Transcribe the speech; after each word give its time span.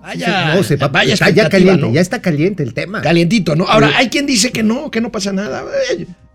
Vaya, 0.00 0.54
no, 0.54 0.62
se 0.62 0.76
va, 0.76 0.88
vaya 0.88 1.14
está 1.14 1.30
ya 1.30 1.48
caliente, 1.48 1.80
¿no? 1.80 1.92
ya 1.92 2.00
está 2.00 2.22
caliente 2.22 2.62
el 2.62 2.72
tema. 2.72 3.02
Calientito, 3.02 3.56
¿no? 3.56 3.64
Ahora, 3.64 3.92
hay 3.96 4.08
quien 4.08 4.26
dice 4.26 4.52
que 4.52 4.62
no, 4.62 4.90
que 4.90 5.00
no 5.00 5.10
pasa 5.10 5.32
nada. 5.32 5.64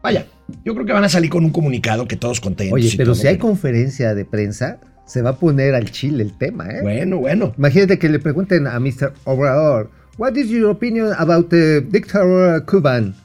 Vaya, 0.02 0.28
yo 0.66 0.74
creo 0.74 0.86
que 0.86 0.94
van 0.94 1.06
a 1.06 1.10
salir 1.10 1.30
con 1.30 1.46
un 1.46 1.52
comunicado 1.52 2.08
que 2.08 2.18
todos 2.18 2.42
contentos. 2.42 2.74
Oye, 2.74 2.94
pero 2.98 3.16
si 3.16 3.28
hay 3.28 3.38
conferencia 3.38 4.14
de 4.16 4.26
prensa, 4.26 4.80
se 5.06 5.22
va 5.22 5.32
a 5.32 5.36
poner 5.38 5.76
al 5.76 5.92
chile 5.92 6.24
el 6.24 6.38
tema, 6.38 6.68
¿eh? 6.70 6.82
Bueno, 6.82 7.18
bueno. 7.20 7.54
Imagínate 7.58 7.98
que 7.98 8.10
le 8.10 8.20
pregunten 8.20 8.68
a 8.68 8.80
Mr. 8.80 9.14
Obrador, 9.24 9.92
what 10.18 10.36
is 10.36 10.50
your 10.50 10.70
opinion 10.70 11.14
about 11.18 11.50
the 11.50 11.82
dictator 11.82 12.64
Cuban? 12.66 13.16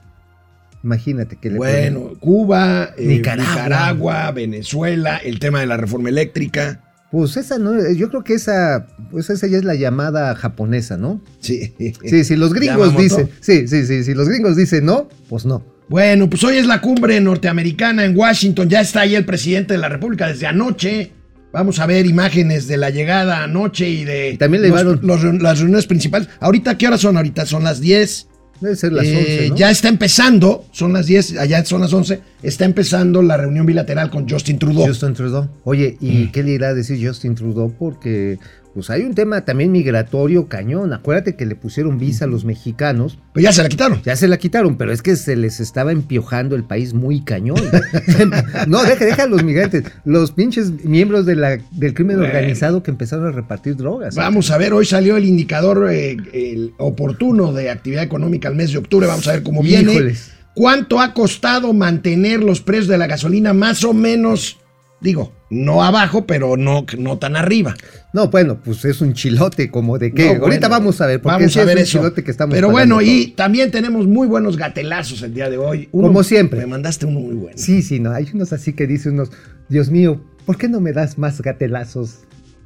Imagínate 0.84 1.36
que 1.36 1.50
le 1.50 1.56
Bueno, 1.56 2.12
Cuba, 2.20 2.94
eh, 2.96 3.06
Nicaragua. 3.06 3.54
Nicaragua. 3.54 4.30
Venezuela, 4.30 5.16
el 5.16 5.40
tema 5.40 5.60
de 5.60 5.66
la 5.66 5.76
reforma 5.76 6.08
eléctrica. 6.08 6.80
Pues 7.10 7.36
esa 7.38 7.58
no, 7.58 7.72
yo 7.92 8.10
creo 8.10 8.22
que 8.22 8.34
esa, 8.34 8.86
pues 9.10 9.30
esa 9.30 9.46
ya 9.46 9.56
es 9.58 9.64
la 9.64 9.74
llamada 9.74 10.34
japonesa, 10.34 10.98
¿no? 10.98 11.22
Sí. 11.40 11.74
Sí, 12.04 12.24
si 12.24 12.36
los 12.36 12.52
gringos 12.52 12.94
dicen, 12.98 13.30
sí, 13.40 13.66
sí, 13.66 13.86
sí, 13.86 14.04
si 14.04 14.12
los 14.14 14.28
gringos 14.28 14.56
dicen 14.56 14.84
no, 14.84 15.08
pues 15.28 15.46
no. 15.46 15.64
Bueno, 15.88 16.28
pues 16.28 16.44
hoy 16.44 16.56
es 16.58 16.66
la 16.66 16.82
cumbre 16.82 17.18
norteamericana 17.18 18.04
en 18.04 18.14
Washington. 18.14 18.68
Ya 18.68 18.82
está 18.82 19.00
ahí 19.00 19.14
el 19.14 19.24
presidente 19.24 19.72
de 19.72 19.78
la 19.78 19.88
República 19.88 20.26
desde 20.28 20.46
anoche. 20.46 21.12
Vamos 21.50 21.78
a 21.78 21.86
ver 21.86 22.04
imágenes 22.04 22.66
de 22.68 22.76
la 22.76 22.90
llegada 22.90 23.42
anoche 23.42 23.88
y 23.88 24.04
de 24.04 24.32
Y 24.32 24.36
también 24.36 24.62
le 24.64 24.68
los- 24.68 25.02
las 25.40 25.58
reuniones 25.58 25.86
principales. 25.86 26.28
Ahorita, 26.40 26.76
¿qué 26.76 26.88
horas 26.88 27.00
son? 27.00 27.16
Ahorita 27.16 27.46
son 27.46 27.64
las 27.64 27.80
10. 27.80 28.27
Debe 28.60 28.76
ser 28.76 28.92
las 28.92 29.06
Eh, 29.06 29.16
11, 29.16 29.48
¿no? 29.50 29.56
Ya 29.56 29.70
está 29.70 29.88
empezando, 29.88 30.64
son 30.72 30.92
las 30.92 31.06
10, 31.06 31.38
allá 31.38 31.64
son 31.64 31.80
las 31.80 31.92
11. 31.92 32.20
Está 32.42 32.64
empezando 32.64 33.22
la 33.22 33.36
reunión 33.36 33.66
bilateral 33.66 34.10
con 34.10 34.28
Justin 34.28 34.58
Trudeau. 34.58 34.86
Justin 34.86 35.14
Trudeau. 35.14 35.48
Oye, 35.64 35.96
¿y 36.00 36.28
qué 36.28 36.42
le 36.42 36.52
irá 36.52 36.68
a 36.68 36.74
decir 36.74 37.04
Justin 37.06 37.34
Trudeau? 37.34 37.72
Porque 37.78 38.38
pues 38.78 38.90
hay 38.90 39.02
un 39.02 39.12
tema 39.12 39.44
también 39.44 39.72
migratorio 39.72 40.46
cañón. 40.46 40.92
Acuérdate 40.92 41.34
que 41.34 41.44
le 41.46 41.56
pusieron 41.56 41.98
visa 41.98 42.26
a 42.26 42.28
los 42.28 42.44
mexicanos. 42.44 43.18
Pues 43.32 43.42
ya 43.42 43.52
se 43.52 43.64
la 43.64 43.68
quitaron. 43.68 44.00
Ya 44.04 44.14
se 44.14 44.28
la 44.28 44.36
quitaron, 44.36 44.76
pero 44.76 44.92
es 44.92 45.02
que 45.02 45.16
se 45.16 45.34
les 45.34 45.58
estaba 45.58 45.90
empiojando 45.90 46.54
el 46.54 46.62
país 46.62 46.94
muy 46.94 47.22
cañón. 47.22 47.58
no, 48.68 48.84
deja, 48.84 49.04
deja 49.04 49.24
a 49.24 49.26
los 49.26 49.42
migrantes. 49.42 49.82
Los 50.04 50.30
pinches 50.30 50.84
miembros 50.84 51.26
de 51.26 51.34
la, 51.34 51.58
del 51.72 51.92
crimen 51.92 52.18
Bueno. 52.18 52.32
organizado 52.32 52.84
que 52.84 52.92
empezaron 52.92 53.26
a 53.26 53.32
repartir 53.32 53.74
drogas. 53.74 54.14
Vamos 54.14 54.52
a 54.52 54.58
ver, 54.58 54.72
hoy 54.72 54.86
salió 54.86 55.16
el 55.16 55.24
indicador 55.24 55.88
eh, 55.90 56.16
el 56.32 56.72
oportuno 56.78 57.52
de 57.52 57.70
actividad 57.70 58.04
económica 58.04 58.46
al 58.46 58.54
mes 58.54 58.70
de 58.70 58.78
octubre. 58.78 59.08
Vamos 59.08 59.26
a 59.26 59.32
ver 59.32 59.42
cómo 59.42 59.60
viene. 59.60 59.90
Híjoles. 59.90 60.30
¿Cuánto 60.54 61.00
ha 61.00 61.14
costado 61.14 61.72
mantener 61.72 62.44
los 62.44 62.60
precios 62.60 62.86
de 62.86 62.98
la 62.98 63.08
gasolina 63.08 63.52
más 63.52 63.82
o 63.82 63.92
menos? 63.92 64.60
Digo, 65.00 65.32
no 65.50 65.82
abajo, 65.82 66.26
pero 66.26 66.56
no, 66.56 66.84
no 66.98 67.18
tan 67.18 67.36
arriba. 67.36 67.74
No, 68.12 68.28
bueno, 68.28 68.58
pues 68.62 68.84
es 68.84 69.00
un 69.00 69.14
chilote 69.14 69.70
como 69.70 69.98
de 69.98 70.12
que. 70.12 70.34
No, 70.38 70.44
Ahorita 70.44 70.68
vamos 70.68 71.00
a 71.00 71.06
ver, 71.06 71.20
porque 71.20 71.36
vamos 71.36 71.52
sí 71.52 71.58
a 71.58 71.62
es 71.62 71.66
ver 71.66 71.76
un 71.76 71.82
eso. 71.82 71.98
chilote 71.98 72.24
que 72.24 72.30
estamos 72.30 72.54
Pero 72.54 72.70
bueno, 72.70 73.00
y 73.02 73.26
todo. 73.28 73.36
también 73.36 73.70
tenemos 73.70 74.06
muy 74.06 74.26
buenos 74.28 74.56
gatelazos 74.56 75.22
el 75.22 75.34
día 75.34 75.48
de 75.50 75.58
hoy. 75.58 75.86
Como 75.90 76.22
siempre. 76.22 76.60
Me 76.60 76.66
mandaste 76.66 77.06
uno 77.06 77.20
muy 77.20 77.34
bueno. 77.34 77.56
Sí, 77.58 77.82
sí, 77.82 78.00
no. 78.00 78.12
Hay 78.12 78.28
unos 78.32 78.52
así 78.52 78.72
que 78.72 78.86
dicen 78.86 79.14
unos, 79.14 79.30
Dios 79.68 79.90
mío, 79.90 80.20
¿por 80.46 80.56
qué 80.58 80.68
no 80.68 80.80
me 80.80 80.92
das 80.92 81.18
más 81.18 81.40
gatelazos? 81.40 82.20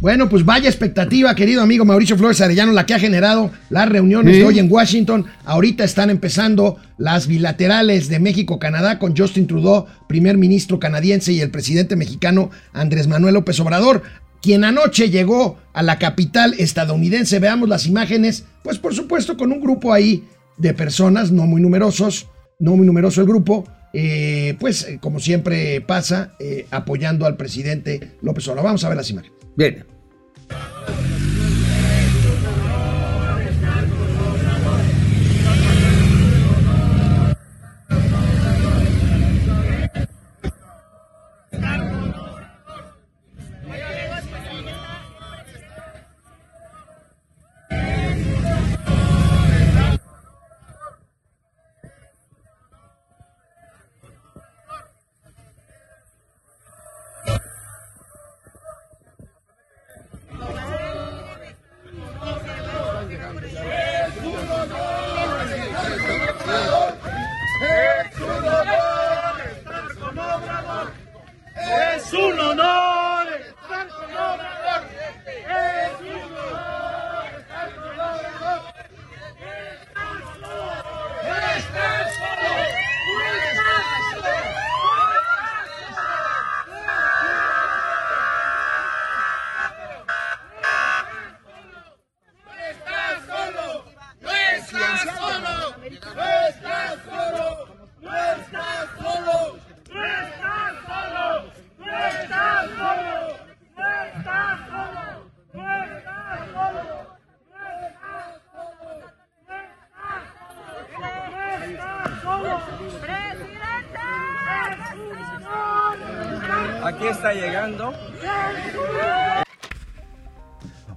Bueno, 0.00 0.28
pues 0.28 0.44
vaya 0.44 0.68
expectativa, 0.68 1.34
querido 1.34 1.62
amigo 1.62 1.84
Mauricio 1.86 2.18
Flores 2.18 2.40
Arellano, 2.42 2.72
la 2.72 2.84
que 2.84 2.92
ha 2.92 2.98
generado 2.98 3.50
las 3.70 3.88
reuniones 3.88 4.34
Sí. 4.34 4.40
de 4.40 4.46
hoy 4.46 4.58
en 4.58 4.70
Washington. 4.70 5.24
Ahorita 5.46 5.84
están 5.84 6.10
empezando 6.10 6.76
las 6.98 7.26
bilaterales 7.26 8.08
de 8.08 8.20
México-Canadá 8.20 8.98
con 8.98 9.16
Justin 9.16 9.46
Trudeau, 9.46 9.86
primer 10.06 10.36
ministro 10.36 10.78
canadiense, 10.78 11.32
y 11.32 11.40
el 11.40 11.50
presidente 11.50 11.96
mexicano 11.96 12.50
Andrés 12.74 13.08
Manuel 13.08 13.34
López 13.34 13.58
Obrador, 13.58 14.02
quien 14.42 14.64
anoche 14.64 15.08
llegó 15.08 15.58
a 15.72 15.82
la 15.82 15.98
capital 15.98 16.54
estadounidense. 16.58 17.38
Veamos 17.38 17.68
las 17.68 17.86
imágenes, 17.86 18.44
pues 18.62 18.78
por 18.78 18.94
supuesto 18.94 19.38
con 19.38 19.50
un 19.50 19.62
grupo 19.62 19.94
ahí 19.94 20.24
de 20.58 20.74
personas, 20.74 21.32
no 21.32 21.46
muy 21.46 21.62
numerosos, 21.62 22.28
no 22.58 22.76
muy 22.76 22.86
numeroso 22.86 23.22
el 23.22 23.26
grupo, 23.26 23.64
eh, 23.94 24.56
pues 24.60 24.84
eh, 24.84 24.98
como 25.00 25.20
siempre 25.20 25.80
pasa, 25.80 26.32
eh, 26.38 26.66
apoyando 26.70 27.24
al 27.24 27.38
presidente 27.38 28.12
López 28.20 28.46
Obrador. 28.48 28.66
Vamos 28.66 28.84
a 28.84 28.88
ver 28.88 28.98
las 28.98 29.10
imágenes. 29.10 29.35
Bien. 29.56 29.95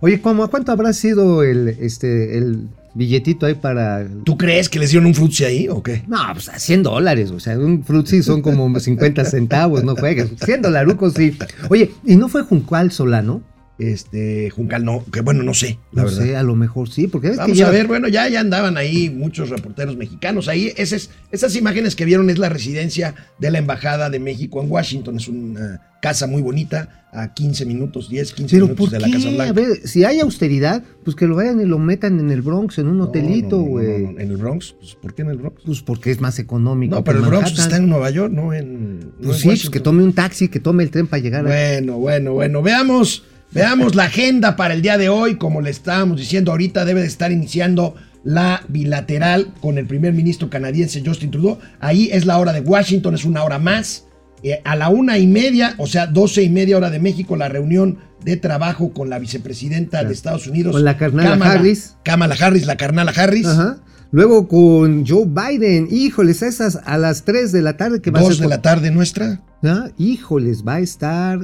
Oye, 0.01 0.21
¿cómo, 0.21 0.43
¿a 0.43 0.47
cuánto 0.47 0.71
habrá 0.71 0.93
sido 0.93 1.43
el, 1.43 1.67
este, 1.79 2.37
el 2.37 2.67
billetito 2.93 3.45
ahí 3.45 3.55
para... 3.55 4.07
¿Tú 4.23 4.37
crees 4.37 4.69
que 4.69 4.79
les 4.79 4.91
dieron 4.91 5.07
un 5.07 5.13
frutzi 5.13 5.43
ahí 5.43 5.67
o 5.67 5.83
qué? 5.83 6.03
No, 6.07 6.17
pues 6.33 6.47
a 6.49 6.57
100 6.57 6.83
dólares, 6.83 7.31
o 7.31 7.39
sea, 7.39 7.57
un 7.57 7.83
frutzi 7.83 8.23
son 8.23 8.41
como 8.41 8.79
50 8.79 9.25
centavos, 9.25 9.83
no 9.83 9.95
juegues. 9.95 10.31
100 10.43 10.61
dolarucos, 10.61 11.13
sí. 11.13 11.37
Oye, 11.69 11.91
¿y 12.05 12.15
no 12.15 12.29
fue 12.29 12.43
Juncal 12.43 12.91
Solano? 12.91 13.41
Este, 13.79 14.49
Juncal, 14.49 14.83
no, 14.83 15.05
que 15.11 15.21
bueno, 15.21 15.41
no 15.41 15.53
sé, 15.53 15.79
la 15.93 16.03
no 16.03 16.09
verdad. 16.09 16.23
sé, 16.23 16.35
a 16.35 16.43
lo 16.43 16.55
mejor 16.55 16.89
sí, 16.89 17.07
porque 17.07 17.31
que 17.31 17.37
Vamos 17.37 17.61
a 17.61 17.71
ver, 17.71 17.87
bueno, 17.87 18.09
ya, 18.09 18.27
ya 18.27 18.41
andaban 18.41 18.75
ahí 18.77 19.09
muchos 19.09 19.49
reporteros 19.49 19.95
mexicanos. 19.95 20.49
Ahí, 20.49 20.73
esas, 20.75 21.09
esas 21.31 21.55
imágenes 21.55 21.95
que 21.95 22.03
vieron 22.05 22.29
es 22.29 22.37
la 22.37 22.49
residencia 22.49 23.15
de 23.39 23.51
la 23.51 23.57
Embajada 23.59 24.09
de 24.09 24.19
México 24.19 24.61
en 24.61 24.69
Washington. 24.69 25.15
Es 25.15 25.29
una 25.29 25.81
casa 26.01 26.27
muy 26.27 26.41
bonita, 26.41 27.07
a 27.11 27.33
15 27.33 27.65
minutos, 27.65 28.09
10, 28.09 28.33
15 28.33 28.55
Pero 28.55 28.65
minutos 28.67 28.89
¿por 28.89 28.99
de 28.99 28.99
la 28.99 29.11
Casa? 29.11 29.29
Blanca. 29.29 29.49
A 29.49 29.53
ver, 29.53 29.87
si 29.87 30.03
hay 30.03 30.19
austeridad, 30.19 30.83
pues 31.03 31.15
que 31.15 31.25
lo 31.25 31.35
vayan 31.35 31.59
y 31.61 31.65
lo 31.65 31.79
metan 31.79 32.19
en 32.19 32.31
el 32.31 32.41
Bronx, 32.41 32.77
en 32.77 32.87
un 32.87 33.01
hotelito, 33.01 33.57
no, 33.57 33.61
no, 33.61 33.65
no, 33.65 33.71
güey. 33.71 34.03
no, 34.03 34.11
no, 34.11 34.19
En 34.19 34.29
el 34.29 34.37
Bronx, 34.37 34.75
pues, 34.79 34.95
¿por 34.95 35.13
qué 35.15 35.21
en 35.23 35.29
el 35.29 35.37
Bronx? 35.37 35.61
Pues 35.65 35.81
porque 35.81 36.11
es 36.11 36.19
más 36.19 36.37
económico. 36.39 36.95
No, 36.95 37.03
pero 37.03 37.19
el 37.19 37.25
Bronx 37.25 37.57
está 37.57 37.77
en 37.77 37.89
Nueva 37.89 38.09
York, 38.09 38.31
no 38.33 38.53
en. 38.53 39.11
Pues 39.23 39.37
en 39.37 39.41
sí, 39.41 39.47
pues 39.47 39.69
que 39.69 39.79
tome 39.79 40.03
un 40.03 40.13
taxi, 40.13 40.49
que 40.49 40.59
tome 40.59 40.83
el 40.83 40.91
tren 40.91 41.07
para 41.07 41.21
llegar 41.21 41.45
a... 41.45 41.49
Bueno, 41.49 41.97
bueno, 41.97 42.33
bueno. 42.33 42.61
Veamos, 42.61 43.23
veamos 43.51 43.95
la 43.95 44.03
agenda 44.05 44.55
para 44.55 44.73
el 44.73 44.81
día 44.81 44.97
de 44.97 45.09
hoy. 45.09 45.35
Como 45.37 45.61
le 45.61 45.69
estábamos 45.69 46.17
diciendo 46.19 46.51
ahorita, 46.51 46.85
debe 46.85 47.01
de 47.01 47.07
estar 47.07 47.31
iniciando 47.31 47.95
la 48.23 48.63
bilateral 48.67 49.53
con 49.61 49.77
el 49.77 49.85
primer 49.85 50.13
ministro 50.13 50.49
canadiense 50.49 51.01
Justin 51.05 51.31
Trudeau. 51.31 51.57
Ahí 51.79 52.09
es 52.11 52.25
la 52.25 52.37
hora 52.37 52.51
de 52.53 52.61
Washington, 52.61 53.15
es 53.15 53.25
una 53.25 53.43
hora 53.43 53.59
más. 53.59 54.05
Eh, 54.43 54.61
a 54.63 54.75
la 54.77 54.87
una 54.89 55.17
y 55.17 55.27
media, 55.27 55.75
o 55.77 55.87
sea, 55.87 56.07
doce 56.07 56.43
y 56.43 56.49
media 56.49 56.77
hora 56.77 56.89
de 56.89 56.99
México, 56.99 57.35
la 57.35 57.49
reunión 57.49 57.97
de 58.23 58.37
trabajo 58.37 58.93
con 58.93 59.09
la 59.09 59.19
vicepresidenta 59.19 60.03
de 60.03 60.13
Estados 60.13 60.47
Unidos. 60.47 60.73
Con 60.73 60.83
la 60.85 60.97
carnala 60.97 61.31
Kamala- 61.31 61.51
Harris. 61.53 61.95
Kamala 62.03 62.35
Harris, 62.39 62.65
la 62.65 62.77
carnala 62.77 63.11
Harris. 63.15 63.45
Ajá. 63.47 63.77
Luego 64.11 64.47
con 64.47 65.05
Joe 65.05 65.25
Biden, 65.27 65.87
híjoles, 65.91 66.41
esas 66.41 66.79
a 66.85 66.97
las 66.97 67.23
3 67.25 67.51
de 67.51 67.61
la 67.61 67.77
tarde 67.77 68.01
que 68.01 68.11
va 68.11 68.19
a 68.19 68.23
Dos 68.23 68.37
ser. 68.37 68.43
de 68.45 68.49
la 68.49 68.61
tarde 68.61 68.91
nuestra. 68.91 69.41
Ah, 69.63 69.89
Híjoles, 69.97 70.63
va 70.67 70.75
a 70.75 70.79
estar. 70.79 71.39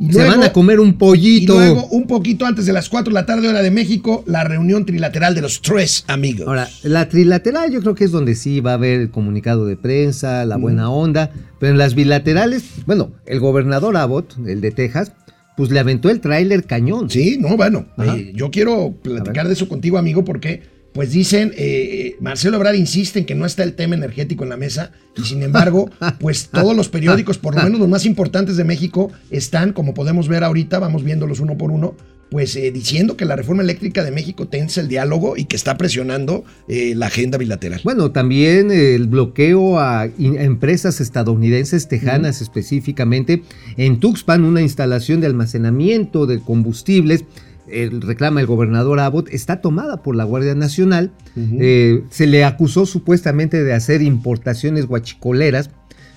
Y 0.00 0.06
Se 0.06 0.12
luego- 0.12 0.30
van 0.30 0.42
a 0.44 0.52
comer 0.52 0.78
un 0.80 0.90
Y 0.90 0.92
pollito. 0.92 1.54
luego, 1.54 1.86
un 1.88 2.06
poquito 2.06 2.46
antes 2.46 2.66
de 2.66 2.72
las 2.72 2.88
4 2.88 3.10
de 3.10 3.14
la 3.14 3.26
tarde, 3.26 3.48
hora 3.48 3.62
de 3.62 3.70
México, 3.70 4.22
la 4.26 4.44
reunión 4.44 4.86
trilateral 4.86 5.34
de 5.34 5.42
los 5.42 5.60
tres 5.60 6.04
amigos. 6.06 6.46
Ahora, 6.46 6.68
la 6.84 7.08
trilateral 7.08 7.72
yo 7.72 7.80
creo 7.80 7.94
que 7.96 8.04
es 8.04 8.12
donde 8.12 8.34
sí 8.36 8.60
va 8.60 8.72
a 8.72 8.74
haber 8.74 9.00
el 9.00 9.10
comunicado 9.10 9.66
de 9.66 9.76
prensa, 9.76 10.44
la 10.44 10.56
buena 10.56 10.88
onda, 10.90 11.30
pero 11.58 11.72
en 11.72 11.78
las 11.78 11.94
bilaterales, 11.94 12.62
bueno, 12.86 13.10
el 13.26 13.40
gobernador 13.40 13.96
Abbott, 13.96 14.36
el 14.46 14.60
de 14.60 14.70
Texas, 14.70 15.12
pues 15.56 15.70
le 15.72 15.80
aventó 15.80 16.08
el 16.10 16.20
tráiler 16.20 16.64
cañón. 16.64 17.10
Sí, 17.10 17.36
no, 17.40 17.56
bueno, 17.56 17.86
eh, 17.98 18.30
yo 18.36 18.52
quiero 18.52 18.94
platicar 19.02 19.48
de 19.48 19.54
eso 19.54 19.68
contigo, 19.68 19.98
amigo, 19.98 20.24
porque 20.24 20.62
pues 20.98 21.12
dicen, 21.12 21.52
eh, 21.56 22.16
Marcelo 22.18 22.56
Ebrard 22.56 22.74
insiste 22.74 23.20
en 23.20 23.24
que 23.24 23.36
no 23.36 23.46
está 23.46 23.62
el 23.62 23.74
tema 23.74 23.94
energético 23.94 24.42
en 24.42 24.50
la 24.50 24.56
mesa 24.56 24.90
y 25.16 25.22
sin 25.22 25.44
embargo, 25.44 25.88
pues 26.18 26.48
todos 26.48 26.74
los 26.74 26.88
periódicos, 26.88 27.38
por 27.38 27.54
lo 27.54 27.62
menos 27.62 27.78
los 27.78 27.88
más 27.88 28.04
importantes 28.04 28.56
de 28.56 28.64
México, 28.64 29.12
están, 29.30 29.72
como 29.72 29.94
podemos 29.94 30.26
ver 30.26 30.42
ahorita, 30.42 30.80
vamos 30.80 31.04
viéndolos 31.04 31.38
uno 31.38 31.56
por 31.56 31.70
uno, 31.70 31.94
pues 32.32 32.56
eh, 32.56 32.72
diciendo 32.72 33.16
que 33.16 33.26
la 33.26 33.36
reforma 33.36 33.62
eléctrica 33.62 34.02
de 34.02 34.10
México 34.10 34.48
tensa 34.48 34.80
el 34.80 34.88
diálogo 34.88 35.36
y 35.36 35.44
que 35.44 35.54
está 35.54 35.78
presionando 35.78 36.44
eh, 36.66 36.94
la 36.96 37.06
agenda 37.06 37.38
bilateral. 37.38 37.80
Bueno, 37.84 38.10
también 38.10 38.72
el 38.72 39.06
bloqueo 39.06 39.78
a 39.78 40.06
empresas 40.18 41.00
estadounidenses, 41.00 41.86
tejanas 41.86 42.42
específicamente, 42.42 43.44
en 43.76 44.00
Tuxpan, 44.00 44.42
una 44.42 44.62
instalación 44.62 45.20
de 45.20 45.28
almacenamiento 45.28 46.26
de 46.26 46.40
combustibles, 46.40 47.24
el- 47.70 48.00
reclama 48.02 48.40
el 48.40 48.46
gobernador 48.46 49.00
Abbott, 49.00 49.28
está 49.30 49.60
tomada 49.60 50.02
por 50.02 50.16
la 50.16 50.24
Guardia 50.24 50.54
Nacional. 50.54 51.12
Eh, 51.36 52.02
se 52.10 52.26
le 52.26 52.44
acusó 52.44 52.86
supuestamente 52.86 53.62
de 53.64 53.72
hacer 53.74 54.02
importaciones 54.02 54.86
guachicoleras, 54.86 55.70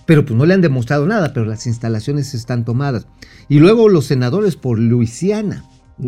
pero 0.05 0.25
pues 0.25 0.35
no 0.37 0.45
le 0.45 0.53
han 0.53 0.61
demostrado 0.61 1.05
nada, 1.05 1.33
pero 1.33 1.45
las 1.45 1.67
instalaciones 1.67 2.33
están 2.33 2.65
tomadas. 2.65 3.07
Y 3.49 3.59
luego 3.59 3.87
los 3.89 4.05
senadores 4.05 4.55
por 4.55 4.79
Luisiana. 4.79 5.65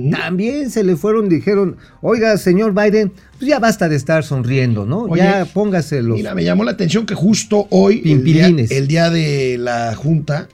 También 0.10 0.72
se 0.72 0.84
le 0.84 0.96
fueron, 0.96 1.30
dijeron, 1.30 1.78
oiga, 2.02 2.36
señor 2.38 2.74
Biden, 2.74 3.12
pues 3.38 3.48
ya 3.48 3.60
basta 3.60 3.88
de 3.90 3.96
estar 3.96 4.24
sonriendo, 4.24 4.88
¿no? 4.88 5.02
Oye, 5.04 5.22
ya 5.22 5.46
póngase 5.46 6.02
los... 6.02 6.18
Mira, 6.18 6.34
me 6.34 6.44
llamó 6.44 6.64
la 6.64 6.72
atención 6.72 7.06
que 7.06 7.14
justo 7.14 7.68
hoy, 7.70 8.02
el 8.06 8.24
día, 8.24 8.48
el 8.48 8.88
día 8.88 9.12
de 9.12 9.58
la 9.60 9.94
Junta, 9.96 10.48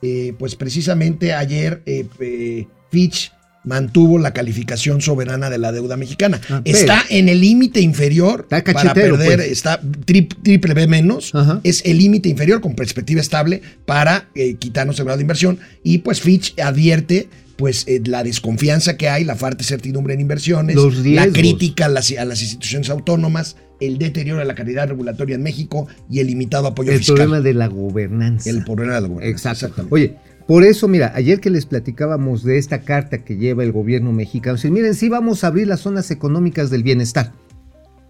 eh, 0.00 0.32
pues 0.38 0.56
precisamente 0.56 1.34
ayer 1.34 1.82
eh, 1.84 2.66
Fitch 2.90 3.32
mantuvo 3.66 4.18
la 4.18 4.32
calificación 4.32 5.02
soberana 5.02 5.50
de 5.50 5.58
la 5.58 5.72
deuda 5.72 5.96
mexicana. 5.98 6.40
Ah, 6.48 6.62
está 6.64 7.02
en 7.10 7.28
el 7.28 7.40
límite 7.40 7.80
inferior 7.80 8.46
Está 8.50 8.72
para 8.72 8.94
perder, 8.94 9.36
pues. 9.36 9.50
está 9.50 9.80
tri- 9.82 10.28
triple 10.42 10.72
B 10.72 10.86
menos, 10.86 11.34
Ajá. 11.34 11.60
es 11.64 11.82
el 11.84 11.98
límite 11.98 12.28
inferior 12.30 12.60
con 12.62 12.74
perspectiva 12.74 13.20
estable 13.20 13.60
para 13.84 14.28
eh, 14.34 14.54
quitarnos 14.54 14.98
el 14.98 15.04
grado 15.04 15.18
de 15.18 15.22
inversión 15.24 15.58
y 15.82 15.98
pues 15.98 16.20
Fitch 16.22 16.58
advierte 16.60 17.28
pues 17.56 17.84
eh, 17.88 18.00
la 18.04 18.22
desconfianza 18.22 18.96
que 18.96 19.08
hay, 19.08 19.24
la 19.24 19.34
falta 19.34 19.58
de 19.58 19.64
certidumbre 19.64 20.12
en 20.14 20.20
inversiones, 20.20 20.76
la 21.06 21.26
crítica 21.28 21.86
a 21.86 21.88
las, 21.88 22.12
a 22.12 22.24
las 22.26 22.42
instituciones 22.42 22.90
autónomas, 22.90 23.56
el 23.80 23.96
deterioro 23.98 24.38
de 24.40 24.44
la 24.44 24.54
calidad 24.54 24.88
regulatoria 24.88 25.36
en 25.36 25.42
México 25.42 25.86
y 26.10 26.20
el 26.20 26.26
limitado 26.28 26.66
apoyo 26.68 26.92
el 26.92 26.98
fiscal. 26.98 27.16
problema 27.16 27.40
de 27.40 27.54
la 27.54 27.66
gobernanza. 27.68 28.50
El 28.50 28.62
problema 28.62 28.94
de 28.96 29.00
la 29.00 29.08
gobernanza, 29.08 29.30
Exacto. 29.50 29.66
exactamente. 29.82 29.94
Oye, 29.94 30.14
por 30.46 30.62
eso, 30.64 30.86
mira, 30.88 31.12
ayer 31.14 31.40
que 31.40 31.50
les 31.50 31.66
platicábamos 31.66 32.42
de 32.44 32.58
esta 32.58 32.82
carta 32.82 33.24
que 33.24 33.36
lleva 33.36 33.64
el 33.64 33.72
gobierno 33.72 34.12
mexicano, 34.12 34.56
dicen, 34.56 34.72
miren, 34.72 34.94
sí 34.94 35.08
vamos 35.08 35.42
a 35.42 35.48
abrir 35.48 35.66
las 35.66 35.80
zonas 35.80 36.10
económicas 36.10 36.70
del 36.70 36.82
bienestar. 36.82 37.32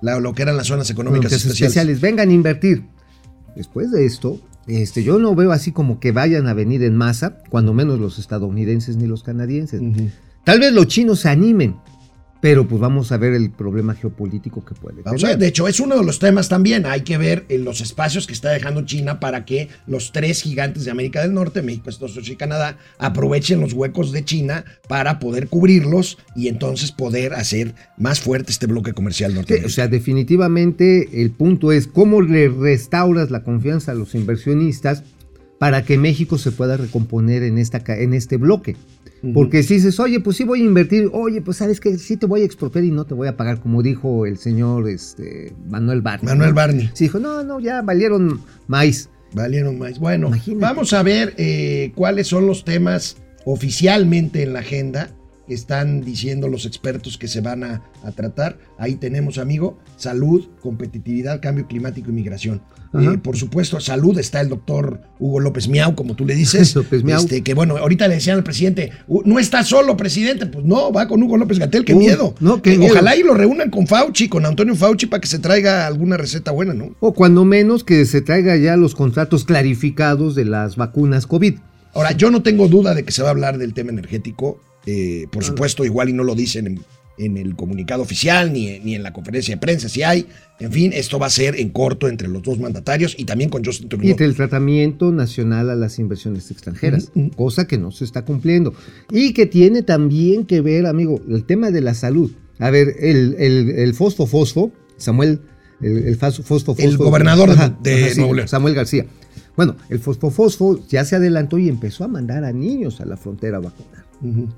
La- 0.03 0.21
lo 0.21 0.35
que 0.35 0.43
eran 0.43 0.57
las 0.57 0.67
zonas 0.67 0.91
económicas 0.91 1.33
especiales. 1.33 1.61
especiales, 1.63 2.01
vengan 2.01 2.29
a 2.29 2.33
invertir. 2.33 2.85
Después 3.55 3.91
de 3.91 4.05
esto, 4.05 4.39
este, 4.67 5.03
yo 5.03 5.19
no 5.19 5.35
veo 5.35 5.53
así 5.53 5.73
como 5.73 5.99
que 6.01 6.13
vayan 6.13 6.47
a 6.47 6.53
venir 6.55 6.83
en 6.83 6.95
masa, 6.97 7.39
cuando 7.49 7.73
menos 7.73 7.99
los 7.99 8.19
estadounidenses 8.19 8.97
ni 8.97 9.07
los 9.07 9.23
canadienses. 9.23 9.81
Tal 10.45 10.61
vez 10.61 10.73
los 10.73 10.87
chinos 10.89 11.21
se 11.21 11.31
animen, 11.31 11.77
pero 12.41 12.69
pues 12.69 12.81
vamos 12.81 13.13
a 13.13 13.17
ver 13.17 13.33
el 13.33 13.51
problema 13.51 13.95
geopolítico 13.95 14.65
que 14.65 14.75
puede 14.75 15.03
Vamos 15.03 15.23
a 15.23 15.27
tener. 15.27 15.37
ver, 15.37 15.39
de 15.45 15.49
hecho, 15.49 15.67
es 15.69 15.81
uno 15.81 15.97
de 15.97 16.05
los 16.05 16.19
temas 16.19 16.49
también. 16.49 16.87
Hay 16.87 17.01
que 17.01 17.19
ver 17.19 17.45
en 17.49 17.65
los 17.65 17.81
espacios 17.81 18.27
que 18.27 18.33
está 18.33 18.51
dejando 18.51 18.83
China 18.85 19.19
para 19.21 19.45
que 19.45 19.69
los 19.87 20.13
tres 20.13 20.43
gigantes 20.43 20.85
de 20.85 20.91
América 20.91 21.23
del 21.23 21.35
Norte, 21.35 21.63
México, 21.63 21.91
Estados 21.91 22.13
Unidos 22.13 22.29
y 22.31 22.37
Canadá, 22.37 22.77
aprovechen 22.99 23.61
los 23.61 23.73
huecos 23.73 24.13
de 24.13 24.25
China 24.25 24.65
para 24.89 25.19
poder 25.19 25.49
cubrirlos 25.49 26.19
y 26.35 26.49
entonces 26.49 26.93
poder 26.93 27.33
hacer 27.35 27.75
más 27.97 28.21
fuerte 28.21 28.53
este 28.53 28.67
bloque 28.67 28.93
comercial 28.93 29.31
Sí, 29.33 29.37
norteamericano. 29.37 29.67
o 29.73 29.75
sea, 29.75 29.89
definitivamente 29.89 31.23
el 31.23 31.31
punto 31.31 31.73
es 31.73 31.87
cómo 31.87 32.21
le 32.21 32.49
restauras 32.49 33.31
la 33.31 33.43
confianza 33.43 33.93
a 33.93 33.95
los 33.95 34.15
inversionistas 34.15 35.03
para 35.59 35.85
que 35.85 35.99
México 35.99 36.39
se 36.39 36.53
pueda 36.53 36.77
recomponer 36.77 37.43
en, 37.43 37.59
esta, 37.59 37.83
en 37.87 38.15
este 38.15 38.37
bloque. 38.37 38.77
Porque 39.35 39.63
si 39.63 39.75
dices, 39.75 39.99
oye, 39.99 40.21
pues 40.21 40.37
sí 40.37 40.45
voy 40.45 40.61
a 40.61 40.65
invertir, 40.65 41.11
oye, 41.13 41.41
pues 41.41 41.57
sabes 41.57 41.81
que 41.81 41.99
sí 41.99 42.17
te 42.17 42.27
voy 42.27 42.43
a 42.43 42.45
expropiar 42.45 42.85
y 42.85 42.93
no 42.93 43.07
te 43.07 43.15
voy 43.15 43.27
a 43.27 43.37
pagar, 43.37 43.61
como 43.61 43.83
dijo 43.83 44.25
el 44.25 44.39
señor 44.39 44.89
este, 44.89 45.53
Manuel 45.69 46.01
Barney. 46.03 46.29
Manuel. 46.29 46.53
Barney. 46.53 46.91
Sí, 46.93 47.05
dijo, 47.05 47.19
no, 47.19 47.43
no, 47.43 47.59
ya 47.59 47.83
valieron 47.83 48.41
maíz. 48.69 49.09
Valieron 49.33 49.79
más. 49.79 49.99
Bueno, 49.99 50.29
Imagínate. 50.29 50.63
vamos 50.63 50.93
a 50.93 51.03
ver 51.03 51.35
eh, 51.39 51.93
cuáles 51.97 52.29
son 52.29 52.47
los 52.47 52.65
temas 52.65 53.17
oficialmente 53.45 54.43
en 54.43 54.53
la 54.53 54.61
agenda 54.61 55.11
están 55.49 56.01
diciendo 56.03 56.49
los 56.49 56.67
expertos 56.67 57.19
que 57.19 57.29
se 57.29 57.41
van 57.41 57.63
a, 57.65 57.83
a 58.05 58.13
tratar. 58.13 58.59
Ahí 58.79 58.97
tenemos, 58.97 59.39
amigo, 59.39 59.79
salud, 59.97 60.47
competitividad, 60.61 61.41
cambio 61.41 61.67
climático 61.67 62.11
y 62.11 62.13
migración. 62.15 62.63
Eh, 62.99 63.19
por 63.23 63.37
supuesto, 63.37 63.79
salud 63.79 64.19
está 64.19 64.41
el 64.41 64.49
doctor 64.49 65.03
Hugo 65.19 65.41
López 65.41 65.69
Miau, 65.69 65.95
como 65.95 66.15
tú 66.17 66.25
le 66.25 66.35
dices. 66.43 66.75
López 66.75 67.05
Miau. 67.05 67.21
Este, 67.21 67.43
que 67.43 67.53
bueno, 67.53 67.77
ahorita 67.77 68.09
le 68.09 68.15
decían 68.15 68.39
al 68.39 68.45
presidente, 68.45 68.91
"Uh, 69.07 69.23
no 69.27 69.39
está 69.39 69.63
solo, 69.65 69.97
presidente. 69.97 70.47
Pues 70.47 70.65
no, 70.65 70.91
va 70.93 71.07
con 71.07 71.23
Hugo 71.23 71.37
López 71.37 71.59
Gatel, 71.59 71.85
qué 71.85 71.95
miedo. 71.95 72.35
no, 72.41 72.63
qué 72.63 72.73
Eh, 72.75 72.79
miedo. 72.79 72.93
Ojalá 72.93 73.15
y 73.17 73.23
lo 73.23 73.35
reúnan 73.35 73.71
con 73.71 73.87
Fauci, 73.87 74.29
con 74.29 74.47
Antonio 74.47 74.75
Fauci, 74.75 75.07
para 75.07 75.21
que 75.21 75.27
se 75.29 75.39
traiga 75.39 75.87
alguna 75.87 76.17
receta 76.17 76.53
buena, 76.53 76.73
¿no? 76.75 76.95
O 77.01 77.13
cuando 77.13 77.45
menos 77.45 77.85
que 77.85 78.07
se 78.07 78.23
traiga 78.23 78.57
ya 78.57 78.77
los 78.77 78.95
contratos 78.95 79.45
clarificados 79.45 80.35
de 80.35 80.45
las 80.47 80.77
vacunas 80.77 81.27
COVID. 81.27 81.57
Ahora, 81.93 82.13
yo 82.13 82.31
no 82.31 82.43
tengo 82.43 82.69
duda 82.69 82.95
de 82.95 83.05
que 83.05 83.13
se 83.13 83.23
va 83.23 83.29
a 83.29 83.33
hablar 83.33 83.59
del 83.59 83.75
tema 83.75 83.91
energético. 83.91 84.61
Eh, 84.87 85.27
por 85.31 85.45
supuesto, 85.45 85.85
igual 85.85 86.09
y 86.09 86.13
no 86.13 86.23
lo 86.25 86.35
dicen 86.35 86.67
en, 86.67 86.81
en 87.19 87.37
el 87.39 87.57
comunicado 87.57 88.03
oficial 88.03 88.53
ni, 88.53 88.79
ni 88.81 88.95
en 88.95 89.03
la 89.03 89.13
conferencia 89.13 89.55
de 89.55 89.61
prensa, 89.61 89.89
si 89.89 90.03
hay. 90.03 90.27
En 90.61 90.71
fin, 90.73 90.93
esto 90.95 91.19
va 91.19 91.27
a 91.27 91.31
ser 91.31 91.59
en 91.61 91.71
corto 91.71 92.09
entre 92.09 92.29
los 92.29 92.43
dos 92.43 92.59
mandatarios 92.59 93.15
y 93.19 93.25
también 93.25 93.51
con 93.51 93.65
Justin 93.65 93.87
Y 93.87 93.89
Trudeau. 93.89 94.11
entre 94.13 94.27
el 94.27 94.35
tratamiento 94.37 95.13
nacional 95.13 95.69
a 95.71 95.75
las 95.75 95.99
inversiones 95.99 96.51
extranjeras, 96.51 97.11
Ujú. 97.15 97.31
cosa 97.33 97.67
que 97.67 97.77
no 97.79 97.91
se 97.91 98.05
está 98.05 98.25
cumpliendo. 98.25 98.73
Y 99.11 99.33
que 99.33 99.45
tiene 99.47 99.83
también 99.83 100.47
que 100.47 100.61
ver, 100.63 100.87
amigo, 100.87 101.21
el 101.29 101.45
tema 101.45 101.71
de 101.71 101.81
la 101.83 101.93
salud. 101.95 102.31
A 102.59 102.71
ver, 102.71 102.95
el, 103.01 103.35
el, 103.39 103.71
el 103.71 103.93
fosfo 103.95 104.27
fosfo, 104.27 104.73
Samuel, 104.97 105.41
el, 105.83 105.99
el 106.07 106.19
fas- 106.19 106.41
fosfo 106.43 106.75
El 106.79 106.89
fosfo. 106.93 107.05
gobernador 107.05 107.51
de- 107.83 108.15
Nuevo 108.17 108.33
León. 108.33 108.49
Samuel 108.49 108.75
García. 108.75 109.05
Bueno, 109.57 109.77
el 109.91 109.99
fosfo 109.99 110.31
fosfo 110.31 110.81
ya 110.89 111.05
se 111.05 111.17
adelantó 111.17 111.59
y 111.59 111.69
empezó 111.69 112.05
a 112.05 112.09
mandar 112.09 112.45
a 112.45 112.53
niños 112.53 113.01
a 113.03 113.05
la 113.05 113.19
frontera 113.19 113.59
a 113.59 113.61
vacunar. 113.61 114.06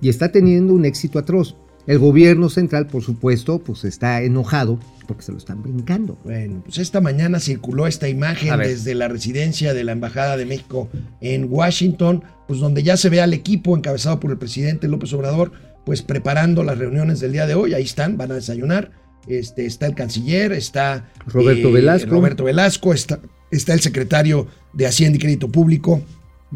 Y 0.00 0.08
está 0.08 0.30
teniendo 0.30 0.72
un 0.72 0.84
éxito 0.84 1.18
atroz. 1.18 1.56
El 1.86 1.98
gobierno 1.98 2.50
central, 2.50 2.86
por 2.86 3.02
supuesto, 3.02 3.60
pues 3.60 3.84
está 3.84 4.22
enojado 4.22 4.78
porque 5.06 5.22
se 5.22 5.32
lo 5.32 5.38
están 5.38 5.62
brincando. 5.62 6.18
Bueno, 6.22 6.62
pues 6.62 6.76
esta 6.76 7.00
mañana 7.00 7.40
circuló 7.40 7.86
esta 7.86 8.08
imagen 8.08 8.58
desde 8.58 8.94
la 8.94 9.08
residencia 9.08 9.72
de 9.72 9.82
la 9.82 9.92
Embajada 9.92 10.36
de 10.36 10.44
México 10.44 10.90
en 11.22 11.46
Washington, 11.50 12.22
pues 12.46 12.60
donde 12.60 12.82
ya 12.82 12.98
se 12.98 13.08
ve 13.08 13.22
al 13.22 13.32
equipo 13.32 13.74
encabezado 13.74 14.20
por 14.20 14.30
el 14.30 14.36
presidente 14.36 14.86
López 14.86 15.14
Obrador, 15.14 15.52
pues 15.86 16.02
preparando 16.02 16.62
las 16.62 16.76
reuniones 16.76 17.20
del 17.20 17.32
día 17.32 17.46
de 17.46 17.54
hoy. 17.54 17.72
Ahí 17.72 17.84
están, 17.84 18.18
van 18.18 18.32
a 18.32 18.34
desayunar. 18.34 18.92
Este, 19.26 19.64
está 19.64 19.86
el 19.86 19.94
canciller, 19.94 20.52
está 20.52 20.96
eh, 20.96 21.22
Roberto 21.26 21.72
Velasco. 21.72 22.10
Roberto 22.10 22.44
Velasco, 22.44 22.92
está, 22.92 23.18
está 23.50 23.72
el 23.72 23.80
secretario 23.80 24.46
de 24.74 24.86
Hacienda 24.86 25.16
y 25.16 25.20
Crédito 25.20 25.50
Público, 25.50 26.02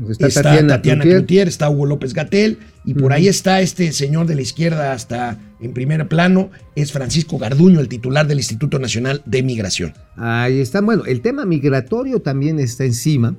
Está, 0.08 0.26
está, 0.26 0.42
Tatiana, 0.42 0.76
Tatiana. 0.76 1.02
Cloutier, 1.02 1.48
está 1.48 1.68
Hugo 1.68 1.86
López 1.86 2.14
Gatel, 2.14 2.58
y 2.84 2.94
por 2.94 3.12
ahí 3.12 3.28
está 3.28 3.60
este 3.60 3.92
señor 3.92 4.26
de 4.26 4.34
la 4.34 4.42
izquierda 4.42 4.92
hasta 4.92 5.38
en 5.60 5.72
primer 5.72 6.08
plano, 6.08 6.50
es 6.74 6.90
Francisco 6.90 7.38
Garduño, 7.38 7.78
el 7.78 7.88
titular 7.88 8.26
del 8.26 8.38
Instituto 8.38 8.80
Nacional 8.80 9.22
de 9.24 9.44
Migración. 9.44 9.94
Ahí 10.16 10.60
está. 10.60 10.80
Bueno, 10.80 11.04
el 11.04 11.20
tema 11.20 11.44
migratorio 11.44 12.20
también 12.20 12.58
está 12.58 12.84
encima, 12.84 13.36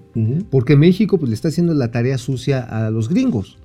porque 0.50 0.78
México 0.78 1.18
pues, 1.18 1.30
le 1.30 1.36
está 1.36 1.50
haciendo 1.50 1.74
la 1.74 1.92
tarea 1.92 2.18
sucia 2.18 2.62
a 2.62 2.90
los 2.90 3.10
gringos. 3.10 3.60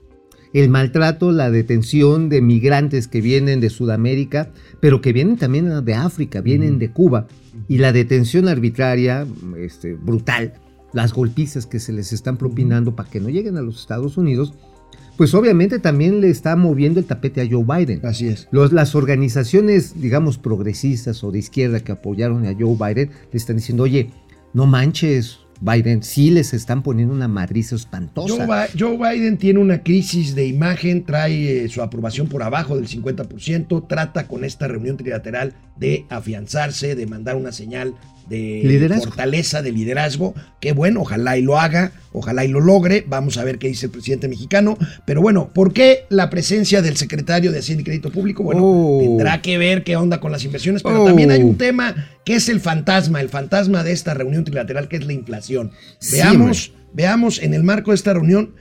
el 0.53 0.71
maltrato, 0.71 1.31
la 1.31 1.51
detención 1.51 2.29
de 2.29 2.41
migrantes 2.41 3.07
que 3.07 3.21
vienen 3.21 3.61
de 3.61 3.71
Sudamérica, 3.71 4.51
pero 4.81 5.01
que 5.01 5.13
vienen 5.13 5.37
también 5.37 5.85
de 5.85 5.95
África, 5.95 6.41
vienen 6.41 6.79
de 6.79 6.91
Cuba, 6.91 7.29
y 7.69 7.79
la 7.79 7.93
detención 7.93 8.49
arbitraria, 8.49 9.27
este, 9.59 9.95
brutal, 9.95 10.55
las 10.93 11.13
golpizas 11.13 11.67
que 11.67 11.79
se 11.79 11.93
les 11.93 12.13
están 12.13 12.39
propinando 12.39 12.97
para 12.97 13.11
que 13.11 13.21
no 13.21 13.29
lleguen 13.29 13.57
a 13.57 13.63
los 13.63 13.79
Estados 13.79 14.17
Unidos, 14.17 14.55
pues 15.19 15.35
obviamente 15.35 15.79
también 15.79 16.23
le 16.23 16.31
está 16.31 16.57
moviendo 16.57 16.99
el 17.01 17.05
tapete 17.07 17.43
a 17.43 17.47
Joe 17.51 17.65
Biden. 17.65 18.01
Así 18.07 18.29
es. 18.29 18.49
Los- 18.53 18.73
las 18.73 18.95
organizaciones, 18.95 20.01
digamos, 20.01 20.39
progresistas 20.39 21.23
o 21.23 21.31
de 21.31 21.41
izquierda 21.41 21.81
que 21.81 21.93
apoyaron 21.93 22.47
a 22.47 22.55
Joe 22.59 22.77
Biden 22.79 23.11
le 23.31 23.37
están 23.37 23.57
diciendo, 23.57 23.83
oye, 23.83 24.11
no 24.55 24.65
manches, 24.67 25.41
Biden, 25.61 26.05
sí 26.05 26.31
les 26.31 26.55
están 26.55 26.85
poniendo 26.85 27.13
una 27.13 27.27
madriza 27.27 27.75
espantosa. 27.75 28.47
Joe, 28.47 28.47
Bi- 28.47 28.79
Joe 28.79 28.97
Biden 28.97 29.37
tiene 29.39 29.59
una 29.59 29.83
crisis 29.83 30.37
de 30.37 30.47
imagen, 30.47 31.05
trae 31.05 31.65
eh, 31.65 31.69
su 31.69 31.83
aprobación 31.83 32.29
por 32.29 32.45
abajo 32.45 32.77
del 32.77 32.87
50%, 32.87 33.87
trata 33.89 34.29
con 34.29 34.45
esta 34.45 34.69
reunión 34.69 34.97
trilateral 34.97 35.55
de 35.77 36.07
afianzarse, 36.11 36.95
de 36.95 37.07
mandar 37.07 37.35
una 37.35 37.51
señal 37.51 37.95
de 38.29 38.61
Liderazgo. 38.65 39.05
fortaleza, 39.07 39.63
de 39.63 39.73
liderazgo, 39.73 40.35
que 40.61 40.73
bueno, 40.73 41.01
ojalá 41.01 41.39
y 41.39 41.43
lo 41.43 41.59
haga, 41.59 41.93
ojalá 42.13 42.45
y 42.45 42.49
lo 42.49 42.61
logre, 42.61 43.05
vamos 43.09 43.39
a 43.39 43.45
ver 43.45 43.59
qué 43.59 43.69
dice 43.69 43.87
el 43.87 43.93
presidente 43.93 44.29
mexicano, 44.29 44.77
pero 45.07 45.21
bueno, 45.23 45.51
¿por 45.55 45.73
qué 45.73 46.05
la 46.11 46.29
presencia 46.31 46.83
del 46.83 46.97
secretario 46.97 47.53
de 47.53 47.61
Hacienda 47.61 47.83
y 47.83 47.85
Crédito 47.85 48.11
Público? 48.11 48.43
Bueno, 48.43 48.61
Oh. 48.65 48.99
tendrá 49.01 49.41
que 49.43 49.57
ver 49.59 49.83
qué 49.85 49.97
onda 49.97 50.21
con 50.21 50.31
las 50.33 50.45
inversiones, 50.45 50.83
pero 50.83 51.03
Oh. 51.03 51.07
también 51.07 51.31
hay 51.31 51.43
un 51.43 51.57
tema 51.57 52.09
que 52.25 52.35
es 52.35 52.49
el 52.49 52.61
fantasma, 52.61 53.21
el 53.21 53.29
fantasma 53.31 53.83
de 53.85 53.93
esta 53.93 54.15
reunión 54.15 54.45
trilateral, 54.45 54.89
que 54.89 54.97
es 54.97 55.07
la 55.07 55.13
inflación. 55.15 55.71
Sí, 55.99 56.17
Veamos, 56.17 56.73
veamos 56.93 57.43
en 57.43 57.55
el 57.55 57.63
marco 57.63 57.93
de 57.93 57.97
esta 57.97 58.13
reunión 58.13 58.55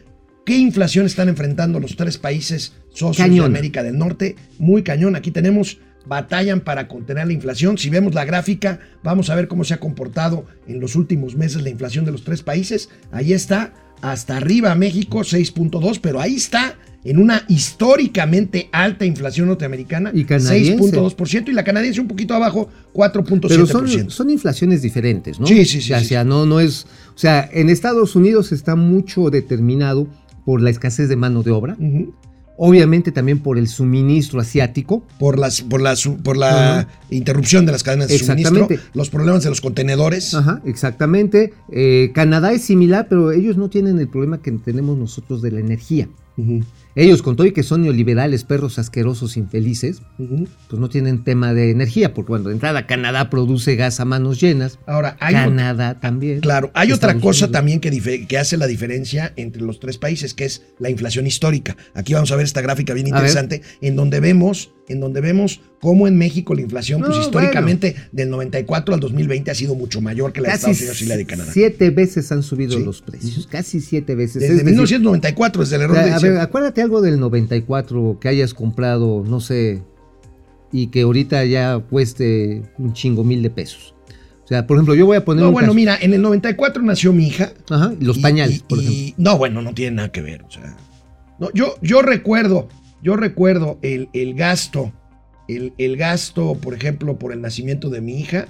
qué 0.46 0.56
inflación 0.58 1.06
están 1.06 1.28
enfrentando 1.28 1.80
los 1.82 1.98
tres 1.98 2.18
países 2.18 2.74
socios 2.94 3.30
de. 3.30 3.44
América 3.44 3.84
del 3.84 3.98
Norte. 3.98 4.36
Muy 4.60 4.82
cañón. 4.82 5.16
Aquí 5.18 5.30
tenemos 5.32 5.78
batallan 6.08 6.62
para 6.62 6.88
contener 6.88 7.28
la 7.28 7.34
inflación. 7.34 7.78
Si 7.78 7.90
vemos 7.90 8.14
la 8.14 8.26
gráfica, 8.26 8.80
vamos 9.04 9.30
a 9.30 9.36
ver 9.36 9.48
cómo 9.48 9.64
se 9.64 9.74
ha 9.74 9.80
comportado 9.80 10.46
en 10.68 10.80
los 10.80 10.96
últimos 10.96 11.36
meses 11.36 11.62
la 11.62 11.70
inflación 11.70 12.06
de 12.06 12.12
los 12.12 12.24
tres 12.24 12.44
países. 12.44 12.90
Ahí 13.12 13.34
está, 13.34 13.74
hasta 14.02 14.38
arriba 14.38 14.74
México 14.76 15.20
6.2, 15.20 16.00
pero 16.02 16.20
ahí 16.22 16.36
está 16.36 16.76
en 17.04 17.20
una 17.20 17.46
históricamente 17.48 18.70
alta 18.72 19.06
inflación 19.06 19.48
norteamericana, 19.48 20.12
Y 20.14 20.26
canadiense. 20.26 20.78
6.2%, 20.78 21.50
y 21.50 21.54
la 21.54 21.64
canadiense 21.64 22.02
un 22.02 22.08
poquito 22.08 22.34
abajo, 22.34 22.70
4.7%. 22.94 23.48
Pero 23.48 23.66
son, 23.66 24.10
son 24.10 24.30
inflaciones 24.30 24.82
diferentes, 24.82 25.40
¿no? 25.40 25.48
Sí, 25.48 25.64
sí, 25.66 25.82
sí, 25.82 25.94
O 25.94 26.00
sí, 26.00 26.06
sea, 26.06 26.24
no, 26.24 26.46
no 26.46 26.60
es. 26.60 26.86
O 27.16 27.18
sea, 27.18 27.50
en 27.54 27.70
Estados 27.70 28.16
Unidos 28.16 28.52
está 28.52 28.76
mucho 28.76 29.30
determinado 29.30 30.08
por 30.46 30.62
la 30.62 30.70
escasez 30.70 31.08
de 31.08 31.16
mano 31.16 31.44
de 31.44 31.52
obra, 31.52 31.78
Ujú. 31.80 32.14
Obviamente 32.58 33.12
también 33.12 33.40
por 33.40 33.58
el 33.58 33.68
suministro 33.68 34.40
asiático. 34.40 35.04
por 35.20 35.38
las 35.40 35.62
por 35.62 35.82
la 35.82 35.96
por 36.24 36.38
la 36.38 36.88
interrupción 37.10 37.66
de 37.66 37.72
las 37.72 37.84
cadenas 37.84 38.10
de 38.10 38.18
suministro, 38.18 38.68
los 38.94 39.10
problemas 39.10 39.44
de 39.44 39.50
los 39.50 39.62
contenedores. 39.62 40.34
Ajá, 40.34 40.62
exactamente. 40.66 41.54
Eh, 41.72 42.12
Canadá 42.14 42.52
es 42.52 42.64
similar, 42.64 43.08
pero 43.10 43.32
ellos 43.32 43.58
no 43.58 43.70
tienen 43.70 44.00
el 44.00 44.08
problema 44.08 44.42
que 44.42 44.52
tenemos 44.52 44.98
nosotros 44.98 45.42
de 45.42 45.52
la 45.52 45.60
energía. 45.60 46.10
Ujú, 46.38 46.64
Ellos, 47.00 47.22
con 47.22 47.36
todo 47.36 47.46
y 47.48 47.52
que 47.52 47.62
son 47.64 47.84
neoliberales, 47.84 48.44
perros 48.44 48.80
asquerosos, 48.80 49.38
infelices, 49.38 50.02
pues 50.18 50.80
no 50.82 50.90
tienen 50.90 51.24
tema 51.24 51.54
de 51.54 51.70
energía, 51.72 52.14
porque 52.14 52.30
bueno, 52.30 52.46
de 52.50 52.54
entrada 52.56 52.88
Canadá 52.88 53.30
produce 53.30 53.76
gas 53.76 54.00
a 54.00 54.06
manos 54.06 54.42
llenas, 54.42 54.80
Ahora, 54.88 55.16
hay 55.20 55.36
Canadá 55.36 56.00
también. 56.00 56.40
claro, 56.42 56.72
hay 56.74 56.92
otra 56.92 57.14
cosa 57.20 57.46
Unidos. 57.46 57.52
también 57.52 57.80
que, 57.80 58.38
hace 58.38 58.58
la 58.58 58.66
diferencia 58.68 59.32
entre 59.36 59.62
los 59.62 59.80
tres 59.80 59.98
países, 60.00 60.34
que 60.34 60.46
es 60.46 60.64
la 60.80 60.90
inflación 60.90 61.28
histórica. 61.28 61.78
Aquí 61.94 62.14
vamos 62.14 62.32
a 62.32 62.36
ver 62.36 62.46
esta 62.46 62.62
gráfica 62.62 62.94
bien 62.94 63.08
interesante, 63.08 63.62
en 63.82 63.96
donde 63.96 64.20
vemos, 64.20 64.72
en 64.90 65.00
donde 65.00 65.22
vemos 65.22 65.62
cómo 65.82 66.08
en 66.08 66.18
México 66.18 66.56
la 66.56 66.62
inflación, 66.62 67.02
pues 67.06 67.20
históricamente 67.20 67.96
del 68.12 68.30
94 68.32 68.96
al 68.96 69.00
2020 69.00 69.52
ha 69.52 69.56
sido 69.56 69.76
mucho 69.76 70.02
mayor 70.02 70.34
que 70.34 70.42
la 70.42 70.48
de 70.48 70.54
Casi 70.54 70.72
Estados 70.72 70.80
Unidos 70.82 71.02
y 71.04 71.06
la 71.06 71.18
de 71.18 71.26
Canadá. 71.28 71.52
siete 71.54 71.90
veces 71.92 72.32
han 72.32 72.42
subido 72.42 72.78
Sí. 72.78 72.84
los 72.84 73.02
precios, 73.04 73.46
casi 73.48 73.82
siete 73.82 74.16
veces. 74.16 74.36
Desde 74.42 74.46
Es 74.48 74.52
decir, 74.60 74.66
1994, 74.72 75.62
desde 75.62 75.76
el 75.76 75.82
error 75.84 75.98
de 76.04 76.12
a 76.12 76.20
ver, 76.20 76.38
acuérdate 76.40 76.82
algo 76.88 77.02
del 77.02 77.20
94 77.20 78.18
que 78.22 78.30
hayas 78.30 78.54
comprado, 78.54 79.22
no 79.28 79.42
sé, 79.42 79.84
y 80.72 80.88
que 80.88 81.02
ahorita 81.02 81.44
ya 81.46 81.80
cueste 81.80 82.64
un 82.78 82.94
chingo 82.94 83.26
mil 83.26 83.44
de 83.44 83.50
pesos. 83.50 83.94
O 84.46 84.48
sea, 84.48 84.66
por 84.66 84.78
ejemplo, 84.78 84.96
yo 84.96 85.06
voy 85.06 85.18
a 85.18 85.26
poner 85.26 85.42
No, 85.42 85.50
un 85.50 85.54
bueno, 85.54 85.68
caso- 85.68 85.76
mira, 85.76 85.98
en 86.00 86.14
el 86.14 86.22
94 86.22 86.82
nació 86.82 87.12
mi 87.12 87.28
hija. 87.28 87.52
Ajá, 87.70 87.94
los 88.00 88.18
Y- 88.18 88.22
pañales, 88.22 88.58
y- 88.58 88.60
por 88.62 88.78
y- 88.82 88.86
ejemplo. 89.10 89.24
No, 89.32 89.38
bueno, 89.38 89.62
no 89.62 89.74
tiene 89.74 89.98
nada 89.98 90.12
que 90.14 90.22
ver. 90.22 90.44
O 90.44 90.50
sea, 90.52 90.78
no, 91.40 91.50
yo, 91.54 91.76
yo 91.82 92.02
recuerdo, 92.02 92.70
yo 93.04 93.18
recuerdo 93.18 93.78
el, 93.82 94.08
el 94.14 94.34
gasto, 94.36 94.94
el, 95.50 95.74
el 95.78 95.98
gasto, 95.98 96.56
por 96.56 96.74
ejemplo, 96.74 97.20
por 97.20 97.34
el 97.34 97.42
nacimiento 97.42 97.90
de 97.90 98.00
mi 98.00 98.18
hija, 98.22 98.48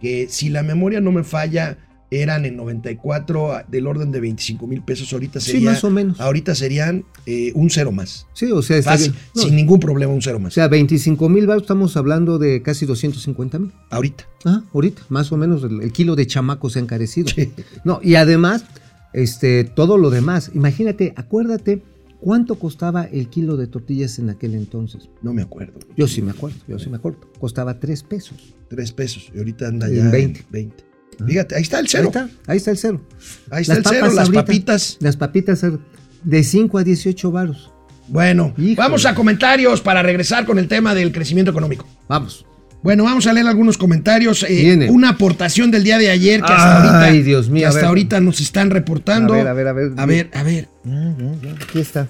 que 0.00 0.28
si 0.28 0.48
la 0.48 0.62
memoria 0.62 1.00
no 1.00 1.10
me 1.10 1.24
falla, 1.24 1.76
eran 2.10 2.44
en 2.44 2.56
94 2.56 3.62
del 3.68 3.86
orden 3.86 4.10
de 4.10 4.20
25 4.20 4.66
mil 4.66 4.82
pesos. 4.82 5.12
Ahorita 5.12 5.38
Sí, 5.40 5.52
sería, 5.52 5.70
más 5.70 5.84
o 5.84 5.90
menos. 5.90 6.20
ahorita 6.20 6.54
serían 6.54 7.04
eh, 7.26 7.52
un 7.54 7.70
cero 7.70 7.92
más. 7.92 8.26
Sí, 8.32 8.50
o 8.50 8.62
sea, 8.62 8.78
está 8.78 8.92
Fácil, 8.92 9.12
bien. 9.12 9.24
No, 9.34 9.42
sin 9.42 9.56
ningún 9.56 9.78
problema, 9.80 10.12
un 10.12 10.20
cero 10.22 10.38
o 10.38 10.40
más. 10.40 10.54
sea, 10.54 10.66
25 10.68 11.28
mil 11.28 11.48
estamos 11.50 11.96
hablando 11.96 12.38
de 12.38 12.62
casi 12.62 12.86
250 12.86 13.58
mil. 13.58 13.72
ahorita. 13.90 14.26
Ajá, 14.44 14.64
ahorita, 14.74 15.02
más 15.08 15.30
o 15.32 15.36
menos 15.36 15.62
el, 15.64 15.82
el 15.82 15.92
kilo 15.92 16.16
de 16.16 16.26
chamaco 16.26 16.68
se 16.70 16.78
ha 16.78 16.82
encarecido. 16.82 17.28
Sí. 17.28 17.52
No, 17.84 18.00
y 18.02 18.16
además, 18.16 18.64
este, 19.12 19.64
todo 19.64 19.96
lo 19.98 20.10
demás. 20.10 20.50
Imagínate, 20.54 21.12
acuérdate 21.16 21.82
cuánto 22.20 22.56
costaba 22.56 23.04
el 23.04 23.28
kilo 23.28 23.56
de 23.56 23.66
tortillas 23.66 24.18
en 24.18 24.30
aquel 24.30 24.54
entonces. 24.54 25.08
No 25.22 25.32
me 25.32 25.42
acuerdo. 25.42 25.78
Yo 25.96 26.06
sí 26.08 26.22
me 26.22 26.32
acuerdo, 26.32 26.58
yo 26.68 26.78
sí 26.78 26.90
me 26.90 26.96
acuerdo. 26.96 27.20
Costaba 27.38 27.78
3 27.78 28.02
pesos. 28.02 28.54
Tres 28.68 28.92
pesos. 28.92 29.30
Y 29.34 29.38
ahorita 29.38 29.68
anda 29.68 29.88
ya 29.88 30.02
en 30.02 30.10
20. 30.10 30.44
20. 30.50 30.84
Fíjate, 31.26 31.54
ahí 31.54 31.62
está 31.62 31.78
el 31.78 31.88
cero. 31.88 32.10
Ahí 32.14 32.22
está, 32.22 32.52
ahí 32.52 32.56
está 32.56 32.70
el 32.70 32.78
cero. 32.78 33.00
Ahí 33.50 33.62
está 33.62 33.74
el 33.74 33.84
cero, 33.86 34.06
las 34.06 34.26
ahorita, 34.26 34.44
papitas. 34.44 34.96
Las 35.00 35.16
papitas 35.16 35.64
de 36.24 36.44
5 36.44 36.78
a 36.78 36.84
18 36.84 37.30
varos. 37.30 37.70
Bueno, 38.08 38.52
Híjole. 38.56 38.74
vamos 38.74 39.06
a 39.06 39.14
comentarios 39.14 39.80
para 39.80 40.02
regresar 40.02 40.44
con 40.44 40.58
el 40.58 40.66
tema 40.68 40.94
del 40.94 41.12
crecimiento 41.12 41.50
económico. 41.50 41.86
Vamos. 42.08 42.44
Bueno, 42.82 43.04
vamos 43.04 43.26
a 43.26 43.32
leer 43.32 43.46
algunos 43.46 43.76
comentarios. 43.76 44.44
Eh, 44.48 44.88
una 44.90 45.10
aportación 45.10 45.70
del 45.70 45.84
día 45.84 45.98
de 45.98 46.10
ayer 46.10 46.40
que 46.40 46.52
hasta 46.52 46.82
Ay, 46.82 47.06
ahorita, 47.08 47.24
Dios 47.24 47.50
mío, 47.50 47.60
que 47.62 47.66
hasta 47.66 47.86
ahorita 47.86 48.20
nos 48.20 48.40
están 48.40 48.70
reportando. 48.70 49.34
A 49.34 49.36
ver, 49.36 49.48
a 49.48 49.52
ver, 49.52 49.68
a 49.68 49.72
ver. 49.72 49.92
A 49.96 50.06
ver, 50.06 50.30
a 50.32 50.42
ver. 50.42 50.68
Aquí 51.62 51.80
está. 51.80 52.08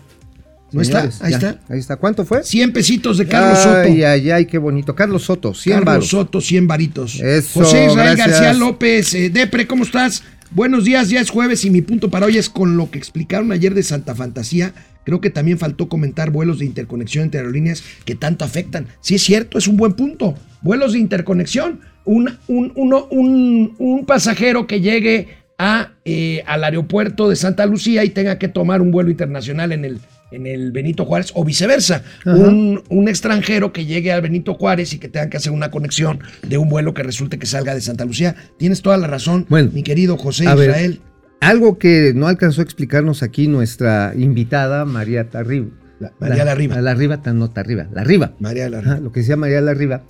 ¿No 0.72 0.82
está? 0.82 1.02
Ahí 1.20 1.30
ya, 1.32 1.36
está. 1.36 1.58
Ahí 1.68 1.78
está. 1.78 1.96
¿Cuánto 1.96 2.24
fue? 2.24 2.42
100 2.44 2.72
pesitos 2.72 3.18
de 3.18 3.26
Carlos 3.26 3.58
ay, 3.58 3.64
Soto. 3.64 4.06
Ay, 4.08 4.30
ay, 4.30 4.46
qué 4.46 4.58
bonito. 4.58 4.94
Carlos 4.94 5.22
Soto, 5.24 5.52
100 5.54 5.82
Carlos. 5.84 6.08
Soto, 6.08 6.40
100 6.40 6.66
varitos. 6.66 7.18
Eso, 7.20 7.60
José 7.60 7.86
Israel 7.86 8.16
gracias. 8.16 8.40
García 8.40 8.52
López. 8.54 9.14
eh, 9.14 9.30
Depre, 9.30 9.66
¿cómo 9.66 9.82
estás? 9.84 10.22
Buenos 10.52 10.84
días, 10.84 11.08
ya 11.10 11.20
es 11.20 11.30
jueves 11.30 11.64
y 11.64 11.70
mi 11.70 11.80
punto 11.80 12.10
para 12.10 12.26
hoy 12.26 12.36
es 12.36 12.48
con 12.48 12.76
lo 12.76 12.90
que 12.90 12.98
explicaron 12.98 13.52
ayer 13.52 13.72
de 13.74 13.82
Santa 13.84 14.14
Fantasía. 14.16 14.74
Creo 15.04 15.20
que 15.20 15.30
también 15.30 15.58
faltó 15.58 15.88
comentar 15.88 16.30
vuelos 16.30 16.58
de 16.58 16.66
interconexión 16.66 17.24
entre 17.24 17.40
aerolíneas 17.40 17.82
que 18.04 18.14
tanto 18.16 18.44
afectan. 18.44 18.86
Sí 19.00 19.14
es 19.14 19.22
cierto, 19.22 19.58
es 19.58 19.68
un 19.68 19.76
buen 19.76 19.92
punto. 19.94 20.34
Vuelos 20.62 20.92
de 20.92 20.98
interconexión. 20.98 21.80
Un, 22.04 22.36
un, 22.48 22.72
uno- 22.74 23.06
un, 23.10 23.74
un 23.78 24.04
pasajero 24.06 24.66
que 24.66 24.80
llegue 24.80 25.28
a, 25.58 25.92
eh, 26.04 26.42
al 26.46 26.64
aeropuerto 26.64 27.28
de 27.28 27.36
Santa 27.36 27.64
Lucía 27.66 28.04
y 28.04 28.10
tenga 28.10 28.38
que 28.38 28.48
tomar 28.48 28.82
un 28.82 28.90
vuelo 28.90 29.10
internacional 29.10 29.70
en 29.72 29.84
el, 29.84 30.00
en 30.30 30.46
el 30.46 30.72
Benito 30.72 31.04
Juárez 31.04 31.32
o 31.34 31.44
viceversa. 31.44 32.02
Un, 32.24 32.82
un 32.88 33.08
extranjero 33.08 33.72
que 33.72 33.84
llegue 33.86 34.12
al 34.12 34.22
Benito 34.22 34.54
Juárez 34.54 34.92
y 34.92 34.98
que 34.98 35.08
tenga 35.08 35.28
que 35.28 35.36
hacer 35.36 35.52
una 35.52 35.70
conexión 35.70 36.20
de 36.46 36.58
un 36.58 36.68
vuelo 36.68 36.94
que 36.94 37.02
resulte 37.02 37.38
que 37.38 37.46
salga 37.46 37.74
de 37.74 37.80
Santa 37.80 38.04
Lucía. 38.04 38.36
Tienes 38.58 38.82
toda 38.82 38.96
la 38.96 39.06
razón, 39.06 39.46
Bueno, 39.48 39.70
mi 39.72 39.82
querido 39.82 40.16
José 40.16 40.46
a 40.46 40.54
ver, 40.54 40.70
Israel. 40.70 41.00
Algo 41.40 41.78
que 41.78 42.12
no 42.14 42.26
alcanzó 42.28 42.60
a 42.60 42.64
explicarnos 42.64 43.22
aquí 43.22 43.48
nuestra 43.48 44.12
invitada, 44.16 44.84
María 44.84 45.30
Tarriba. 45.30 45.68
La- 45.98 46.12
María 46.18 46.44
Larriba. 46.44 46.80
La 46.80 46.94
Riva, 46.94 47.22
tan 47.22 47.38
no 47.38 47.50
Tarriba, 47.50 47.86
la 47.92 48.04
Riva. 48.04 48.32
María 48.40 48.68
la 48.70 48.78
Ajá, 48.78 49.00
lo 49.00 49.12
que 49.12 49.20
decía 49.20 49.36
María 49.36 49.60
Larriba 49.60 50.02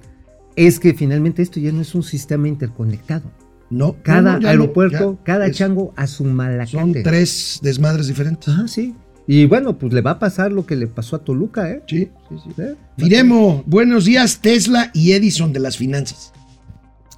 es 0.56 0.78
que 0.80 0.94
finalmente 0.94 1.42
esto 1.42 1.58
ya 1.60 1.72
no 1.72 1.80
es 1.80 1.94
un 1.94 2.02
sistema 2.02 2.46
interconectado. 2.48 3.30
No, 3.70 3.96
Cada 4.02 4.20
no, 4.22 4.32
no, 4.32 4.38
ya 4.38 4.42
no, 4.42 4.48
aeropuerto, 4.48 5.18
cada 5.24 5.46
es- 5.46 5.56
chango 5.56 5.92
a 5.96 6.06
su 6.08 6.24
malacate. 6.24 6.70
Son 6.72 6.92
tres 7.04 7.60
desmadres 7.62 8.08
diferentes. 8.08 8.48
Ajá, 8.48 8.66
sí. 8.68 8.94
Y 9.32 9.46
bueno, 9.46 9.78
pues 9.78 9.92
le 9.92 10.00
va 10.00 10.10
a 10.10 10.18
pasar 10.18 10.50
lo 10.50 10.66
que 10.66 10.75
le 10.75 10.88
pasó 10.88 11.14
a 11.14 11.20
Toluca, 11.20 11.70
¿eh? 11.70 11.84
Sí. 11.87 12.10
Sí, 12.28 12.34
sí. 12.42 12.62
¿Eh? 12.62 12.75
Firemo, 12.99 13.62
buenos 13.64 14.04
días, 14.04 14.40
Tesla 14.40 14.90
y 14.92 15.12
Edison 15.12 15.52
de 15.52 15.60
las 15.60 15.76
finanzas. 15.76 16.32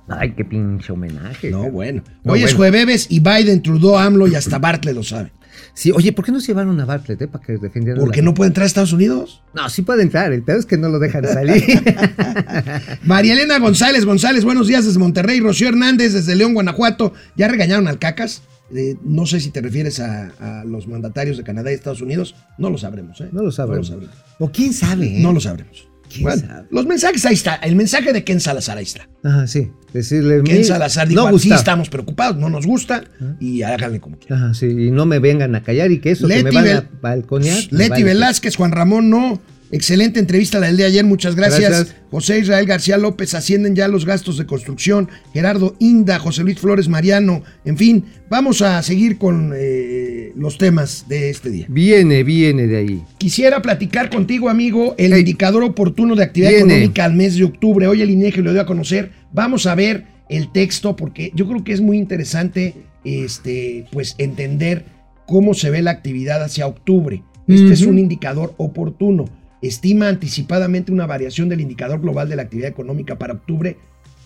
Ay, 0.09 0.35
qué 0.35 0.45
pinche 0.45 0.92
homenaje. 0.92 1.50
No, 1.50 1.61
cara. 1.61 1.73
bueno. 1.73 2.02
No, 2.23 2.35
Hoy 2.35 2.42
es 2.42 2.52
jueves 2.52 3.07
y 3.09 3.21
Biden, 3.21 3.62
Trudeau, 3.62 3.97
AMLO 3.97 4.26
y 4.28 4.35
hasta 4.35 4.59
Bartlett 4.59 4.95
lo 4.95 5.02
sabe. 5.02 5.33
Sí, 5.73 5.90
oye, 5.90 6.12
¿por 6.12 6.26
qué 6.26 6.33
no 6.33 6.40
se 6.40 6.49
llevaron 6.49 6.78
a 6.81 6.85
Bartlett, 6.85 7.23
eh? 7.23 7.28
Para 7.28 7.47
que 7.47 7.57
defendieran 7.57 8.04
¿Por 8.04 8.12
qué 8.12 8.21
la- 8.21 8.26
no 8.26 8.35
puede 8.35 8.49
entrar 8.49 8.64
a 8.64 8.66
Estados 8.66 8.92
Unidos? 8.92 9.42
No, 9.54 9.71
sí 9.71 9.81
puede 9.81 10.02
entrar, 10.02 10.35
el 10.35 10.42
pedo 10.42 10.59
es 10.59 10.66
que 10.66 10.76
no 10.76 10.90
lo 10.90 10.99
dejan 10.99 11.25
salir. 11.26 11.64
María 13.04 13.33
Elena 13.33 13.59
González, 13.59 14.04
González, 14.04 14.45
buenos 14.45 14.69
días 14.69 14.85
desde 14.85 14.99
Monterrey. 14.99 15.40
Rocío 15.40 15.69
Hernández 15.69 16.12
desde 16.12 16.37
León, 16.37 16.52
Guanajuato. 16.52 17.14
¿Ya 17.38 17.49
regañaron 17.49 17.88
al 17.88 17.99
Cacas? 17.99 18.42
Eh, 18.75 18.97
no 19.04 19.26
sé 19.26 19.40
si 19.40 19.50
te 19.50 19.61
refieres 19.61 20.00
a, 20.00 20.61
a 20.61 20.64
los 20.64 20.87
mandatarios 20.87 21.37
de 21.37 21.42
Canadá 21.45 21.71
y 21.71 21.75
Estados 21.75 22.00
Unidos, 22.02 22.35
no 22.59 22.71
lo 22.71 22.78
sabremos. 22.78 23.21
¿eh? 23.21 23.28
No 23.33 23.42
lo 23.42 23.50
sabremos. 23.52 23.90
No 23.90 23.97
lo 23.97 24.02
sabremos. 24.02 24.26
O 24.38 24.50
quién 24.50 24.73
sabe, 24.73 25.19
¿eh? 25.19 25.21
No 25.23 25.33
lo 25.33 25.40
sabremos. 25.40 25.88
¿Quién 26.09 26.25
Bueno, 26.25 26.42
sabe? 26.47 26.66
los 26.71 26.85
mensajes 26.87 27.25
ahí 27.25 27.35
está. 27.35 27.54
El 27.57 27.75
mensaje 27.75 28.12
de 28.12 28.23
Ken 28.23 28.38
Salazar 28.38 28.76
ahí 28.76 28.85
está. 28.85 29.09
Ajá, 29.25 29.47
sí. 29.47 29.71
Decirle. 29.95 30.42
Ken 30.42 30.59
"Mi- 30.59 30.64
Salazar 30.64 31.09
dijo, 31.09 31.23
no 31.23 31.26
"Ah, 31.28 31.31
sí 31.38 31.49
gusta". 31.49 31.54
estamos 31.54 31.88
preocupados, 31.88 32.37
no 32.37 32.50
nos 32.50 32.66
gusta 32.66 33.04
y 33.40 33.62
háganle 33.62 33.99
como 34.00 34.19
quieran. 34.19 34.42
Ajá, 34.45 34.54
sí. 34.54 34.66
Y 34.66 34.90
no 34.90 35.07
me 35.07 35.21
vengan 35.21 35.54
a 35.54 35.62
callar 35.62 35.90
y 35.90 36.00
que 36.00 36.11
eso 36.11 36.28
que 36.28 36.37
me 36.37 36.42
Leti 36.50 36.54
van 36.57 36.69
a 36.69 36.90
balconear. 37.00 37.59
me 37.71 37.78
Leti 37.78 37.90
vale. 37.90 38.04
Velázquez, 38.04 38.57
Juan 38.57 38.73
Ramón, 38.73 39.09
no. 39.09 39.40
Excelente 39.73 40.21
entrevista 40.21 40.61
la 40.61 40.67
del 40.67 40.76
día 40.76 40.85
de 40.87 40.93
ayer, 40.93 41.05
muchas 41.05 41.35
gracias. 41.35 41.71
Gracias. 41.71 41.97
José 42.11 42.38
Israel 42.41 42.67
García 42.67 42.99
López, 42.99 43.33
ascienden 43.35 43.75
ya 43.75 43.88
los 43.88 44.05
gastos 44.05 44.37
de 44.37 44.45
construcción. 44.45 45.09
Gerardo 45.33 45.75
Inda, 45.79 46.19
José 46.19 46.45
Luis 46.45 46.59
Flores 46.59 46.88
Mariano, 46.88 47.43
en 47.64 47.79
fin, 47.79 48.05
vamos 48.29 48.61
a 48.61 48.83
seguir 48.83 49.17
con 49.17 49.52
eh, 49.57 50.33
los 50.37 50.59
temas 50.59 51.07
de 51.09 51.31
este 51.31 51.49
día. 51.49 51.67
Viene, 51.71 52.23
viene 52.23 52.67
de 52.67 52.76
ahí. 52.76 53.02
Quisiera 53.17 53.62
platicar 53.62 54.11
contigo, 54.11 54.50
amigo, 54.50 54.95
el 54.99 55.14
Hey. 55.14 55.21
indicador 55.21 55.62
oportuno 55.62 56.14
de 56.17 56.25
actividad 56.25 56.50
Viene. 56.50 56.75
económica 56.75 57.05
al 57.07 57.14
mes 57.14 57.37
de 57.37 57.45
octubre. 57.45 57.87
Hoy 57.87 58.02
el 58.02 58.11
INEGI 58.11 58.43
lo 58.43 58.52
dio 58.52 58.61
a 58.61 58.67
conocer. 58.67 59.11
Vamos 59.33 59.64
a 59.67 59.75
ver 59.75 60.05
el 60.29 60.52
texto 60.52 60.97
porque 60.97 61.33
yo 61.35 61.49
creo 61.49 61.64
que 61.64 61.73
es 61.73 61.81
muy 61.81 61.97
interesante 61.97 62.75
este, 63.05 63.87
pues, 63.91 64.17
entender 64.19 64.85
cómo 65.26 65.55
se 65.55 65.71
ve 65.71 65.81
la 65.81 65.93
actividad 65.93 66.43
hacia 66.43 66.67
octubre. 66.67 67.23
Este 67.49 67.73
es 67.73 67.83
un 67.83 67.99
indicador 67.99 68.55
oportuno. 68.59 69.25
Estima 69.62 70.09
anticipadamente 70.09 70.90
una 70.92 71.07
variación 71.07 71.49
del 71.49 71.61
indicador 71.61 72.00
global 72.00 72.28
de 72.28 72.37
la 72.37 72.42
actividad 72.42 72.69
económica 72.69 73.16
para 73.19 73.35
octubre 73.35 73.76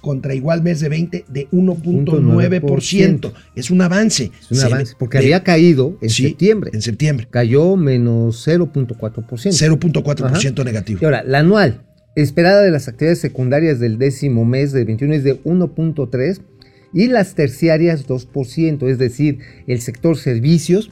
contra 0.01 0.35
igual 0.35 0.63
mes 0.63 0.81
de 0.81 0.89
20 0.89 1.25
de 1.29 1.49
1.9%. 1.51 3.33
Es 3.55 3.71
un 3.71 3.81
avance. 3.83 4.31
Es 4.41 4.51
un 4.51 4.57
Se- 4.59 4.67
avance. 4.67 4.95
Porque 4.99 5.19
de- 5.19 5.25
había 5.25 5.43
caído 5.43 5.99
en 6.01 6.11
sí, 6.11 6.29
septiembre. 6.29 6.71
En 6.73 6.83
septiembre. 6.83 7.27
Cayó 7.31 7.77
menos 7.77 8.37
0.4%. 8.47 9.53
0.4% 9.53 10.65
negativo. 10.65 11.01
Y 11.03 11.05
ahora, 11.05 11.23
la 11.25 11.41
anual, 11.41 11.83
esperada 12.15 12.63
de 12.63 12.71
las 12.71 12.89
actividades 12.89 13.19
secundarias 13.21 13.79
del 13.81 13.99
décimo 13.99 14.45
mes 14.45 14.73
de 14.73 14.85
21 14.85 15.15
es 15.15 15.25
de 15.25 15.43
1.3 15.45 16.41
y 16.95 17.09
las 17.09 17.35
terciarias 17.35 18.07
2%, 18.07 18.89
es 18.89 18.99
decir, 18.99 19.39
el 19.67 19.81
sector 19.81 20.17
servicios, 20.17 20.91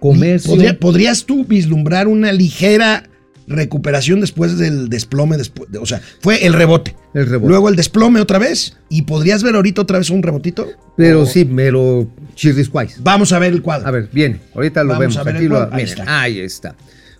comercio. 0.00 0.50
¿Podría- 0.50 0.78
¿Podrías 0.78 1.24
tú 1.24 1.44
vislumbrar 1.44 2.08
una 2.08 2.32
ligera 2.32 3.08
recuperación 3.46 4.20
después 4.20 4.58
del 4.58 4.88
desplome? 4.88 5.36
Después, 5.36 5.70
de- 5.70 5.78
o 5.78 5.86
sea, 5.86 6.00
fue 6.20 6.44
el 6.46 6.52
rebote. 6.52 6.94
El 7.14 7.26
rebote. 7.26 7.48
Luego 7.48 7.68
el 7.68 7.76
desplome 7.76 8.20
otra 8.20 8.38
vez. 8.38 8.76
¿Y 8.88 9.02
podrías 9.02 9.42
ver 9.42 9.54
ahorita 9.54 9.82
otra 9.82 9.98
vez 9.98 10.10
un 10.10 10.22
rebotito? 10.22 10.66
pero 10.96 11.22
O- 11.22 11.26
sí, 11.26 11.44
pero 11.44 12.08
chirriscuais. 12.34 12.96
Vamos 13.02 13.32
a 13.32 13.38
ver 13.38 13.52
el 13.52 13.62
cuadro. 13.62 13.86
A 13.86 13.90
ver, 13.90 14.08
viene, 14.12 14.40
ahorita 14.54 14.82
lo 14.82 14.90
Vamos 14.90 15.00
vemos. 15.00 15.16
a 15.18 15.22
ver 15.24 15.34
aquí 15.36 15.44
el 15.44 15.50
lo- 15.50 15.56
cuadro. 15.56 15.74
Ahí 15.76 15.82
miren, 15.84 15.98
está. 16.00 16.20
ahí 16.22 16.40
está. 16.40 16.76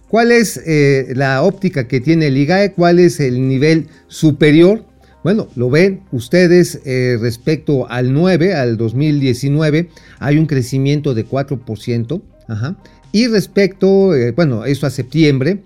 ¿Cuál 0.08 0.30
es 0.32 0.60
eh, 0.66 1.12
la 1.16 1.42
óptica 1.42 1.88
que 1.88 2.00
tiene 2.00 2.28
el 2.28 2.36
IGAE? 2.36 2.72
¿Cuál 2.72 2.98
es 3.00 3.18
el 3.20 3.48
nivel 3.48 3.88
superior? 4.08 4.84
Bueno, 5.24 5.48
lo 5.56 5.68
ven 5.70 6.02
ustedes 6.12 6.80
eh, 6.84 7.18
respecto 7.20 7.90
al 7.90 8.12
9, 8.12 8.54
al 8.54 8.76
2019, 8.76 9.88
hay 10.20 10.38
un 10.38 10.46
crecimiento 10.46 11.14
de 11.14 11.26
4%. 11.26 12.22
Ajá. 12.46 12.76
Y 13.10 13.26
respecto, 13.26 14.14
eh, 14.14 14.30
bueno, 14.30 14.64
eso 14.64 14.86
a 14.86 14.90
septiembre. 14.90 15.64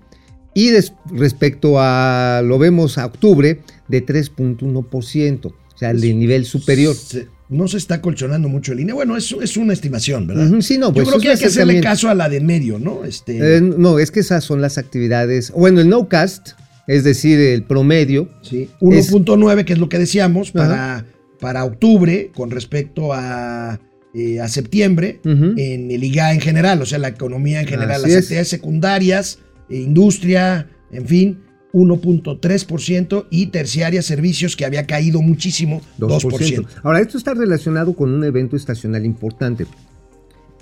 Y 0.53 0.69
des- 0.69 0.93
respecto 1.11 1.75
a, 1.79 2.41
lo 2.43 2.59
vemos 2.59 2.97
a 2.97 3.05
octubre, 3.05 3.59
de 3.87 4.05
3.1%. 4.05 5.45
O 5.45 5.77
sea, 5.77 5.91
el 5.91 6.01
de 6.01 6.13
nivel 6.13 6.45
superior. 6.45 6.95
Se- 6.95 7.27
no 7.49 7.67
se 7.67 7.77
está 7.77 8.01
colchonando 8.01 8.47
mucho 8.47 8.71
el 8.71 8.79
INE. 8.79 8.93
Bueno, 8.93 9.17
es, 9.17 9.35
es 9.41 9.57
una 9.57 9.73
estimación, 9.73 10.25
¿verdad? 10.25 10.49
Sí, 10.61 10.77
no, 10.77 10.93
pues 10.93 11.05
Yo 11.05 11.11
creo 11.11 11.21
que 11.21 11.29
hay 11.31 11.37
que 11.37 11.45
hacerle 11.47 11.81
caso 11.81 12.09
a 12.09 12.15
la 12.15 12.29
de 12.29 12.39
medio, 12.39 12.79
¿no? 12.79 13.03
Este, 13.03 13.57
Eh, 13.57 13.61
no, 13.61 13.99
es 13.99 14.09
que 14.11 14.21
esas 14.21 14.43
son 14.45 14.61
las 14.61 14.77
actividades. 14.77 15.51
Bueno, 15.51 15.81
el 15.81 15.89
no 15.89 16.07
cast, 16.07 16.51
es 16.87 17.03
decir, 17.03 17.39
el 17.39 17.63
promedio. 17.63 18.29
sí, 18.41 18.69
1.9, 18.79 19.65
que 19.65 19.73
es 19.73 19.79
lo 19.79 19.89
que 19.89 19.99
decíamos, 19.99 20.51
para, 20.51 21.05
para 21.41 21.65
octubre 21.65 22.31
con 22.33 22.51
respecto 22.51 23.11
a, 23.11 23.81
eh, 24.13 24.39
a 24.39 24.47
septiembre. 24.47 25.19
En 25.25 25.91
el 25.91 26.03
IGA 26.05 26.33
en 26.33 26.39
general, 26.39 26.81
o 26.81 26.85
sea, 26.85 26.99
la 26.99 27.09
economía 27.09 27.59
en 27.59 27.67
general, 27.67 27.95
Así 28.01 28.03
las 28.03 28.11
es. 28.11 28.17
actividades 28.23 28.47
secundarias, 28.47 29.39
industria, 29.77 30.69
en 30.91 31.07
fin, 31.07 31.39
1.3% 31.73 33.27
y 33.29 33.47
terciarias 33.47 34.05
servicios 34.05 34.55
que 34.55 34.65
había 34.65 34.85
caído 34.85 35.21
muchísimo, 35.21 35.81
2%. 35.99 36.67
Ahora, 36.83 36.99
esto 36.99 37.17
está 37.17 37.33
relacionado 37.33 37.93
con 37.93 38.11
un 38.11 38.23
evento 38.23 38.55
estacional 38.55 39.05
importante. 39.05 39.65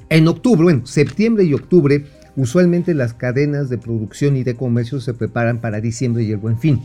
En 0.10 0.28
octubre, 0.28 0.64
bueno, 0.64 0.86
septiembre 0.86 1.44
y 1.44 1.54
octubre, 1.54 2.06
usualmente 2.36 2.94
las 2.94 3.14
cadenas 3.14 3.70
de 3.70 3.78
producción 3.78 4.38
y 4.38 4.44
de 4.44 4.56
comercio 4.56 5.00
se 5.00 5.14
preparan 5.14 5.62
para 5.62 5.82
diciembre 5.82 6.24
y 6.24 6.32
el 6.32 6.38
buen 6.38 6.60
fin. 6.60 6.82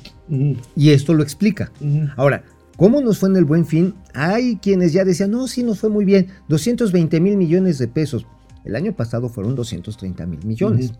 Y 0.76 0.90
esto 0.90 1.14
lo 1.14 1.22
explica. 1.22 1.72
Ahora, 2.16 2.44
¿cómo 2.76 3.00
nos 3.00 3.18
fue 3.18 3.30
en 3.30 3.36
el 3.36 3.44
buen 3.44 3.66
fin? 3.66 3.94
Hay 4.14 4.56
quienes 4.56 4.92
ya 4.92 5.04
decían, 5.04 5.30
no, 5.30 5.46
sí 5.46 5.62
nos 5.62 5.80
fue 5.80 5.90
muy 5.90 6.04
bien, 6.04 6.28
220 6.48 7.20
mil 7.20 7.36
millones 7.36 7.78
de 7.78 7.88
pesos. 7.88 8.26
El 8.64 8.76
año 8.76 8.94
pasado 8.94 9.28
fueron 9.28 9.54
230 9.54 10.26
mil 10.26 10.44
millones. 10.44 10.92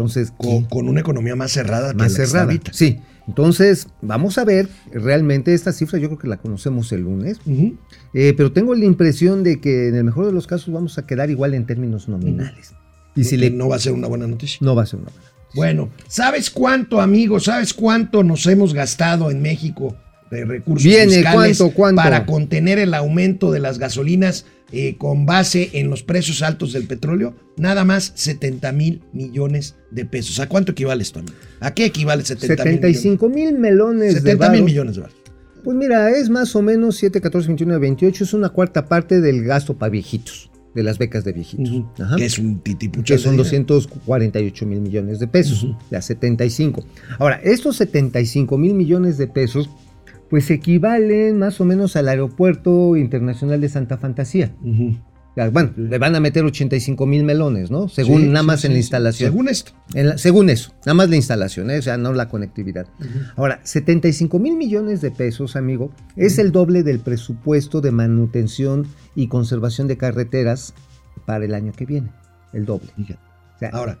Entonces, 0.00 0.32
con, 0.34 0.64
con 0.64 0.88
una 0.88 1.00
economía 1.00 1.36
más 1.36 1.52
cerrada 1.52 1.92
más 1.92 2.14
que 2.16 2.24
cerrada. 2.24 2.54
Sí, 2.72 3.00
entonces 3.28 3.86
vamos 4.00 4.38
a 4.38 4.44
ver 4.44 4.66
realmente 4.90 5.52
esta 5.52 5.72
cifra, 5.72 5.98
yo 5.98 6.08
creo 6.08 6.18
que 6.18 6.26
la 6.26 6.38
conocemos 6.38 6.90
el 6.92 7.02
lunes, 7.02 7.38
eh, 8.14 8.32
pero 8.34 8.50
tengo 8.50 8.74
la 8.74 8.86
impresión 8.86 9.42
de 9.42 9.60
que 9.60 9.88
en 9.88 9.96
el 9.96 10.04
mejor 10.04 10.24
de 10.24 10.32
los 10.32 10.46
casos 10.46 10.72
vamos 10.72 10.96
a 10.96 11.06
quedar 11.06 11.28
igual 11.28 11.52
en 11.52 11.66
términos 11.66 12.08
nominales. 12.08 12.72
Y 13.14 13.24
si 13.24 13.36
le... 13.36 13.50
no 13.50 13.68
va 13.68 13.76
a 13.76 13.78
ser 13.78 13.92
una 13.92 14.08
buena 14.08 14.26
noticia. 14.26 14.58
No 14.62 14.74
va 14.74 14.84
a 14.84 14.86
ser 14.86 15.00
una 15.00 15.10
buena. 15.10 15.28
Bueno, 15.54 15.90
¿sabes 16.08 16.48
cuánto, 16.48 16.98
amigo? 16.98 17.40
¿Sabes 17.40 17.74
cuánto 17.74 18.22
nos 18.22 18.46
hemos 18.46 18.72
gastado 18.72 19.30
en 19.30 19.42
México 19.42 19.96
de 20.30 20.44
recursos 20.44 20.84
Viene, 20.84 21.14
fiscales 21.14 21.58
¿cuánto, 21.58 21.74
cuánto? 21.74 22.02
para 22.02 22.26
contener 22.26 22.78
el 22.78 22.94
aumento 22.94 23.50
de 23.50 23.60
las 23.60 23.78
gasolinas 23.78 24.46
eh, 24.72 24.96
con 24.96 25.26
base 25.26 25.70
en 25.72 25.90
los 25.90 26.02
precios 26.04 26.42
altos 26.42 26.72
del 26.72 26.84
petróleo? 26.86 27.34
Nada 27.56 27.84
más 27.84 28.12
70 28.14 28.70
mil 28.72 29.02
millones 29.12 29.74
de 29.90 30.04
pesos. 30.04 30.38
¿A 30.38 30.48
cuánto 30.48 30.72
equivale 30.72 31.02
esto, 31.02 31.18
amigo? 31.18 31.34
¿A 31.58 31.74
qué 31.74 31.86
equivale 31.86 32.24
70 32.24 32.64
mil 32.64 32.74
millones? 32.74 32.96
75 33.00 33.28
mil 33.28 33.58
melones 33.58 34.14
70 34.14 34.44
de 34.46 34.50
mil 34.56 34.64
millones 34.64 34.94
de 34.94 35.02
dólares. 35.02 35.16
Pues 35.64 35.76
mira, 35.76 36.10
es 36.10 36.30
más 36.30 36.54
o 36.56 36.62
menos 36.62 36.96
7, 36.96 37.20
14, 37.20 37.48
21, 37.48 37.78
28, 37.80 38.24
es 38.24 38.32
una 38.32 38.48
cuarta 38.48 38.86
parte 38.86 39.20
del 39.20 39.44
gasto 39.44 39.76
para 39.76 39.90
viejitos, 39.90 40.50
de 40.74 40.82
las 40.82 40.96
becas 40.96 41.22
de 41.24 41.32
viejitos. 41.32 41.82
Ajá. 42.00 42.16
Que 42.16 42.24
es 42.24 42.38
un 42.38 42.60
titipuchal 42.60 43.18
que 43.18 43.22
son 43.22 43.36
de 43.36 43.42
dinero. 43.42 43.64
248 43.74 44.66
mil 44.66 44.80
millones 44.80 45.18
de 45.18 45.26
pesos, 45.26 45.64
Ujú. 45.64 45.76
ya 45.90 46.00
75. 46.00 46.82
Ahora, 47.18 47.40
estos 47.44 47.76
75 47.76 48.56
mil 48.56 48.72
millones 48.72 49.18
de 49.18 49.26
pesos, 49.26 49.68
pues 50.30 50.50
equivalen 50.50 51.38
más 51.38 51.60
o 51.60 51.64
menos 51.64 51.96
al 51.96 52.08
Aeropuerto 52.08 52.96
Internacional 52.96 53.60
de 53.60 53.68
Santa 53.68 53.98
Fantasía. 53.98 54.52
Sea, 55.34 55.48
Bueno, 55.50 55.72
le 55.76 55.98
van 55.98 56.14
a 56.16 56.20
meter 56.20 56.44
85 56.44 57.06
mil 57.06 57.24
melones, 57.24 57.70
¿no? 57.70 57.88
Según 57.88 58.22
Sí, 58.22 58.28
nada 58.28 58.42
más 58.42 58.60
sí, 58.62 58.66
en 58.68 58.72
la 58.74 58.78
instalación. 58.78 59.30
Según 59.30 59.48
esto. 59.48 59.72
En 59.94 60.08
la- 60.08 60.18
según 60.18 60.50
eso, 60.50 60.72
nada 60.86 60.94
más 60.94 61.08
la 61.10 61.16
instalación, 61.16 61.70
¿eh? 61.70 61.78
o 61.78 61.82
sea, 61.82 61.96
no 61.96 62.12
la 62.12 62.28
conectividad. 62.28 62.86
Ahora, 63.36 63.60
75 63.64 64.38
mil 64.38 64.56
millones 64.56 65.00
de 65.00 65.10
pesos, 65.10 65.54
amigo, 65.56 65.92
es 66.16 66.38
el 66.38 66.50
doble 66.52 66.82
del 66.82 66.98
presupuesto 67.00 67.80
de 67.80 67.90
manutención 67.92 68.86
y 69.14 69.28
conservación 69.28 69.86
de 69.88 69.96
carreteras 69.96 70.74
para 71.26 71.44
el 71.44 71.54
año 71.54 71.72
que 71.72 71.86
viene. 71.86 72.10
El 72.52 72.64
doble. 72.66 72.88
Fíjate. 72.96 73.20
O 73.54 73.58
sea, 73.60 73.68
Ahora, 73.70 73.98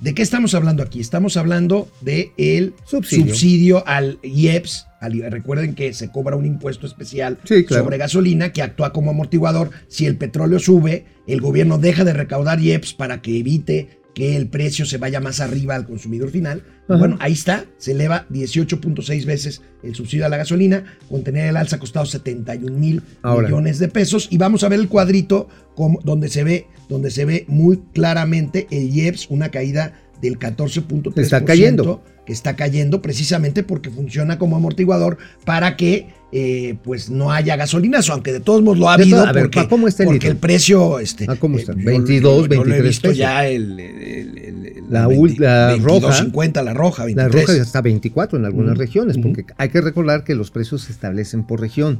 ¿de 0.00 0.14
qué 0.14 0.22
estamos 0.22 0.54
hablando 0.54 0.82
aquí? 0.82 1.00
Estamos 1.00 1.36
hablando 1.36 1.88
de 2.00 2.32
el 2.36 2.74
Subsidio. 2.84 3.26
subsidio, 3.34 3.86
al 3.86 4.18
IEPS. 4.22 4.86
al- 5.00 5.30
recuerden 5.30 5.74
que 5.74 5.92
se 5.92 6.10
cobra 6.10 6.34
un 6.36 6.44
impuesto 6.44 6.86
especial 6.86 7.38
Sí, 7.44 7.64
claro. 7.64 7.84
sobre 7.84 7.98
gasolina 7.98 8.52
que 8.52 8.62
actúa 8.62 8.92
como 8.92 9.10
amortiguador. 9.10 9.70
Si 9.88 10.06
el 10.06 10.16
petróleo 10.16 10.58
sube, 10.58 11.04
el 11.26 11.40
gobierno 11.40 11.78
deja 11.78 12.04
de 12.04 12.12
recaudar 12.14 12.60
IEPS 12.60 12.94
para 12.94 13.22
que 13.22 13.38
evite 13.38 14.00
que 14.14 14.34
el 14.36 14.48
precio 14.48 14.84
se 14.86 14.98
vaya 14.98 15.20
más 15.20 15.38
arriba 15.40 15.76
al 15.76 15.86
consumidor 15.86 16.30
final. 16.30 16.64
Ajá. 16.88 16.98
Bueno, 16.98 17.16
ahí 17.20 17.32
está, 17.32 17.66
se 17.76 17.92
eleva 17.92 18.26
18.6 18.30 19.26
veces 19.26 19.62
el 19.82 19.94
subsidio 19.94 20.26
a 20.26 20.28
la 20.28 20.38
gasolina, 20.38 20.84
con 21.08 21.22
tener 21.22 21.48
el 21.48 21.56
alza 21.56 21.76
ha 21.76 21.78
costado 21.78 22.06
71 22.06 22.76
mil 22.76 23.02
millones 23.24 23.78
de 23.78 23.88
pesos. 23.88 24.28
Y 24.30 24.38
vamos 24.38 24.64
a 24.64 24.68
ver 24.68 24.80
el 24.80 24.88
cuadrito 24.88 25.48
como, 25.74 26.00
donde, 26.02 26.28
se 26.28 26.44
ve, 26.44 26.66
donde 26.88 27.10
se 27.10 27.24
ve 27.24 27.44
muy 27.48 27.78
claramente 27.92 28.66
el 28.70 28.88
IEPS, 28.94 29.28
una 29.30 29.50
caída 29.50 30.00
del 30.20 30.38
14.3%. 30.38 31.18
Está 31.20 31.44
cayendo. 31.44 32.02
Que 32.28 32.34
está 32.34 32.56
cayendo 32.56 33.00
precisamente 33.00 33.62
porque 33.62 33.88
funciona 33.88 34.36
como 34.38 34.54
amortiguador 34.54 35.16
para 35.46 35.78
que 35.78 36.08
eh, 36.30 36.76
pues 36.84 37.08
no 37.08 37.32
haya 37.32 37.56
gasolinas, 37.56 38.10
aunque 38.10 38.34
de 38.34 38.40
todos 38.40 38.60
modos 38.60 38.76
lo 38.78 38.90
ha 38.90 38.94
habido 38.94 39.24
a 39.26 39.32
porque, 39.32 39.60
¿pa- 39.62 39.68
cómo 39.70 39.88
está 39.88 40.02
el 40.02 40.08
porque 40.08 40.16
litro? 40.18 40.30
el 40.32 40.36
precio... 40.36 40.98
Este, 40.98 41.24
Ah, 41.26 41.36
¿cómo 41.36 41.56
está? 41.56 41.72
yo- 41.72 41.78
22, 41.86 42.22
yo- 42.22 42.54
yo 42.54 42.64
lo 42.64 42.74
he 42.74 42.82
23 42.82 42.82
visto 42.82 43.02
pesos. 43.08 43.16
ya 43.16 43.46
el, 43.48 43.80
el- 43.80 44.84
La 44.90 45.06
20 45.06 45.36
ul- 45.36 45.38
la 45.40 45.76
roja. 45.76 46.08
22.50, 46.22 46.62
la 46.64 46.74
roja, 46.74 47.04
23. 47.06 47.34
La 47.34 47.40
roja 47.40 47.56
ya 47.56 47.62
está 47.62 47.80
24 47.80 48.38
en 48.38 48.44
algunas 48.44 48.76
regiones, 48.76 49.16
porque 49.16 49.46
hay 49.56 49.70
que 49.70 49.80
recordar 49.80 50.22
que 50.24 50.34
los 50.34 50.50
precios 50.50 50.82
se 50.82 50.92
establecen 50.92 51.46
por 51.46 51.60
región. 51.62 51.98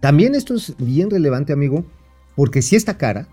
También 0.00 0.36
esto 0.36 0.54
es 0.54 0.74
bien 0.78 1.10
relevante, 1.10 1.52
amigo. 1.52 1.84
porque 2.36 2.62
sí 2.62 2.76
está 2.76 2.96
cara, 2.96 3.26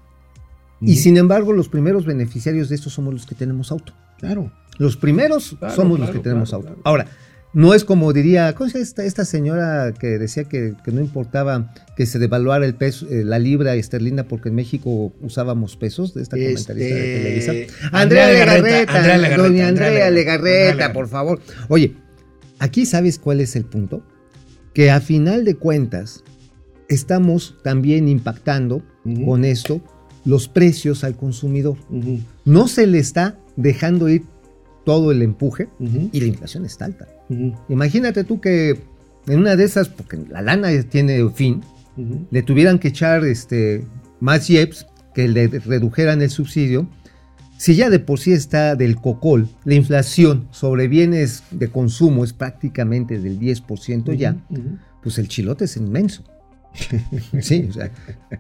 y 0.82 0.96
sin 0.96 1.18
embargo 1.18 1.54
los 1.54 1.70
primeros 1.70 2.06
beneficiarios 2.06 2.68
de 2.70 2.76
esto 2.76 2.90
somos 2.90 3.14
los 3.14 3.26
que 3.28 3.36
tenemos 3.36 3.72
auto. 3.72 3.94
Claro. 4.20 4.52
Los 4.78 4.96
primeros 4.96 5.56
Claro, 5.60 5.76
somos 5.76 6.00
los 6.00 6.10
que 6.10 6.20
tenemos 6.20 6.54
auto. 6.54 6.76
Ahora, 6.84 7.08
no 7.52 7.74
es 7.74 7.84
como 7.84 8.14
diría, 8.14 8.54
¿cómo 8.54 8.70
se 8.70 8.80
esta, 8.80 9.04
esta 9.04 9.26
señora 9.26 9.94
que 10.00 10.20
decía 10.20 10.44
que, 10.44 10.76
que 10.84 10.92
no 10.92 11.02
importaba 11.02 11.74
que 11.98 12.06
se 12.06 12.20
devaluara 12.20 12.66
el 12.66 12.76
peso, 12.76 13.08
eh, 13.10 13.24
la 13.26 13.40
libra 13.40 13.74
esterlina 13.76 14.24
porque 14.24 14.50
en 14.50 14.56
México 14.56 15.12
usábamos 15.22 15.76
pesos 15.76 16.14
de 16.14 16.22
esta 16.22 16.38
comentarista 16.38 16.74
de 16.74 17.40
Este, 17.40 17.64
Televisa? 17.64 17.90
Andrea 17.92 18.28
Andrea 18.28 18.28
Legarreta, 18.28 18.98
Andrea 18.98 19.18
Legarreta, 19.18 19.44
doña 19.44 19.68
Andrea 19.68 20.12
Legarreta, 20.12 20.94
por 20.94 21.08
favor. 21.08 21.42
Oye, 21.70 21.96
aquí 22.60 22.86
sabes 22.86 23.18
cuál 23.18 23.42
es 23.42 23.56
el 23.56 23.66
punto? 23.66 24.04
Que 24.74 24.92
a 24.92 25.02
final 25.02 25.44
de 25.44 25.56
cuentas 25.56 26.24
estamos 26.88 27.58
también 27.64 28.08
impactando 28.08 28.84
con 29.26 29.44
esto 29.44 29.82
los 30.24 30.48
precios 30.48 31.04
al 31.04 31.16
consumidor. 31.16 31.78
No 32.46 32.68
se 32.68 32.86
le 32.86 33.00
está 33.00 33.40
dejando 33.60 34.08
ir 34.08 34.24
todo 34.86 35.12
el 35.12 35.22
empuje 35.22 35.68
y 35.80 36.20
la 36.20 36.28
inflación 36.28 36.66
está 36.66 36.86
alta. 36.86 37.08
Imagínate 37.68 38.24
tú 38.24 38.40
que 38.42 38.80
en 39.28 39.40
una 39.40 39.56
de 39.56 39.66
esas, 39.66 39.90
porque 39.90 40.18
la 40.30 40.42
lana 40.42 40.70
tiene 40.90 41.30
fin, 41.30 41.62
le 42.32 42.42
tuvieran 42.42 42.80
que 42.80 42.88
echar 42.88 43.26
este, 43.26 43.84
más 44.20 44.50
IEPS, 44.50 44.88
que 45.14 45.28
le 45.28 45.48
redujeran 45.48 46.22
el 46.22 46.30
subsidio. 46.30 46.88
Si 47.58 47.76
ya 47.76 47.90
de 47.90 48.00
por 48.00 48.20
sí 48.20 48.32
está 48.32 48.76
del 48.76 48.96
cocol, 48.96 49.50
la 49.66 49.74
inflación 49.76 50.48
sobre 50.52 50.88
bienes 50.88 51.44
de 51.52 51.68
consumo 51.68 52.24
es 52.24 52.32
prácticamente 52.32 53.20
del 53.20 53.38
10% 53.38 54.16
ya, 54.16 54.38
pues 55.04 55.18
el 55.18 55.28
chilote 55.28 55.66
es 55.66 55.76
inmenso. 55.76 56.24
Sí, 57.42 57.68
o 57.70 57.74
sea, 57.74 57.92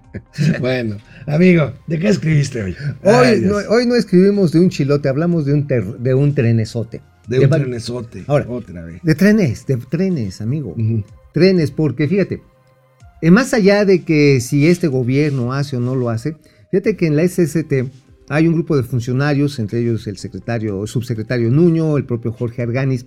Bueno, 0.59 0.97
amigo, 1.27 1.73
¿de 1.87 1.99
qué 1.99 2.09
escribiste 2.09 2.63
hoy? 2.63 2.75
hoy, 3.03 3.41
no, 3.41 3.55
hoy 3.69 3.85
no 3.85 3.95
escribimos 3.95 4.51
de 4.51 4.59
un 4.59 4.69
chilote, 4.69 5.09
hablamos 5.09 5.45
de 5.45 5.53
un, 5.53 5.67
ter- 5.67 5.97
de 5.99 6.13
un 6.13 6.33
trenesote. 6.33 7.01
de 7.27 7.39
un 7.39 7.51
va- 7.51 7.57
trenesote. 7.57 8.23
Ahora. 8.27 8.45
otra 8.47 8.83
vez. 8.85 9.01
De 9.03 9.15
trenes, 9.15 9.65
de 9.65 9.77
trenes, 9.77 10.41
amigo. 10.41 10.75
Trenes, 11.33 11.71
porque 11.71 12.07
fíjate, 12.07 12.41
eh, 13.21 13.31
más 13.31 13.53
allá 13.53 13.85
de 13.85 14.03
que 14.03 14.39
si 14.41 14.67
este 14.67 14.87
gobierno 14.87 15.53
hace 15.53 15.77
o 15.77 15.79
no 15.79 15.95
lo 15.95 16.09
hace, 16.09 16.37
fíjate 16.71 16.95
que 16.95 17.07
en 17.07 17.15
la 17.15 17.27
SST 17.27 17.73
hay 18.29 18.47
un 18.47 18.53
grupo 18.53 18.77
de 18.77 18.83
funcionarios, 18.83 19.57
entre 19.59 19.79
ellos 19.79 20.05
el 20.07 20.17
secretario, 20.17 20.81
el 20.83 20.87
subsecretario 20.87 21.49
Nuño, 21.49 21.97
el 21.97 22.05
propio 22.05 22.31
Jorge 22.31 22.61
Arganis, 22.61 23.05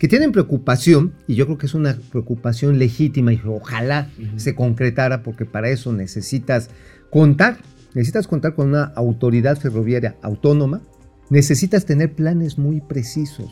que 0.00 0.08
tienen 0.08 0.32
preocupación, 0.32 1.12
y 1.26 1.34
yo 1.34 1.44
creo 1.44 1.58
que 1.58 1.66
es 1.66 1.74
una 1.74 1.94
preocupación 2.10 2.78
legítima 2.78 3.34
y 3.34 3.40
ojalá 3.44 4.08
se 4.36 4.54
concretara, 4.54 5.22
porque 5.22 5.44
para 5.44 5.68
eso 5.68 5.92
necesitas 5.92 6.70
contar, 7.10 7.58
necesitas 7.92 8.26
contar 8.26 8.54
con 8.54 8.70
una 8.70 8.84
autoridad 8.96 9.58
ferroviaria 9.58 10.16
autónoma, 10.22 10.80
necesitas 11.28 11.84
tener 11.84 12.14
planes 12.14 12.56
muy 12.56 12.80
precisos. 12.80 13.50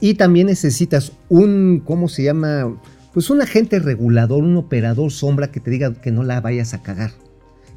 Y 0.00 0.14
también 0.14 0.48
necesitas 0.48 1.12
un, 1.28 1.80
¿cómo 1.86 2.08
se 2.08 2.24
llama? 2.24 2.76
Pues 3.14 3.30
un 3.30 3.40
agente 3.40 3.78
regulador, 3.78 4.42
un 4.42 4.56
operador 4.56 5.12
sombra 5.12 5.52
que 5.52 5.60
te 5.60 5.70
diga 5.70 5.94
que 5.94 6.10
no 6.10 6.24
la 6.24 6.40
vayas 6.40 6.74
a 6.74 6.82
cagar. 6.82 7.12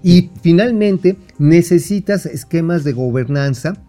Y 0.01 0.31
finalmente 0.41 1.17
necesitas 1.37 2.25
esquemas 2.25 2.83
de 2.83 2.93
gobernanza 2.93 3.84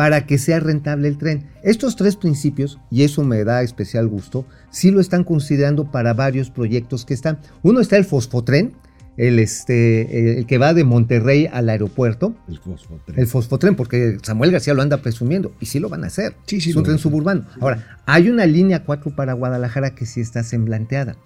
para 0.00 0.24
que 0.24 0.38
sea 0.38 0.60
rentable 0.60 1.08
el 1.08 1.18
tren. 1.18 1.50
Estos 1.62 1.94
tres 1.94 2.16
principios, 2.16 2.78
y 2.90 3.02
eso 3.02 3.22
me 3.22 3.44
da 3.44 3.62
especial 3.62 4.08
gusto, 4.08 4.46
sí 4.70 4.90
lo 4.90 4.98
están 4.98 5.24
considerando 5.24 5.90
para 5.90 6.14
varios 6.14 6.48
proyectos 6.48 7.04
que 7.04 7.12
están. 7.12 7.38
Uno 7.62 7.80
está 7.80 7.98
el 7.98 8.06
Fosfotren, 8.06 8.72
el, 9.18 9.38
este, 9.38 10.38
el 10.38 10.46
que 10.46 10.56
va 10.56 10.72
de 10.72 10.84
Monterrey 10.84 11.50
al 11.52 11.68
aeropuerto, 11.68 12.34
El 12.48 12.58
fosfotren. 12.60 13.18
el 13.18 13.26
Fosfotren, 13.26 13.76
porque 13.76 14.16
Samuel 14.22 14.52
García 14.52 14.72
lo 14.72 14.80
anda 14.80 15.02
presumiendo, 15.02 15.52
y 15.60 15.66
sí 15.66 15.78
lo 15.80 15.90
van 15.90 16.04
a 16.04 16.06
hacer. 16.06 16.34
Sí, 16.46 16.62
sí 16.62 16.70
es 16.70 16.76
un 16.76 16.84
tren 16.84 16.96
suburbano. 16.96 17.44
Ahora, 17.60 17.98
hay 18.06 18.30
una 18.30 18.46
línea 18.46 18.84
4 18.84 19.14
para 19.14 19.34
Guadalajara 19.34 19.94
que 19.94 20.06
sí 20.06 20.22
está 20.22 20.42
semblanteada. 20.44 21.16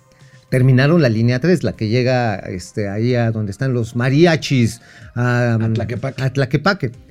Terminaron 0.51 1.01
la 1.01 1.09
línea 1.11 1.39
3, 1.39 1.63
la 1.63 1.75
que 1.75 1.89
llega 1.89 2.35
este, 2.37 2.89
ahí 2.89 3.15
a 3.15 3.31
donde 3.31 3.53
están 3.53 3.73
los 3.73 3.95
mariachis. 3.95 4.81
A, 5.15 5.55
A 5.55 5.73
Tlaquepaque. 5.73 6.23
a 6.23 6.33
Tlaquepaque. 6.33 7.04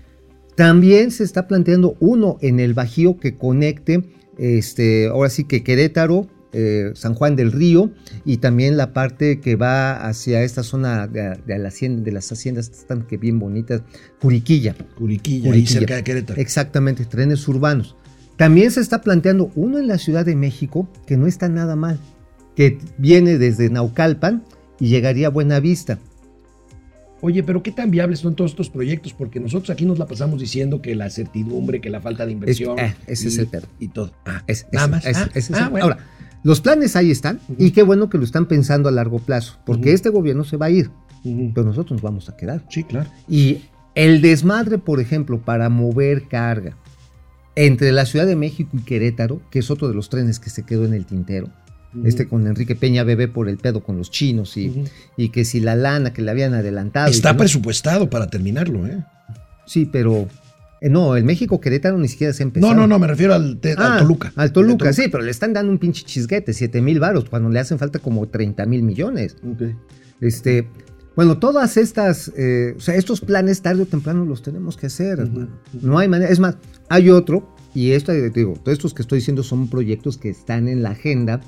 También 0.56 1.12
se 1.12 1.24
está 1.24 1.48
planteando 1.48 1.96
uno 2.00 2.38
en 2.42 2.60
el 2.60 2.74
Bajío 2.74 3.18
que 3.18 3.38
conecte, 3.38 4.04
este, 4.38 5.08
ahora 5.08 5.30
sí 5.30 5.46
que 5.46 5.64
Querétaro, 5.64 6.28
eh, 6.56 6.92
San 6.94 7.16
Juan 7.16 7.36
del 7.36 7.52
Río 7.52 7.90
y 8.26 8.38
también 8.38 8.78
la 8.78 8.94
parte 8.94 9.40
que 9.40 9.56
va 9.56 9.96
hacia 10.08 10.44
esta 10.44 10.62
zona 10.62 11.08
de, 11.08 11.36
de 11.48 11.58
la 11.58 11.70
hacienda- 11.70 12.04
de 12.04 12.12
las 12.12 12.32
haciendas 12.32 12.70
están 12.70 13.08
que 13.08 13.18
bien 13.18 13.40
bonitas, 13.40 13.82
Curiquilla. 14.22 14.76
Curiquilla, 14.96 15.52
ahí 15.52 15.66
cerca 15.66 15.96
de 15.96 16.04
Querétaro. 16.04 16.40
Exactamente, 16.40 17.06
trenes 17.06 17.48
urbanos. 17.48 17.96
También 18.38 18.70
se 18.70 18.82
está 18.82 19.02
planteando 19.02 19.52
uno 19.56 19.80
en 19.80 19.88
la 19.88 19.98
Ciudad 19.98 20.26
de 20.26 20.36
México 20.36 20.88
que 21.08 21.18
no 21.18 21.26
está 21.26 21.50
nada 21.50 21.76
mal, 21.76 22.00
que 22.56 22.78
viene 23.00 23.40
desde 23.40 23.70
Naucalpan 23.72 24.44
y 24.80 24.90
llegaría 24.90 25.28
a 25.28 25.32
Buenavista. 25.32 25.98
Oye, 27.26 27.42
pero 27.42 27.64
¿qué 27.64 27.72
tan 27.72 27.90
viables 27.90 28.20
son 28.20 28.36
todos 28.36 28.52
estos 28.52 28.70
proyectos? 28.70 29.14
Porque 29.14 29.40
nosotros 29.40 29.70
aquí 29.70 29.86
nos 29.86 29.98
la 29.98 30.06
pasamos 30.08 30.42
diciendo 30.42 30.82
que 30.82 30.94
la 30.94 31.10
certidumbre, 31.10 31.80
que 31.80 31.90
la 31.90 32.02
falta 32.02 32.26
de 32.26 32.34
inversión. 32.34 32.78
eh, 32.78 32.94
ese 33.08 33.26
y- 33.26 33.28
es 33.30 33.38
el 33.38 33.48
pedo. 33.48 33.66
Y 33.80 33.88
todo. 33.88 34.12
Ah, 34.26 34.44
Es- 34.46 34.68
nada 34.74 34.86
es- 34.86 34.92
más. 34.92 35.06
es- 35.06 35.18
Ah, 35.18 35.30
ese 35.34 35.54
es 35.54 35.60
ah, 35.60 35.64
el- 35.64 35.70
bueno. 35.70 35.86
Ahora, 35.86 35.98
los 36.44 36.60
planes 36.60 36.98
ahí 36.98 37.12
están 37.12 37.40
y 37.58 37.72
qué 37.72 37.82
bueno 37.82 38.10
que 38.10 38.18
lo 38.18 38.26
están 38.26 38.46
pensando 38.48 38.90
a 38.90 38.92
largo 38.92 39.20
plazo, 39.20 39.58
porque 39.66 39.94
este 39.94 40.10
gobierno 40.10 40.44
se 40.44 40.58
va 40.58 40.66
a 40.66 40.70
ir, 40.70 40.92
pero 41.56 41.66
nosotros 41.66 41.92
nos 41.94 42.02
vamos 42.02 42.28
a 42.28 42.36
quedar. 42.36 42.66
Sí, 42.70 42.84
claro. 42.84 43.10
Y 43.30 43.62
el 43.96 44.22
desmadre, 44.22 44.78
por 44.78 45.00
ejemplo, 45.00 45.40
para 45.40 45.70
mover 45.70 46.28
carga 46.28 46.76
entre 47.56 47.94
la 47.94 48.06
Ciudad 48.06 48.26
de 48.28 48.36
México 48.36 48.72
y 48.78 48.82
Querétaro, 48.82 49.40
que 49.50 49.60
es 49.60 49.72
otro 49.72 49.88
de 49.88 49.94
los 49.94 50.10
trenes 50.10 50.40
que 50.42 50.50
se 50.50 50.64
quedó 50.66 50.84
en 50.84 50.94
el 50.94 51.06
tintero, 51.06 51.48
Este 52.04 52.28
con 52.28 52.48
Enrique 52.48 52.76
Peña 52.76 53.04
Bebé 53.04 53.28
por 53.28 53.48
el 53.50 53.58
pedo 53.58 53.84
con 53.84 53.98
los 53.98 54.10
chinos 54.12 54.58
y, 54.58 54.84
y 55.18 55.30
que 55.30 55.46
si 55.46 55.60
la 55.60 55.76
lana 55.76 56.12
que 56.14 56.22
le 56.22 56.32
habían 56.32 56.54
adelantado. 56.54 57.10
Está 57.12 57.30
que 57.30 57.34
no- 57.36 57.40
presupuestado 57.40 58.10
para 58.10 58.28
terminarlo, 58.28 58.88
¿eh? 58.88 59.04
Sí, 59.66 59.88
pero 59.92 60.28
eh, 60.82 60.90
no, 60.90 61.16
el 61.16 61.24
México 61.24 61.62
Querétaro 61.62 61.98
ni 61.98 62.08
siquiera 62.08 62.34
se 62.34 62.44
ha 62.44 62.46
empezado. 62.46 62.74
No, 62.74 62.82
no, 62.82 62.88
no, 62.88 63.00
me 63.00 63.08
refiero 63.08 63.34
al, 63.34 63.58
te- 63.60 63.74
al 63.74 63.94
Ah, 63.94 63.98
Toluca. 64.00 64.34
Al 64.36 64.52
Toluca, 64.52 64.92
sí, 64.94 65.04
pero 65.12 65.24
le 65.24 65.32
están 65.32 65.54
dando 65.54 65.72
un 65.72 65.78
pinche 65.78 66.04
chisguete, 66.04 66.52
7 66.54 66.82
mil 66.82 67.00
varos, 67.00 67.26
cuando 67.30 67.50
le 67.50 67.60
hacen 67.60 67.78
falta 67.80 68.00
como 68.00 68.28
30 68.28 68.66
mil 68.66 68.84
millones. 68.84 69.36
Este, 70.22 70.68
bueno, 71.16 71.38
todas 71.38 71.78
estas, 71.78 72.32
eh, 72.36 72.74
o 72.78 72.80
sea, 72.80 72.96
estos 72.96 73.22
planes 73.22 73.62
tarde 73.62 73.84
o 73.84 73.86
temprano 73.86 74.26
los 74.26 74.42
tenemos 74.42 74.78
que 74.78 74.88
hacer, 74.88 75.20
hermano. 75.20 75.50
No 75.82 75.98
hay 76.00 76.08
manera. 76.08 76.32
Es 76.32 76.40
más, 76.40 76.56
hay 76.90 77.10
otro, 77.10 77.56
y 77.76 77.92
esto, 77.92 78.12
eh, 78.12 78.30
digo, 78.30 78.54
todos 78.64 78.78
estos 78.78 78.94
que 78.94 79.02
estoy 79.02 79.20
diciendo 79.20 79.44
son 79.44 79.68
proyectos 79.70 80.18
que 80.18 80.30
están 80.30 80.68
en 80.68 80.82
la 80.84 80.92
agenda 80.92 81.42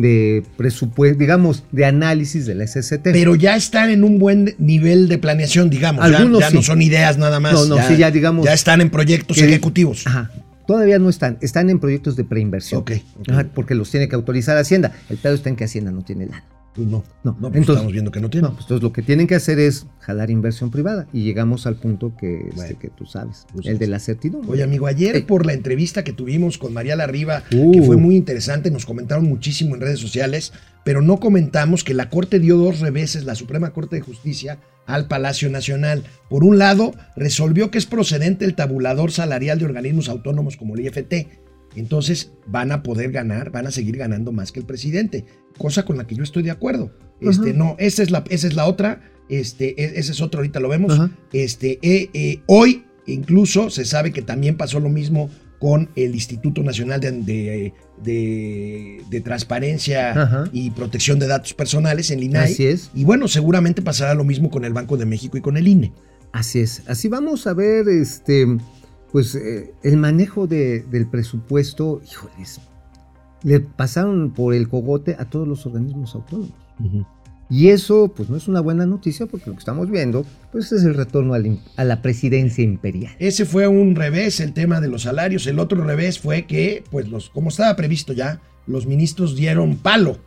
de 0.00 0.42
presupuesto, 0.56 1.18
digamos, 1.18 1.64
de 1.72 1.84
análisis 1.84 2.46
de 2.46 2.54
la 2.54 2.64
SST. 2.66 3.02
Pero 3.12 3.34
ya 3.34 3.56
están 3.56 3.90
en 3.90 4.04
un 4.04 4.18
buen 4.18 4.54
nivel 4.58 5.08
de 5.08 5.18
planeación, 5.18 5.70
digamos. 5.70 6.08
Ya- 6.10 6.18
Algunos 6.18 6.40
ya 6.40 6.50
no 6.50 6.60
sí. 6.60 6.66
son 6.66 6.82
ideas 6.82 7.18
nada 7.18 7.40
más. 7.40 7.52
No, 7.52 7.64
no, 7.76 7.88
sí, 7.88 7.96
ya 7.96 8.10
digamos 8.10 8.44
Ya 8.46 8.52
están 8.52 8.80
en 8.80 8.90
proyectos 8.90 9.36
que- 9.36 9.44
ejecutivos. 9.44 10.06
Ajá. 10.06 10.30
Todavía 10.66 10.98
no 10.98 11.08
están, 11.08 11.38
están 11.40 11.70
en 11.70 11.78
proyectos 11.80 12.14
de 12.16 12.24
preinversión. 12.24 12.82
Ok. 12.82 12.92
Ajá, 13.28 13.46
porque 13.54 13.74
los 13.74 13.90
tiene 13.90 14.08
que 14.08 14.14
autorizar 14.14 14.56
Hacienda. 14.58 14.92
El 15.08 15.16
pedo 15.16 15.34
está 15.34 15.48
en 15.48 15.56
que 15.56 15.64
Hacienda 15.64 15.90
no 15.90 16.02
tiene 16.02 16.26
lana. 16.26 16.44
Pues 16.78 16.88
no. 16.90 17.02
No, 17.24 17.32
No, 17.32 17.36
pues 17.40 17.54
entonces- 17.56 17.74
estamos 17.74 17.92
viendo 17.92 18.10
que 18.12 18.20
no 18.20 18.30
tiene. 18.30 18.46
No, 18.46 18.52
pues 18.54 18.64
entonces 18.66 18.82
lo 18.84 18.92
que 18.92 19.02
tienen 19.02 19.26
que 19.26 19.34
hacer 19.34 19.58
es 19.58 19.86
jalar 19.98 20.30
inversión 20.30 20.70
privada 20.70 21.08
y 21.12 21.24
llegamos 21.24 21.66
al 21.66 21.74
punto 21.74 22.12
que, 22.16 22.50
este, 22.56 22.76
que 22.76 22.88
tú 22.88 23.04
sabes, 23.04 23.46
Pues 23.52 23.66
el 23.66 23.78
de 23.78 23.88
la 23.88 23.98
certidumbre. 23.98 24.48
Oye, 24.52 24.62
amigo, 24.62 24.86
ayer 24.86 25.16
Eh. 25.16 25.22
por 25.22 25.44
la 25.44 25.54
entrevista 25.54 26.04
que 26.04 26.12
tuvimos 26.12 26.56
con 26.56 26.72
María 26.72 26.94
Larriba, 26.94 27.42
Uh. 27.52 27.72
que 27.72 27.82
fue 27.82 27.96
muy 27.96 28.14
interesante, 28.14 28.70
nos 28.70 28.86
comentaron 28.86 29.24
muchísimo 29.24 29.74
en 29.74 29.80
redes 29.80 29.98
sociales, 29.98 30.52
pero 30.84 31.02
no 31.02 31.18
comentamos 31.18 31.82
que 31.82 31.94
la 31.94 32.08
Corte 32.10 32.38
dio 32.38 32.56
dos 32.56 32.78
reveses, 32.78 33.24
la 33.24 33.34
Suprema 33.34 33.70
Corte 33.70 33.96
de 33.96 34.02
Justicia, 34.02 34.58
al 34.86 35.08
Palacio 35.08 35.50
Nacional. 35.50 36.04
Por 36.30 36.44
un 36.44 36.58
lado, 36.58 36.94
resolvió 37.16 37.70
que 37.72 37.78
es 37.78 37.86
procedente 37.86 38.44
el 38.44 38.54
tabulador 38.54 39.10
salarial 39.10 39.58
de 39.58 39.64
organismos 39.66 40.08
autónomos 40.08 40.56
como 40.56 40.76
el 40.76 40.82
IFT. 40.86 41.26
Entonces 41.78 42.32
van 42.46 42.72
a 42.72 42.82
poder 42.82 43.12
ganar, 43.12 43.50
van 43.50 43.66
a 43.66 43.70
seguir 43.70 43.96
ganando 43.96 44.32
más 44.32 44.52
que 44.52 44.60
el 44.60 44.66
presidente, 44.66 45.24
cosa 45.56 45.84
con 45.84 45.96
la 45.96 46.06
que 46.06 46.14
yo 46.14 46.22
estoy 46.22 46.42
de 46.42 46.50
acuerdo. 46.50 46.90
Este, 47.20 47.52
no, 47.52 47.74
esa 47.78 48.02
es 48.02 48.10
la, 48.10 48.22
esa 48.30 48.46
es 48.46 48.54
la 48.54 48.66
otra, 48.66 49.00
este, 49.28 49.70
e- 49.82 49.98
ese 49.98 50.12
es 50.12 50.20
otro, 50.20 50.38
ahorita 50.40 50.60
lo 50.60 50.68
vemos. 50.68 51.00
Este, 51.32 51.78
eh, 51.82 52.10
eh, 52.14 52.40
hoy 52.46 52.84
incluso 53.06 53.70
se 53.70 53.84
sabe 53.84 54.12
que 54.12 54.22
también 54.22 54.56
pasó 54.56 54.78
lo 54.80 54.88
mismo 54.88 55.30
con 55.58 55.90
el 55.96 56.14
Instituto 56.14 56.62
Nacional 56.62 57.00
de, 57.00 57.10
de- 57.10 57.72
de- 58.04 59.02
de 59.10 59.20
Transparencia 59.20 60.10
Ajá. 60.22 60.44
y 60.52 60.70
Protección 60.70 61.18
de 61.18 61.26
Datos 61.26 61.54
Personales, 61.54 62.10
el 62.12 62.22
INAI. 62.22 62.52
Así 62.52 62.66
es. 62.66 62.90
Y 62.94 63.04
bueno, 63.04 63.26
seguramente 63.28 63.82
pasará 63.82 64.14
lo 64.14 64.22
mismo 64.24 64.50
con 64.50 64.64
el 64.64 64.72
Banco 64.72 64.96
de 64.96 65.06
México 65.06 65.36
y 65.36 65.40
con 65.40 65.56
el 65.56 65.66
INE. 65.66 65.92
Así 66.32 66.60
es. 66.60 66.82
Así 66.86 67.08
vamos 67.08 67.46
a 67.48 67.54
ver, 67.54 67.88
este, 67.88 68.46
pues, 69.12 69.34
eh, 69.34 69.72
el 69.82 69.96
manejo 69.96 70.46
de- 70.46 70.82
del 70.82 71.06
presupuesto, 71.06 72.00
híjoles, 72.08 72.60
le 73.42 73.60
pasaron 73.60 74.32
por 74.32 74.54
el 74.54 74.68
cogote 74.68 75.16
a 75.18 75.24
todos 75.24 75.46
los 75.46 75.64
organismos 75.66 76.14
autónomos. 76.14 76.52
Y 77.50 77.68
eso, 77.68 78.12
pues 78.14 78.28
no 78.28 78.36
es 78.36 78.46
una 78.46 78.60
buena 78.60 78.84
noticia 78.84 79.24
porque 79.26 79.46
lo 79.46 79.52
que 79.54 79.60
estamos 79.60 79.90
viendo, 79.90 80.26
pues 80.52 80.70
es 80.72 80.84
el 80.84 80.94
retorno 80.94 81.32
al 81.32 81.58
a 81.76 81.84
la 81.84 82.02
presidencia 82.02 82.62
imperial. 82.62 83.12
Ese 83.18 83.46
fue 83.46 83.66
un 83.66 83.94
revés, 83.94 84.40
el 84.40 84.52
tema 84.52 84.80
de 84.82 84.88
los 84.88 85.02
salarios. 85.02 85.46
El 85.46 85.58
otro 85.58 85.82
revés 85.82 86.18
fue 86.18 86.44
que, 86.46 86.84
pues, 86.90 87.08
los, 87.08 87.30
como 87.30 87.48
estaba 87.48 87.74
previsto 87.74 88.12
ya, 88.12 88.40
los 88.66 88.86
ministros 88.86 89.34
dieron 89.34 89.76
palo 89.76 90.18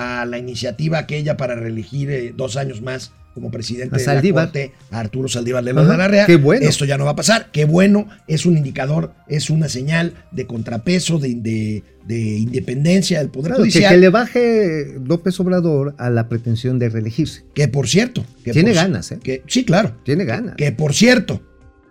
a 0.00 0.24
la 0.24 0.38
iniciativa 0.38 0.98
aquella 0.98 1.36
para 1.36 1.54
reelegir 1.54 2.10
eh, 2.10 2.34
dos 2.36 2.56
años 2.56 2.80
más 2.82 3.12
como 3.34 3.50
presidente 3.52 3.96
de 3.96 4.04
la 4.04 4.32
Corte, 4.32 4.72
a 4.90 4.98
Arturo 4.98 5.28
Saldívar 5.28 5.62
de 5.62 5.70
Ajá, 5.70 5.82
la 5.84 5.96
Larrea. 5.96 6.26
qué 6.26 6.34
bueno. 6.36 6.68
Esto 6.68 6.84
ya 6.84 6.98
no 6.98 7.04
va 7.04 7.12
a 7.12 7.16
pasar. 7.16 7.50
Qué 7.52 7.64
bueno, 7.64 8.08
es 8.26 8.44
un 8.44 8.56
indicador, 8.56 9.12
es 9.28 9.50
una 9.50 9.68
señal 9.68 10.14
de 10.32 10.46
contrapeso, 10.46 11.18
de, 11.18 11.34
de- 11.36 11.84
de 12.06 12.18
independencia 12.38 13.20
del 13.20 13.28
Poder 13.28 13.50
Claro, 13.52 13.62
Judicial. 13.62 13.92
que 13.94 13.98
le 14.00 14.08
baje 14.08 14.96
López 15.06 15.38
Obrador 15.38 15.94
a 15.98 16.10
la 16.10 16.28
pretensión 16.28 16.80
de 16.80 16.88
reelegirse. 16.88 17.44
Que 17.54 17.68
por 17.68 17.88
cierto. 17.88 18.24
que 18.42 18.50
Tiene 18.52 18.70
por- 18.70 18.76
ganas, 18.82 19.12
¿eh? 19.12 19.20
que- 19.22 19.42
sí, 19.46 19.64
claro. 19.64 19.96
Tiene 20.04 20.24
ganas. 20.24 20.56
Que 20.56 20.72
por 20.72 20.92
cierto, 20.92 21.40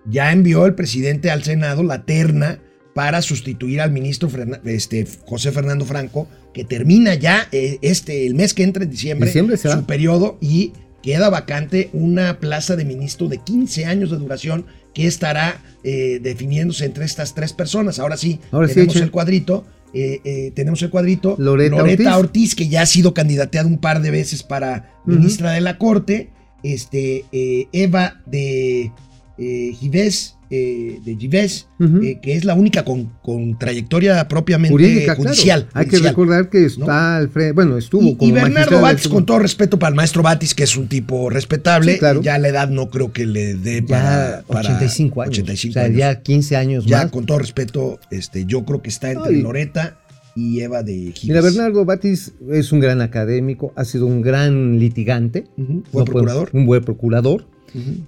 ya 0.06 0.34
envió 0.34 0.66
el 0.66 0.74
presidente 0.76 1.32
al 1.32 1.44
Senado 1.44 1.84
la 1.84 2.04
terna 2.04 2.60
para 3.00 3.22
sustituir 3.22 3.80
al 3.80 3.92
ministro 3.92 4.30
este, 4.66 5.08
José 5.26 5.54
Fernando 5.54 5.86
Franco, 5.86 6.28
que 6.54 6.66
termina 6.66 7.14
ya 7.16 7.48
eh, 7.54 7.78
este, 7.82 8.28
el 8.28 8.36
mes 8.36 8.54
que 8.54 8.64
entra 8.64 8.84
en 8.84 8.90
diciembre, 8.90 9.28
Diciembre 9.28 9.56
se 9.56 9.70
va. 9.70 9.76
su 9.76 9.86
periodo 9.86 10.38
y 10.42 10.74
queda 11.02 11.30
vacante 11.30 11.90
una 11.94 12.42
plaza 12.42 12.76
de 12.76 12.84
ministro 12.84 13.30
de 13.30 13.38
15 13.38 13.86
años 13.86 14.12
de 14.12 14.18
duración 14.18 14.66
que 14.94 15.08
estará 15.08 15.64
eh, 15.86 16.20
definiéndose 16.22 16.84
entre 16.84 17.06
estas 17.06 17.34
tres 17.34 17.54
personas. 17.54 18.00
Ahora 18.00 18.18
sí, 18.18 18.42
Ahora 18.52 18.68
tenemos 18.68 18.98
el 18.98 19.12
cuadrito. 19.12 19.66
eh, 19.94 20.20
eh, 20.26 20.52
tenemos 20.54 20.82
el 20.82 20.90
cuadrito. 20.90 21.38
Loreta 21.40 21.78
Ortiz. 21.82 22.08
Ortiz. 22.08 22.54
que 22.56 22.68
ya 22.68 22.82
ha 22.82 22.86
sido 22.86 23.14
candidateada 23.14 23.66
un 23.66 23.78
par 23.80 24.02
de 24.02 24.12
veces 24.12 24.44
para 24.44 24.92
ministra 25.06 25.54
de 25.54 25.62
la 25.62 25.78
Corte. 25.78 26.32
Este, 26.64 27.24
Eva 27.72 28.22
de 28.26 28.92
Gives, 29.38 30.36
eh, 30.52 31.00
de 31.06 31.16
Gives, 31.16 31.68
eh, 32.02 32.20
que 32.22 32.36
es 32.36 32.44
la 32.44 32.56
única 32.56 32.84
con, 32.84 33.12
con 33.22 33.58
trayectoria 33.60 34.28
propiamente 34.28 34.72
Jurídica, 34.74 35.16
judicial. 35.16 35.68
claro. 35.68 35.80
Hay 35.80 35.86
que 35.88 36.00
recordar 36.00 36.50
que 36.50 36.66
está 36.66 37.18
al 37.18 37.30
frente, 37.30 37.52
bueno, 37.54 37.78
estuvo 37.78 38.02
Y, 38.02 38.10
y 38.10 38.16
como 38.16 38.34
Bernardo 38.34 38.54
magistrado 38.56 38.82
Batis, 38.82 39.08
con 39.10 39.26
todo 39.26 39.40
respeto 39.40 39.78
para 39.78 39.90
el 39.90 39.96
maestro 39.96 40.24
Batis, 40.24 40.56
que 40.56 40.64
es 40.64 40.76
un 40.76 40.88
tipo 40.88 41.30
respetable, 41.30 41.94
Sí, 41.94 42.00
claro. 42.00 42.22
ya 42.22 42.38
la 42.40 42.48
edad 42.50 42.68
no 42.70 42.90
creo 42.90 43.14
que 43.14 43.26
le 43.28 43.54
dé 43.56 43.82
ya 43.88 43.88
para, 43.88 44.44
para 44.48 44.60
85 44.76 45.22
años. 45.22 45.34
85 45.38 45.72
o 45.72 45.74
sea, 45.74 45.84
años. 45.84 45.98
ya 45.98 46.22
15 46.22 46.56
años 46.56 46.86
Ya, 46.86 47.04
más. 47.04 47.12
con 47.12 47.26
todo 47.28 47.38
respeto, 47.40 48.00
este, 48.10 48.46
yo 48.46 48.66
creo 48.66 48.82
que 48.82 48.90
está 48.90 49.12
entre 49.12 49.36
Ay. 49.36 49.42
Loreta 49.42 50.00
y 50.36 50.62
Eva 50.62 50.82
de 50.84 50.94
Gives. 51.14 51.26
Mira, 51.26 51.42
Bernardo 51.42 51.86
Batis 51.86 52.34
es 52.50 52.72
un 52.72 52.80
gran 52.80 53.02
académico, 53.02 53.72
ha 53.76 53.84
sido 53.86 54.08
un 54.08 54.22
gran 54.22 54.80
litigante. 54.80 55.46
Ujú, 55.58 55.84
Fue 55.92 56.02
No 56.02 56.06
procurador. 56.06 56.50
Un 56.54 56.66
buen 56.66 56.84
procurador. 56.84 57.46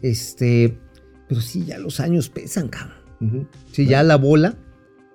Este, 0.01 0.77
pero 1.31 1.39
sí, 1.39 1.63
ya 1.65 1.77
los 1.77 2.01
años 2.01 2.27
pesan, 2.27 2.67
cabrón. 2.67 3.47
Sí, 3.71 3.85
ya 3.85 4.03
la 4.03 4.17
bola, 4.17 4.55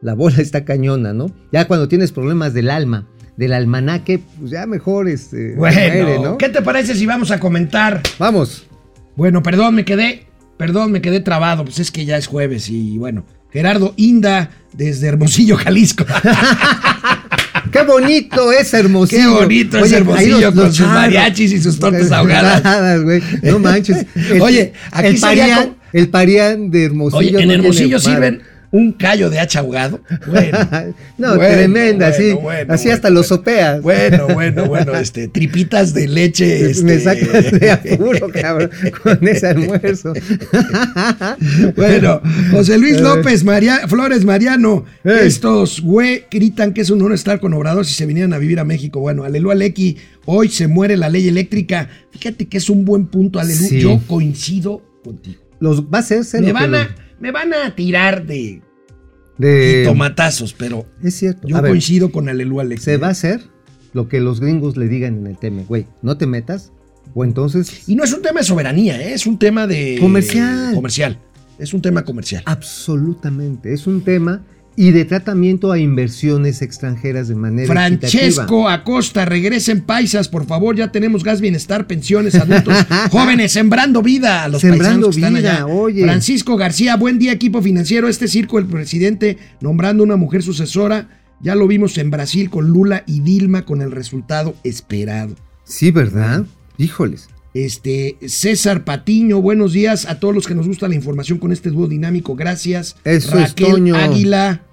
la 0.01 0.15
bola 0.15 0.37
está 0.41 0.65
cañona, 0.65 1.13
¿no? 1.13 1.31
Ya 1.53 1.67
cuando 1.69 1.89
tienes 1.89 2.11
problemas 2.11 2.55
del 2.55 2.71
alma, 2.71 3.07
del 3.37 3.53
almanaque, 3.53 4.21
pues 4.41 4.51
ya 4.53 4.65
mejor 4.65 5.11
este, 5.11 5.55
Bueno. 5.57 6.39
¿qué 6.39 6.49
te 6.49 6.63
parece 6.63 6.95
si 6.95 7.05
vamos 7.05 7.31
a 7.31 7.39
comentar? 7.39 8.01
Vamos. 8.19 8.65
Bueno, 9.15 9.43
perdón, 9.43 9.75
me 9.75 9.85
quedé, 9.85 10.27
perdón, 10.57 10.91
me 10.91 11.03
quedé 11.03 11.21
trabado, 11.21 11.65
pues 11.67 11.81
es 11.81 11.91
que 11.91 12.07
ya 12.07 12.17
es 12.17 12.27
jueves 12.29 12.71
y 12.71 12.97
bueno, 12.97 13.27
Gerardo 13.53 13.93
Inda 13.99 14.53
desde 14.73 15.09
Hermosillo, 15.09 15.57
Jalisco. 15.63 16.07
Qué 17.73 17.83
bonito 17.83 18.53
es 18.53 18.73
Hermosillo. 18.73 19.39
Qué 19.39 19.45
bonito 19.45 19.79
es 19.79 19.93
Hermosillo 19.93 20.41
los- 20.41 20.55
con 20.55 20.65
los 20.65 20.77
sus 20.77 20.87
mariachis 20.87 21.53
y 21.53 21.61
sus 21.61 21.79
tortas 21.79 22.11
ahogadas. 22.11 22.63
No 23.43 23.59
manches. 23.59 24.07
El- 24.15 24.41
Oye, 24.41 24.73
aquí 24.93 25.09
el 25.09 25.19
sería 25.19 25.75
el 25.97 26.09
parián 26.09 26.71
de 26.71 26.85
Hermosillo. 26.85 27.19
Oye, 27.39 27.43
en 27.43 27.49
no 27.49 27.55
Hermosillo 27.55 27.99
sirven 27.99 28.43
un 28.71 28.93
callo 28.93 29.31
de 29.31 29.39
hacha 29.39 29.61
ahogado. 29.61 30.01
Bueno, 30.27 30.59
no, 31.19 31.37
bueno, 31.37 31.55
tremenda, 31.55 32.11
bueno, 32.11 32.25
sí. 32.25 32.33
bueno, 32.35 32.75
así 32.75 32.91
hasta 32.91 33.09
lo 33.09 33.21
bueno. 33.21 33.29
sopeas. 33.29 33.81
Bueno, 33.83 34.27
bueno, 34.35 34.67
bueno, 34.67 34.95
este, 34.97 35.29
tripitas 35.29 35.95
de 35.95 36.09
leche. 36.09 36.71
Este... 36.71 36.85
Me 36.85 36.99
sacas 36.99 37.51
de 37.59 37.71
apuro, 37.71 38.29
cabrón, 38.31 38.71
con 39.03 39.27
ese 39.27 39.47
almuerzo. 39.49 40.13
Bueno, 41.77 42.21
José 42.51 42.79
Luis 42.79 42.97
Eh. 42.97 43.01
López 43.01 43.45
María, 43.45 43.87
Flores 43.89 44.25
Mariano, 44.25 44.85
Ey. 45.05 45.27
estos 45.27 45.81
güey 45.81 46.25
gritan 46.31 46.73
que 46.73 46.81
es 46.83 46.91
un 46.91 47.01
honor 47.01 47.13
estar 47.15 47.41
con 47.41 47.53
Obrador 47.55 47.87
si 47.87 47.95
se 47.95 48.07
vinieran 48.07 48.33
a 48.33 48.39
vivir 48.39 48.59
a 48.59 48.65
México. 48.65 49.01
Bueno, 49.01 49.25
aleluya 49.25 49.55
Lequi, 49.55 49.97
hoy 50.25 50.49
se 50.49 50.67
muere 50.67 50.97
la 50.97 51.09
ley 51.09 51.29
eléctrica. 51.29 51.89
Fíjate 52.11 52.47
que 52.47 52.59
es 52.59 52.69
un 52.71 52.85
buen 52.85 53.07
punto, 53.07 53.39
aleluya. 53.39 53.69
Sí. 53.69 53.81
Yo 53.81 54.01
coincido 54.07 54.83
contigo. 55.03 55.46
Los 55.61 55.85
va 55.85 55.99
a 55.99 56.01
hacerse 56.01 56.41
Me 56.41 56.53
van, 56.53 56.75
a, 56.75 56.79
los- 56.85 56.89
me 57.21 57.31
van 57.33 57.53
a 57.55 57.75
tirar 57.75 58.27
de 58.27 58.63
de- 59.39 59.85
tomatazos, 59.87 60.53
pero 60.55 60.87
Es 61.03 61.15
cierto. 61.17 61.47
yo 61.49 61.57
A 61.57 61.61
ver, 61.61 61.71
coincido 61.71 62.11
con 62.13 62.29
aleluya 62.29 62.65
Lequi. 62.65 62.83
se 62.83 62.97
va 62.97 63.09
a 63.09 63.11
hacer 63.11 63.41
lo 63.93 64.09
que 64.09 64.21
los 64.21 64.41
gringos 64.41 64.77
le 64.77 64.89
digan 64.89 65.17
en 65.19 65.27
el 65.27 65.39
tema, 65.39 65.63
güey. 65.67 65.87
No 66.03 66.17
te 66.19 66.27
metas. 66.27 66.73
O 67.15 67.25
entonces. 67.25 67.89
Y 67.89 67.95
no 67.97 68.05
es 68.05 68.13
un 68.13 68.21
tema 68.23 68.41
de 68.41 68.45
soberanía, 68.47 69.01
¿eh? 69.01 69.15
es 69.15 69.27
un 69.27 69.39
tema 69.39 69.67
de... 69.67 69.97
Comercial. 70.01 70.75
Comercial. 70.75 71.19
Es 71.59 71.73
un 71.73 71.81
tema 71.81 72.05
comercial. 72.05 72.43
Absolutamente. 72.45 73.73
Es 73.73 73.87
un 73.87 74.03
tema 74.03 74.43
y 74.77 74.91
de 74.91 75.07
tratamiento 75.07 75.73
a 75.73 75.79
inversiones 75.79 76.61
extranjeras 76.61 77.29
de 77.29 77.35
manera 77.35 77.87
equitativa. 77.87 78.11
Francesco 78.21 78.69
Acosta, 78.69 79.25
regresen 79.25 79.81
paisas, 79.81 80.29
por 80.29 80.47
favor, 80.47 80.77
ya 80.77 80.93
tenemos 80.93 81.25
gas, 81.25 81.41
bienestar, 81.41 81.87
pensiones, 81.87 82.35
adultos, 82.35 82.75
jóvenes, 83.11 83.53
sembrando 83.53 84.03
vida 84.03 84.45
a 84.45 84.49
los 84.49 84.61
Sembrando 84.61 85.09
paisanos 85.09 85.15
que 85.17 85.21
están 85.21 85.35
vida, 85.35 85.57
allá. 85.57 85.67
oye. 85.67 86.03
Francisco 86.03 86.57
García, 86.57 86.97
buen 86.97 87.19
día 87.19 87.33
equipo 87.33 87.63
financiero, 87.63 88.07
este 88.07 88.29
circo 88.29 88.59
el 88.59 88.67
presidente 88.67 89.39
nombrando 89.61 90.05
una 90.05 90.17
mujer 90.17 90.43
sucesora, 90.43 91.09
ya 91.41 91.55
lo 91.55 91.67
vimos 91.67 91.97
en 91.97 92.11
Brasil 92.11 92.51
con 92.51 92.69
Lula 92.69 93.03
y 93.07 93.21
Dilma 93.21 93.65
con 93.65 93.81
el 93.81 93.91
resultado 93.93 94.55
esperado. 94.63 95.35
Sí, 95.65 95.91
¿verdad? 95.91 96.45
Híjoles. 96.77 97.29
Este, 97.55 98.19
César 98.27 98.85
Patiño, 98.85 99.41
buenos 99.41 99.73
días 99.73 100.05
a 100.05 100.21
todos 100.21 100.35
los 100.35 100.47
que 100.47 100.55
nos 100.55 100.69
gusta 100.69 100.89
la 100.89 100.95
información 100.95 101.39
con 101.39 101.53
este 101.53 101.71
dúo 101.71 101.89
dinámico, 101.89 102.37
gracias. 102.37 102.97
Eso 103.03 103.39
es, 103.39 103.49
Raquel 103.49 103.71
Toño. 103.71 103.97
Águila, 103.97 104.66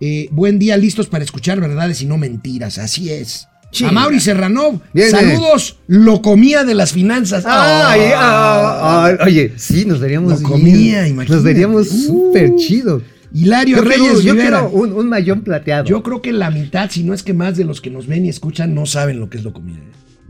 eh, 0.00 0.28
buen 0.30 0.58
día, 0.58 0.76
listos 0.76 1.06
para 1.08 1.24
escuchar 1.24 1.60
verdades 1.60 2.00
y 2.02 2.06
no 2.06 2.18
mentiras, 2.18 2.78
así 2.78 3.10
es. 3.10 3.48
A 3.84 3.92
Mauri 3.92 4.18
Serranov, 4.18 4.80
saludos, 5.10 5.76
lo 5.88 6.22
comía 6.22 6.64
de 6.64 6.74
las 6.74 6.92
finanzas. 6.92 7.44
Ay, 7.46 8.00
Ah. 8.14 9.10
ah, 9.10 9.16
ah, 9.20 9.24
oye, 9.26 9.52
sí, 9.56 9.84
nos 9.84 10.00
veríamos. 10.00 10.40
Lo 10.40 10.48
comía, 10.48 11.06
imagínate. 11.06 11.34
Nos 11.34 11.42
veríamos 11.44 11.88
Uh. 11.90 12.06
súper 12.06 12.54
chidos. 12.56 13.02
Hilario 13.34 13.76
Yo 13.76 13.84
quiero, 13.84 14.04
Reyes 14.06 14.22
yo 14.24 14.32
Rivera. 14.32 14.60
quiero 14.60 14.70
un, 14.70 14.92
un 14.94 15.08
mayón 15.10 15.42
plateado. 15.42 15.84
Yo 15.84 16.02
creo 16.02 16.22
que 16.22 16.32
la 16.32 16.50
mitad, 16.50 16.88
si 16.90 17.04
no 17.04 17.12
es 17.12 17.22
que 17.22 17.34
más 17.34 17.58
de 17.58 17.64
los 17.64 17.82
que 17.82 17.90
nos 17.90 18.06
ven 18.06 18.24
y 18.24 18.30
escuchan, 18.30 18.74
no 18.74 18.86
saben 18.86 19.20
lo 19.20 19.28
que 19.28 19.36
es 19.36 19.44
lo 19.44 19.52
comida. 19.52 19.80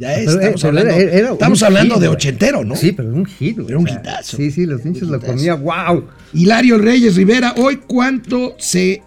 Ya 0.00 0.14
es, 0.14 0.26
Pero, 0.26 0.40
eh, 0.40 0.44
estamos 0.54 0.60
pero 0.62 0.68
hablando, 0.70 0.90
era- 1.00 1.12
era 1.12 1.26
un 1.28 1.32
estamos 1.34 1.62
hablando 1.62 1.94
hit, 1.94 2.02
de 2.02 2.08
ochentero, 2.08 2.64
¿no? 2.64 2.74
Sí, 2.74 2.90
pero 2.92 3.08
era 3.10 3.18
un 3.18 3.26
hit. 3.26 3.54
güey, 3.56 3.68
Era 3.68 3.78
un 3.78 3.88
hitazo. 3.88 4.36
Sí, 4.36 4.50
sí, 4.50 4.66
los 4.66 4.84
hinchas 4.84 5.08
lo 5.08 5.20
comía. 5.20 5.54
¡Wow! 5.54 6.06
Hilario 6.34 6.78
Reyes 6.78 7.14
Rivera, 7.14 7.54
hoy 7.56 7.76
cuánto 7.86 8.56
se 8.58 9.02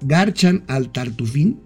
garchan 0.00 0.64
al 0.68 0.90
tartufín. 0.90 1.60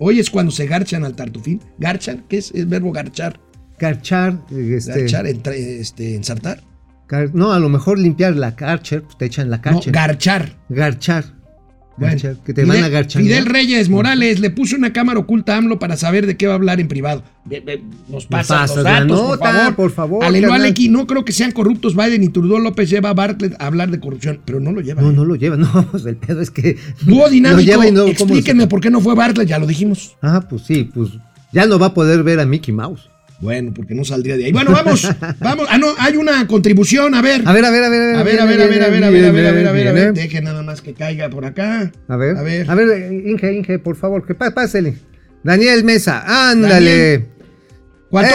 Hoy 0.00 0.20
es 0.20 0.30
cuando 0.30 0.52
se 0.52 0.66
garchan 0.66 1.04
al 1.04 1.14
tartufín. 1.16 1.60
Garchan, 1.78 2.24
¿qué 2.28 2.38
es 2.38 2.50
el 2.52 2.66
verbo 2.66 2.92
garchar? 2.92 3.40
Garchar, 3.78 4.40
este, 4.50 5.00
Garchar, 5.00 5.26
entre- 5.26 5.80
este, 5.80 6.14
ensartar. 6.14 6.62
gar- 7.08 7.32
no, 7.32 7.52
a 7.52 7.58
lo 7.58 7.68
mejor 7.68 7.98
limpiar 7.98 8.34
la 8.36 8.56
Karcher, 8.56 9.02
pues 9.02 9.18
te 9.18 9.26
echan 9.26 9.50
la 9.50 9.56
No, 9.58 9.62
Karcher. 9.62 9.92
garchar. 9.92 10.58
garchar. 10.68 11.33
Bueno, 11.96 12.16
que 12.44 12.52
te 12.52 12.62
Fidel- 12.62 12.66
van 12.66 12.84
a 12.84 12.88
garchar. 12.88 13.22
Fidel 13.22 13.46
Reyes 13.46 13.88
Morales 13.88 14.40
le 14.40 14.50
puso 14.50 14.76
una 14.76 14.92
cámara 14.92 15.20
oculta 15.20 15.54
a 15.54 15.58
AMLO 15.58 15.78
para 15.78 15.96
saber 15.96 16.26
de 16.26 16.36
qué 16.36 16.46
va 16.46 16.54
a 16.54 16.56
hablar 16.56 16.80
en 16.80 16.88
privado. 16.88 17.22
Nos 18.08 18.26
pasa 18.26 18.60
pasas 18.60 18.76
los 18.76 18.84
datos, 18.84 19.20
por 19.20 19.38
favor. 19.38 19.74
por 19.74 19.90
favor, 19.92 20.24
Aleluya, 20.24 20.48
carnal. 20.54 20.68
Lequi, 20.68 20.88
no 20.88 21.06
creo 21.06 21.24
que 21.24 21.32
sean 21.32 21.52
corruptos. 21.52 21.94
Biden 21.94 22.24
y 22.24 22.28
Trudeau 22.28 22.58
López 22.58 22.90
lleva 22.90 23.10
a 23.10 23.14
Bartlett 23.14 23.54
a 23.60 23.66
hablar 23.66 23.90
de 23.90 24.00
corrupción, 24.00 24.40
pero 24.44 24.60
no 24.60 24.72
lo 24.72 24.80
lleva. 24.80 25.02
No, 25.02 25.12
no 25.12 25.24
lo 25.24 25.36
lleva, 25.36 25.56
no, 25.56 25.88
pues 25.90 26.04
el 26.06 26.16
pedo 26.16 26.40
es 26.40 26.50
que. 26.50 26.76
Dúo 27.02 27.24
lo 27.24 27.30
dinámico, 27.30 27.76
no, 27.92 28.00
¿cómo 28.00 28.08
explíquenme 28.08 28.66
por 28.66 28.80
qué 28.80 28.90
no 28.90 29.00
fue 29.00 29.14
Bartlett, 29.14 29.48
ya 29.48 29.58
lo 29.58 29.66
dijimos. 29.66 30.16
Ah, 30.22 30.44
pues 30.48 30.62
sí, 30.62 30.90
pues 30.92 31.10
ya 31.52 31.66
no 31.66 31.78
va 31.78 31.86
a 31.86 31.94
poder 31.94 32.22
ver 32.22 32.40
a 32.40 32.46
Mickey 32.46 32.74
Mouse. 32.74 33.08
Bueno, 33.40 33.72
porque 33.74 33.94
no 33.94 34.04
saldría 34.04 34.36
de 34.36 34.46
ahí. 34.46 34.52
Bueno, 34.52 34.72
vamos, 34.72 35.08
vamos. 35.38 35.66
Ah, 35.68 35.78
no, 35.78 35.88
hay 35.98 36.16
una 36.16 36.46
contribución, 36.46 37.14
a 37.14 37.22
ver. 37.22 37.42
A 37.44 37.52
ver, 37.52 37.64
a 37.64 37.70
ver, 37.70 37.84
a 37.84 37.88
ver. 37.88 38.16
A 38.16 38.22
ver, 38.22 38.40
a 38.40 38.44
ver, 38.44 38.62
a 38.62 38.66
ver, 38.66 38.82
a 38.82 38.88
ver, 38.88 39.04
a 39.04 39.10
ver, 39.10 39.24
a 39.24 39.30
ver, 39.30 39.66
a 39.68 39.72
ver, 39.72 39.88
a 39.88 39.92
ver. 39.92 40.14
Deje 40.14 40.40
nada 40.40 40.62
más 40.62 40.80
que 40.80 40.94
caiga 40.94 41.28
por 41.28 41.44
acá. 41.44 41.92
A 42.08 42.16
ver. 42.16 42.36
A 42.36 42.42
ver, 42.42 42.70
a 42.70 42.74
ver 42.74 43.12
Inge, 43.12 43.52
Inge, 43.52 43.78
por 43.78 43.96
favor, 43.96 44.26
que 44.26 44.34
pásele. 44.34 44.96
Daniel 45.42 45.84
Mesa, 45.84 46.50
ándale. 46.50 47.26
¿Cuánto? 48.08 48.34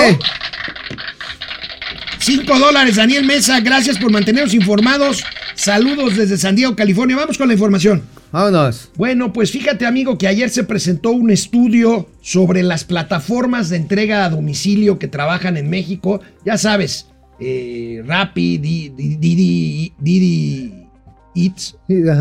Cinco 2.19 2.59
dólares, 2.59 2.97
Daniel 2.97 3.25
Mesa. 3.25 3.59
Gracias 3.61 3.97
por 3.97 4.11
mantenernos 4.11 4.53
informados. 4.53 5.23
Saludos 5.55 6.17
desde 6.17 6.37
San 6.37 6.55
Diego, 6.55 6.75
California. 6.75 7.15
Vamos 7.15 7.37
con 7.37 7.47
la 7.47 7.53
información. 7.53 8.03
Vámonos. 8.31 8.91
Bueno, 8.95 9.33
pues 9.33 9.51
fíjate, 9.51 9.85
amigo, 9.85 10.17
que 10.17 10.27
ayer 10.27 10.49
se 10.49 10.63
presentó 10.63 11.11
un 11.11 11.31
estudio 11.31 12.07
sobre 12.21 12.61
las 12.63 12.83
plataformas 12.83 13.69
de 13.69 13.77
entrega 13.77 14.25
a 14.25 14.29
domicilio 14.29 14.99
que 14.99 15.07
trabajan 15.07 15.57
en 15.57 15.69
México. 15.69 16.21
Ya 16.45 16.57
sabes, 16.57 17.07
eh, 17.39 18.03
Rappi, 18.05 18.57
Di- 18.59 18.89
Di- 18.89 19.15
Didi, 19.15 19.93
Didi 19.99 20.73
Eats, 21.35 21.75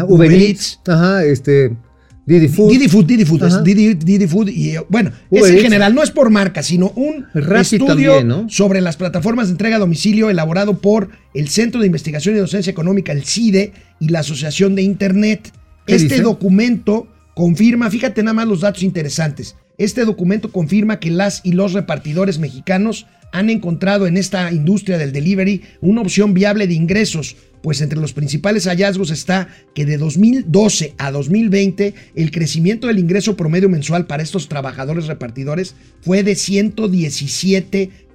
Uber 0.08 0.32
Eats. 0.32 0.80
Ajá, 0.86 1.24
este. 1.24 1.76
Didi 2.24 2.48
Food. 2.48 2.70
Didi 2.70 2.88
Food, 2.88 3.04
Didi 3.06 3.24
Food, 3.24 3.42
es 3.44 3.54
Ajá. 3.54 3.62
Didi, 3.62 3.94
Didi 3.94 4.26
Food 4.26 4.48
y 4.50 4.76
eh, 4.76 4.82
bueno, 4.90 5.12
Uber 5.30 5.44
es 5.44 5.50
en 5.50 5.60
general, 5.62 5.94
no 5.94 6.02
es 6.02 6.10
por 6.10 6.28
marca, 6.28 6.62
sino 6.62 6.90
un 6.94 7.24
Rappi 7.32 7.76
estudio 7.76 7.86
también, 7.86 8.28
¿no? 8.28 8.46
sobre 8.50 8.82
las 8.82 8.98
plataformas 8.98 9.46
de 9.48 9.52
entrega 9.52 9.76
a 9.76 9.78
domicilio 9.78 10.28
elaborado 10.28 10.76
por 10.78 11.08
el 11.32 11.48
Centro 11.48 11.80
de 11.80 11.86
Investigación 11.86 12.34
y 12.36 12.38
Docencia 12.38 12.70
Económica, 12.70 13.12
el 13.12 13.24
CIDE, 13.24 13.72
y 13.98 14.10
la 14.10 14.18
Asociación 14.20 14.74
de 14.74 14.82
Internet. 14.82 15.52
¿Qué 15.88 15.94
Este 15.96 16.16
dice? 16.16 16.22
documento 16.22 17.08
confirma, 17.34 17.90
fíjate 17.90 18.22
nada 18.22 18.34
más 18.34 18.46
los 18.46 18.60
datos 18.60 18.82
interesantes. 18.82 19.56
Este 19.78 20.04
documento 20.04 20.52
confirma 20.52 21.00
que 21.00 21.10
las 21.10 21.40
y 21.44 21.52
los 21.52 21.72
repartidores 21.72 22.38
mexicanos 22.38 23.06
han 23.32 23.48
encontrado 23.48 24.06
en 24.06 24.16
esta 24.16 24.52
industria 24.52 24.98
del 24.98 25.12
delivery 25.12 25.62
una 25.80 26.02
opción 26.02 26.34
viable 26.34 26.66
de 26.66 26.74
ingresos, 26.74 27.36
pues 27.62 27.80
entre 27.80 27.98
los 28.00 28.12
principales 28.12 28.64
hallazgos 28.66 29.10
está 29.10 29.48
que 29.74 29.84
de 29.86 29.98
2012 29.98 30.94
a 30.98 31.10
2020 31.10 31.94
el 32.14 32.30
crecimiento 32.30 32.86
del 32.86 32.98
ingreso 32.98 33.36
promedio 33.36 33.68
mensual 33.68 34.06
para 34.06 34.22
estos 34.22 34.48
trabajadores 34.48 35.06
repartidores 35.06 35.74
fue 36.02 36.22
de 36.22 36.32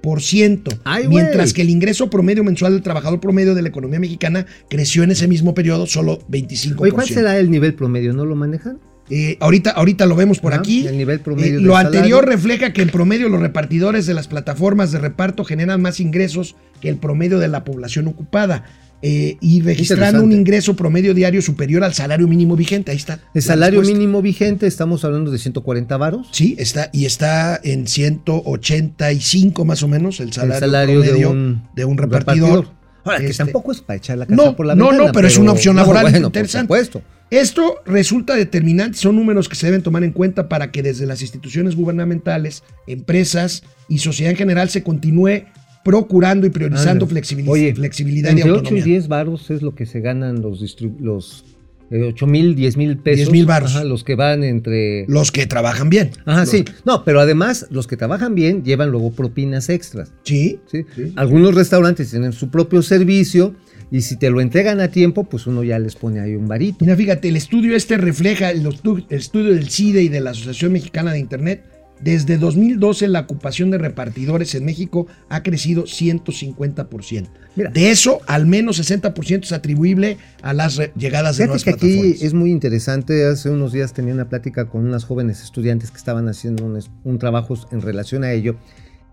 117%, 0.02 0.78
Ay, 0.84 1.08
mientras 1.08 1.52
que 1.52 1.62
el 1.62 1.70
ingreso 1.70 2.10
promedio 2.10 2.44
mensual 2.44 2.72
del 2.74 2.82
trabajador 2.82 3.20
promedio 3.20 3.54
de 3.54 3.62
la 3.62 3.68
economía 3.68 4.00
mexicana 4.00 4.46
creció 4.68 5.02
en 5.02 5.10
ese 5.12 5.28
mismo 5.28 5.54
periodo 5.54 5.86
solo 5.86 6.20
25%. 6.30 6.74
Oye, 6.80 6.92
¿cuál 6.92 7.08
será 7.08 7.38
el 7.38 7.50
nivel 7.50 7.74
promedio? 7.74 8.12
¿No 8.12 8.24
lo 8.24 8.34
manejan? 8.36 8.78
Eh, 9.10 9.36
ahorita, 9.40 9.70
ahorita 9.70 10.06
lo 10.06 10.16
vemos 10.16 10.38
por 10.40 10.52
Ajá, 10.54 10.60
aquí. 10.62 10.86
el 10.86 10.96
nivel 10.96 11.20
promedio 11.20 11.50
Eh, 11.50 11.56
del 11.56 11.64
lo 11.64 11.74
salario. 11.74 11.98
anterior 11.98 12.26
refleja 12.26 12.72
que 12.72 12.80
en 12.82 12.88
promedio 12.88 13.28
los 13.28 13.40
repartidores 13.40 14.06
de 14.06 14.14
las 14.14 14.28
plataformas 14.28 14.92
de 14.92 14.98
reparto 14.98 15.44
generan 15.44 15.82
más 15.82 16.00
ingresos 16.00 16.56
que 16.80 16.88
el 16.88 16.96
promedio 16.96 17.38
de 17.38 17.48
la 17.48 17.64
población 17.64 18.06
ocupada. 18.06 18.64
Eh, 19.06 19.36
y 19.42 19.60
registrando 19.60 20.22
un 20.22 20.32
ingreso 20.32 20.74
promedio 20.74 21.12
diario 21.12 21.42
superior 21.42 21.84
al 21.84 21.92
salario 21.92 22.26
mínimo 22.26 22.56
vigente. 22.56 22.90
Ahí 22.90 22.96
está. 22.96 23.14
El 23.14 23.20
la 23.34 23.42
salario 23.42 23.80
respuesta. 23.80 23.98
mínimo 24.00 24.22
vigente, 24.22 24.66
estamos 24.66 25.04
hablando 25.04 25.30
de 25.30 25.38
140 25.38 25.96
varos. 25.98 26.28
Sí, 26.32 26.56
está, 26.58 26.88
y 26.90 27.04
está 27.04 27.60
en 27.62 27.86
185 27.86 29.64
más 29.66 29.82
o 29.82 29.88
menos 29.88 30.20
el 30.20 30.32
salario, 30.32 30.54
el 30.54 30.60
salario 30.60 31.00
de 31.00 31.06
promedio 31.08 31.30
un, 31.30 31.62
de 31.74 31.84
un 31.84 31.98
repartidor. 31.98 32.68
Ahora, 33.04 33.18
que 33.18 33.26
Este, 33.26 33.44
tampoco 33.44 33.72
es 33.72 33.82
para 33.82 33.98
echar 33.98 34.16
la 34.16 34.24
casa 34.24 34.42
No, 34.42 34.56
por 34.56 34.64
la 34.64 34.74
no, 34.74 34.86
ventana. 34.88 35.06
no, 35.08 35.12
pero 35.12 35.28
es 35.28 35.36
una 35.36 35.52
opción 35.52 35.76
no, 35.76 35.82
laboral 35.82 36.04
bueno, 36.10 36.26
interesante. 36.28 36.68
Por 36.68 36.78
supuesto. 36.78 37.02
Esto 37.30 37.76
resulta 37.84 38.34
determinante, 38.34 38.96
son 38.96 39.16
números 39.16 39.48
que 39.50 39.56
se 39.56 39.66
deben 39.66 39.82
tomar 39.82 40.04
en 40.04 40.12
cuenta 40.12 40.48
para 40.48 40.70
que 40.70 40.82
desde 40.82 41.04
las 41.04 41.20
instituciones 41.20 41.74
gubernamentales, 41.76 42.62
empresas 42.86 43.64
y 43.88 43.98
sociedad 43.98 44.30
en 44.30 44.36
general 44.38 44.70
se 44.70 44.82
continúe 44.82 45.42
procurando 45.84 46.46
y 46.46 46.50
priorizando 46.50 47.04
Ándale. 47.04 47.20
flexibil- 47.20 47.48
Oye, 47.48 47.74
flexibilidad 47.74 48.30
y 48.30 48.32
Entre 48.32 48.50
8 48.50 48.54
y 48.54 48.58
autonomía. 48.58 48.84
10 48.84 49.08
varos 49.08 49.50
es 49.50 49.62
lo 49.62 49.74
que 49.74 49.86
se 49.86 50.00
ganan 50.00 50.40
los, 50.42 50.76
los 51.00 51.44
eh, 51.90 52.02
8 52.08 52.26
mil, 52.26 52.54
10 52.56 52.76
mil 52.76 52.96
pesos. 52.96 53.18
10,000 53.26 53.46
varos. 53.46 53.76
Ajá, 53.76 53.84
los 53.84 54.02
que 54.02 54.14
van 54.14 54.42
entre... 54.42 55.04
Los 55.06 55.30
que 55.30 55.46
trabajan 55.46 55.90
bien. 55.90 56.10
Ajá, 56.24 56.40
Los 56.40 56.48
sí. 56.48 56.64
No, 56.84 57.04
pero 57.04 57.20
además, 57.20 57.66
los 57.70 57.86
que 57.86 57.96
trabajan 57.96 58.34
bien 58.34 58.64
llevan 58.64 58.90
luego 58.90 59.12
propinas 59.12 59.68
extras. 59.68 60.12
Sí. 60.24 60.58
¿sí? 60.66 60.84
Sí. 60.96 61.12
Algunos 61.16 61.54
restaurantes 61.54 62.10
tienen 62.10 62.32
su 62.32 62.48
propio 62.50 62.80
servicio 62.82 63.54
y 63.90 64.00
si 64.00 64.16
te 64.18 64.30
lo 64.30 64.40
entregan 64.40 64.80
a 64.80 64.88
tiempo, 64.88 65.24
pues 65.24 65.46
uno 65.46 65.62
ya 65.62 65.78
les 65.78 65.94
pone 65.94 66.18
ahí 66.20 66.34
un 66.34 66.48
varito. 66.48 66.78
Mira, 66.80 66.96
fíjate, 66.96 67.28
el 67.28 67.36
estudio 67.36 67.76
este 67.76 67.98
refleja 67.98 68.50
el 68.50 68.66
estudio 69.10 69.52
del 69.54 69.68
CIDE 69.68 70.02
y 70.02 70.08
de 70.08 70.20
la 70.20 70.30
Asociación 70.30 70.72
Mexicana 70.72 71.12
de 71.12 71.18
Internet. 71.20 71.64
Desde 72.04 72.36
2012 72.36 73.08
la 73.08 73.20
ocupación 73.20 73.70
de 73.70 73.78
repartidores 73.78 74.54
en 74.54 74.66
México 74.66 75.06
ha 75.30 75.42
crecido 75.42 75.84
150%. 75.84 77.28
Mira. 77.56 77.70
De 77.70 77.90
eso, 77.90 78.20
al 78.26 78.46
menos 78.46 78.78
60% 78.78 79.44
es 79.44 79.52
atribuible 79.52 80.18
a 80.42 80.52
las 80.52 80.78
llegadas 80.96 81.38
de 81.38 81.46
nuevas 81.46 81.64
que 81.64 81.70
aquí 81.70 81.94
plataformas. 81.94 82.22
es 82.22 82.34
muy 82.34 82.50
interesante. 82.50 83.24
Hace 83.24 83.48
unos 83.48 83.72
días 83.72 83.94
tenía 83.94 84.12
una 84.12 84.28
plática 84.28 84.66
con 84.66 84.84
unas 84.84 85.04
jóvenes 85.04 85.42
estudiantes 85.42 85.90
que 85.90 85.96
estaban 85.96 86.28
haciendo 86.28 86.66
un, 86.66 86.78
un 87.04 87.18
trabajo 87.18 87.54
en 87.70 87.80
relación 87.80 88.22
a 88.22 88.32
ello. 88.32 88.56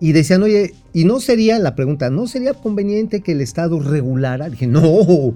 Y 0.04 0.14
decían, 0.14 0.42
oye, 0.42 0.74
¿y 0.94 1.06
no 1.06 1.20
sería 1.20 1.60
la 1.60 1.76
pregunta, 1.76 2.10
no 2.10 2.26
sería 2.28 2.54
conveniente 2.56 3.22
que 3.22 3.34
el 3.34 3.40
Estado 3.42 3.80
regulara? 3.80 4.50
Dije, 4.50 4.66
no, 4.68 4.82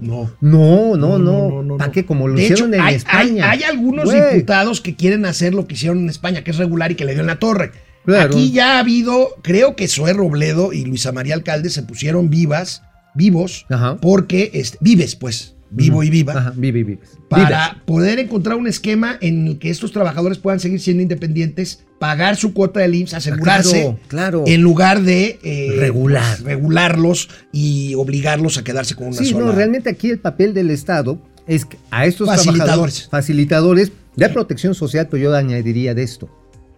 No. 0.02 0.28
no, 0.40 0.96
no, 0.96 1.18
no. 1.18 1.76
¿Para 1.78 1.86
no. 1.86 1.92
qué? 1.92 2.04
Como 2.04 2.26
lo 2.28 2.34
De 2.34 2.42
hicieron 2.42 2.74
hecho, 2.74 2.82
en 2.82 2.86
hay, 2.88 2.94
España. 2.96 3.50
Hay, 3.50 3.62
hay 3.62 3.70
algunos 3.70 4.06
Güey. 4.06 4.34
diputados 4.34 4.80
que 4.80 4.96
quieren 4.96 5.24
hacer 5.24 5.54
lo 5.54 5.66
que 5.68 5.74
hicieron 5.74 6.00
en 6.00 6.10
España, 6.10 6.42
que 6.42 6.50
es 6.50 6.56
regular 6.58 6.90
y 6.90 6.96
que 6.96 7.04
le 7.04 7.12
dio 7.12 7.20
en 7.22 7.28
la 7.28 7.38
torre. 7.38 7.70
Claro. 8.04 8.34
Aquí 8.34 8.52
ya 8.52 8.76
ha 8.76 8.80
habido, 8.80 9.30
creo 9.42 9.74
que 9.76 9.88
Zoé 9.88 10.12
Robledo 10.12 10.72
y 10.72 10.84
Luisa 10.84 11.12
María 11.12 11.34
Alcalde 11.34 11.70
se 11.70 11.82
pusieron 11.82 12.28
vivas, 12.30 12.82
vivos, 13.14 13.66
Ajá. 13.68 13.96
porque, 14.00 14.50
este, 14.54 14.78
vives 14.80 15.16
pues, 15.16 15.55
vivo 15.70 16.02
y 16.02 16.10
viva, 16.10 16.32
Ajá, 16.32 16.52
vive, 16.56 16.84
vive. 16.84 17.00
para 17.28 17.82
poder 17.86 18.18
encontrar 18.18 18.56
un 18.56 18.66
esquema 18.66 19.16
en 19.20 19.46
el 19.48 19.58
que 19.58 19.70
estos 19.70 19.92
trabajadores 19.92 20.38
puedan 20.38 20.60
seguir 20.60 20.80
siendo 20.80 21.02
independientes, 21.02 21.84
pagar 21.98 22.36
su 22.36 22.52
cuota 22.52 22.80
del 22.80 22.94
IMSS, 22.94 23.14
asegurarse, 23.14 23.80
claro, 23.82 23.98
claro. 24.08 24.44
en 24.46 24.62
lugar 24.62 25.02
de 25.02 25.38
eh, 25.42 25.74
Regular. 25.78 26.22
pues, 26.36 26.42
regularlos 26.44 27.28
y 27.52 27.94
obligarlos 27.96 28.58
a 28.58 28.64
quedarse 28.64 28.94
con 28.94 29.08
una 29.08 29.16
Sí, 29.16 29.30
sola. 29.32 29.46
no, 29.46 29.52
realmente 29.52 29.90
aquí 29.90 30.10
el 30.10 30.18
papel 30.18 30.54
del 30.54 30.70
Estado 30.70 31.20
es 31.46 31.64
que 31.64 31.78
a 31.90 32.06
estos 32.06 32.26
Facilitadores. 32.28 32.56
trabajadores, 32.64 33.08
facilitadores 33.08 33.92
de 34.16 34.28
protección 34.30 34.74
social, 34.74 35.08
pero 35.10 35.22
yo 35.22 35.34
añadiría 35.36 35.94
de 35.94 36.02
esto, 36.02 36.28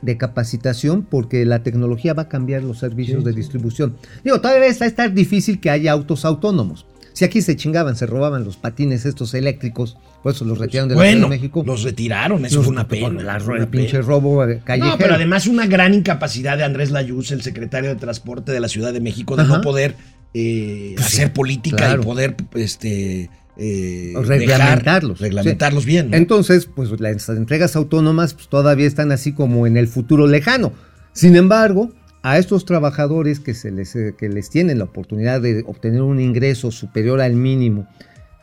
de 0.03 0.17
capacitación, 0.17 1.03
porque 1.03 1.45
la 1.45 1.63
tecnología 1.63 2.15
va 2.15 2.23
a 2.23 2.29
cambiar 2.29 2.63
los 2.63 2.79
servicios 2.79 3.25
de 3.25 3.33
distribución. 3.33 3.97
Digo, 4.25 4.41
todavía 4.41 4.67
está 4.67 4.85
a 4.85 4.89
estar 4.89 5.13
difícil 5.15 5.59
que 5.61 5.71
haya 5.71 5.93
autos 5.93 6.25
autónomos. 6.25 6.87
Si 7.19 7.25
aquí 7.25 7.43
se 7.43 7.57
chingaban, 7.57 7.97
se 7.97 8.07
robaban 8.07 8.45
los 8.45 8.57
patines 8.57 9.05
estos 9.05 9.35
eléctricos, 9.35 9.97
por 10.23 10.35
eso 10.35 10.45
los 10.45 10.57
retiraron 10.57 10.89
de 10.89 10.95
la 10.95 11.01
Ciudad 11.01 11.13
Bueno, 11.15 11.29
de 11.29 11.37
México. 11.37 11.65
los 11.67 11.83
retiraron, 11.83 12.45
eso 12.45 12.55
Los- 12.59 12.67
fue 12.67 12.73
una 12.73 12.87
pena. 12.87 13.07
bueno, 13.09 13.23
la- 13.23 13.41
fue 13.41 13.55
el 13.57 13.63
una 13.63 13.71
pinche 13.73 13.91
pena. 13.97 14.03
robo 14.07 14.45
eh, 14.45 14.61
callejero. 14.65 14.93
No, 14.93 14.99
pero 14.99 15.15
además 15.17 15.49
una 15.49 15.67
gran 15.67 15.95
incapacidad 15.95 16.57
de 16.57 16.63
Andrés 16.63 16.93
Layuz, 16.93 17.33
el 17.33 17.43
secretario 17.43 17.91
de 17.91 17.97
Transporte 17.97 18.53
de 18.53 18.61
la 18.61 18.69
Ciudad 18.69 18.93
de 18.93 19.01
México, 19.01 19.35
de 19.35 19.43
Ajá. 19.43 19.57
no 19.57 19.63
poder 19.63 19.97
eh, 20.33 20.95
hacer 20.97 21.33
política 21.33 21.77
claro. 21.79 22.03
y 22.03 22.05
poder 22.05 22.37
este, 22.55 23.31
eh, 23.57 24.13
Reglamentarlos. 24.15 25.19
dejar- 25.19 25.23
reglamentarlos 25.33 25.85
bien. 25.87 26.11
¿no? 26.11 26.17
Entonces, 26.17 26.67
pues 26.73 26.89
las 27.01 27.29
entregas 27.31 27.75
autónomas 27.75 28.35
pues, 28.35 28.47
todavía 28.49 28.87
están 28.87 29.11
así 29.11 29.33
como 29.33 29.67
en 29.67 29.77
el 29.77 29.89
futuro 29.89 30.29
lejano. 30.29 30.73
Sin 31.15 31.35
embargo, 31.35 31.91
a 32.31 32.39
estos 32.39 32.65
trabajadores 32.65 33.41
que, 33.41 33.55
se 33.55 33.71
les, 33.71 33.95
eh, 33.97 34.15
que 34.19 34.29
les 34.29 34.51
tienen 34.51 34.79
la 34.79 34.85
oportunidad 34.85 35.41
de 35.41 35.65
obtener 35.67 36.03
un 36.03 36.21
ingreso 36.21 36.71
superior 36.71 37.21
al 37.21 37.35
mínimo, 37.35 37.87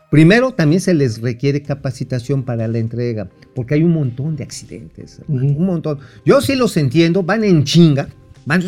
primero 0.10 0.52
también 0.52 0.82
se 0.82 0.94
les 0.94 1.22
requiere 1.22 1.62
capacitación 1.62 2.44
para 2.44 2.68
la 2.68 2.80
entrega, 2.80 3.30
porque 3.54 3.76
hay 3.76 3.84
un 3.84 3.92
montón 3.94 4.36
de 4.36 4.44
accidentes, 4.44 5.22
un 5.28 5.66
montón. 5.66 6.00
Yo 6.26 6.42
sí 6.42 6.56
los 6.56 6.78
entiendo, 6.78 7.24
van 7.24 7.44
en 7.44 7.64
chinga, 7.64 8.08
van... 8.46 8.64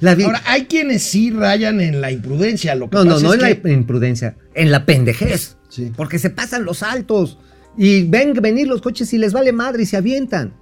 La 0.00 0.12
Ahora, 0.12 0.42
hay 0.46 0.66
quienes 0.66 1.02
sí 1.02 1.30
rayan 1.30 1.80
en 1.80 2.00
la 2.00 2.10
imprudencia. 2.10 2.74
Lo 2.74 2.88
que 2.88 2.96
no, 2.96 3.04
no, 3.04 3.10
pasa 3.14 3.26
no 3.26 3.34
es 3.34 3.42
en 3.42 3.62
que- 3.62 3.68
la 3.68 3.74
imprudencia, 3.74 4.36
en 4.54 4.70
la 4.70 4.86
pendejez. 4.86 5.56
Sí. 5.68 5.92
Porque 5.96 6.18
se 6.18 6.30
pasan 6.30 6.64
los 6.64 6.82
altos 6.82 7.38
y 7.76 8.04
ven 8.04 8.32
venir 8.34 8.68
los 8.68 8.80
coches 8.80 9.12
y 9.12 9.18
les 9.18 9.32
vale 9.32 9.52
madre 9.52 9.82
y 9.82 9.86
se 9.86 9.96
avientan. 9.96 10.54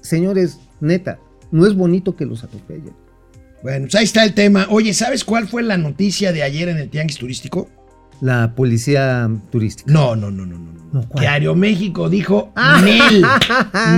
Señores, 0.00 0.58
neta, 0.80 1.18
no 1.50 1.66
es 1.66 1.74
bonito 1.74 2.16
que 2.16 2.26
los 2.26 2.44
atropellen. 2.44 2.94
Bueno, 3.62 3.86
pues 3.86 3.94
ahí 3.96 4.04
está 4.04 4.24
el 4.24 4.32
tema. 4.34 4.66
Oye, 4.70 4.94
¿sabes 4.94 5.24
cuál 5.24 5.46
fue 5.48 5.62
la 5.62 5.76
noticia 5.76 6.32
de 6.32 6.42
ayer 6.42 6.68
en 6.70 6.78
el 6.78 6.88
Tianguis 6.88 7.18
Turístico? 7.18 7.68
La 8.22 8.54
policía 8.54 9.30
turística. 9.50 9.90
No, 9.92 10.14
no, 10.16 10.30
no, 10.30 10.46
no, 10.46 10.58
no. 10.58 10.72
no. 10.92 11.08
Que 11.10 11.26
Aeroméxico 11.26 12.08
dijo, 12.10 12.52
Ah. 12.56 12.80
Nel, 12.82 13.24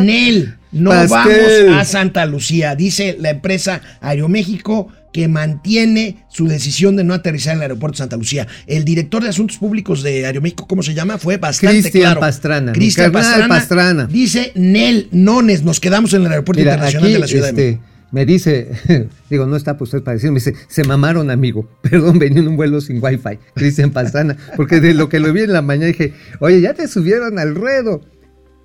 Nel, 0.05 0.55
no 0.73 0.91
Pastel. 0.91 1.67
vamos 1.67 1.81
a 1.81 1.85
Santa 1.85 2.27
Lucía. 2.27 2.75
Dice 2.77 3.17
la 3.21 3.31
empresa 3.31 3.81
Aeroméxico 4.01 4.88
que 5.12 5.29
mantiene 5.29 6.25
su 6.29 6.48
decisión 6.48 6.96
de 6.96 7.05
no 7.05 7.14
aterrizar 7.14 7.53
en 7.53 7.59
el 7.59 7.62
aeropuerto 7.62 7.96
de 7.96 7.98
Santa 7.98 8.16
Lucía. 8.16 8.46
El 8.66 8.85
director 8.85 9.22
de 9.22 9.29
Asuntos 9.29 9.59
Públicos 9.59 10.03
de 10.03 10.27
Aeroméxico, 10.27 10.66
¿cómo 10.66 10.83
se 10.83 10.94
llama? 10.94 11.18
Fue 11.18 11.37
bastante 11.37 11.81
Cristian 11.83 12.05
claro. 12.05 12.20
Pastrana, 12.20 12.72
Cristian 12.72 13.12
Pastrana, 13.12 13.48
Pastrana. 13.48 14.07
Dice, 14.07 14.53
Nel, 14.55 15.09
nones, 15.12 15.62
nos 15.62 15.81
quedamos 15.81 16.14
en 16.14 16.22
el 16.22 16.33
aeropuerto 16.33 16.61
Mira, 16.61 16.72
internacional 16.72 17.05
aquí 17.05 17.12
de 17.12 17.18
la 17.18 17.27
Ciudad 17.27 17.45
de 17.45 17.51
este, 17.51 17.62
México. 17.62 18.09
me 18.11 18.26
dice, 18.26 19.09
digo, 19.30 19.47
no 19.47 19.57
está 19.57 19.76
usted 19.78 20.03
para 20.03 20.14
decir, 20.14 20.30
me 20.30 20.37
dice, 20.37 20.55
se 20.68 20.84
mamaron, 20.84 21.30
amigo. 21.30 21.68
Perdón, 21.82 22.18
venía 22.18 22.41
en 22.41 22.49
un 22.49 22.57
vuelo 22.57 22.80
sin 22.80 23.03
wifi, 23.03 23.39
Cristian 23.55 23.91
Pastrana, 23.91 24.37
porque 24.57 24.80
de 24.80 24.95
lo 24.95 25.09
que 25.09 25.20
lo 25.20 25.32
vi 25.32 25.43
en 25.43 25.53
la 25.53 25.62
mañana 25.62 25.87
dije, 25.87 26.14
oye, 26.41 26.61
ya 26.61 26.74
te 26.74 26.89
subieron 26.89 27.39
al 27.39 27.55
ruedo. 27.55 28.01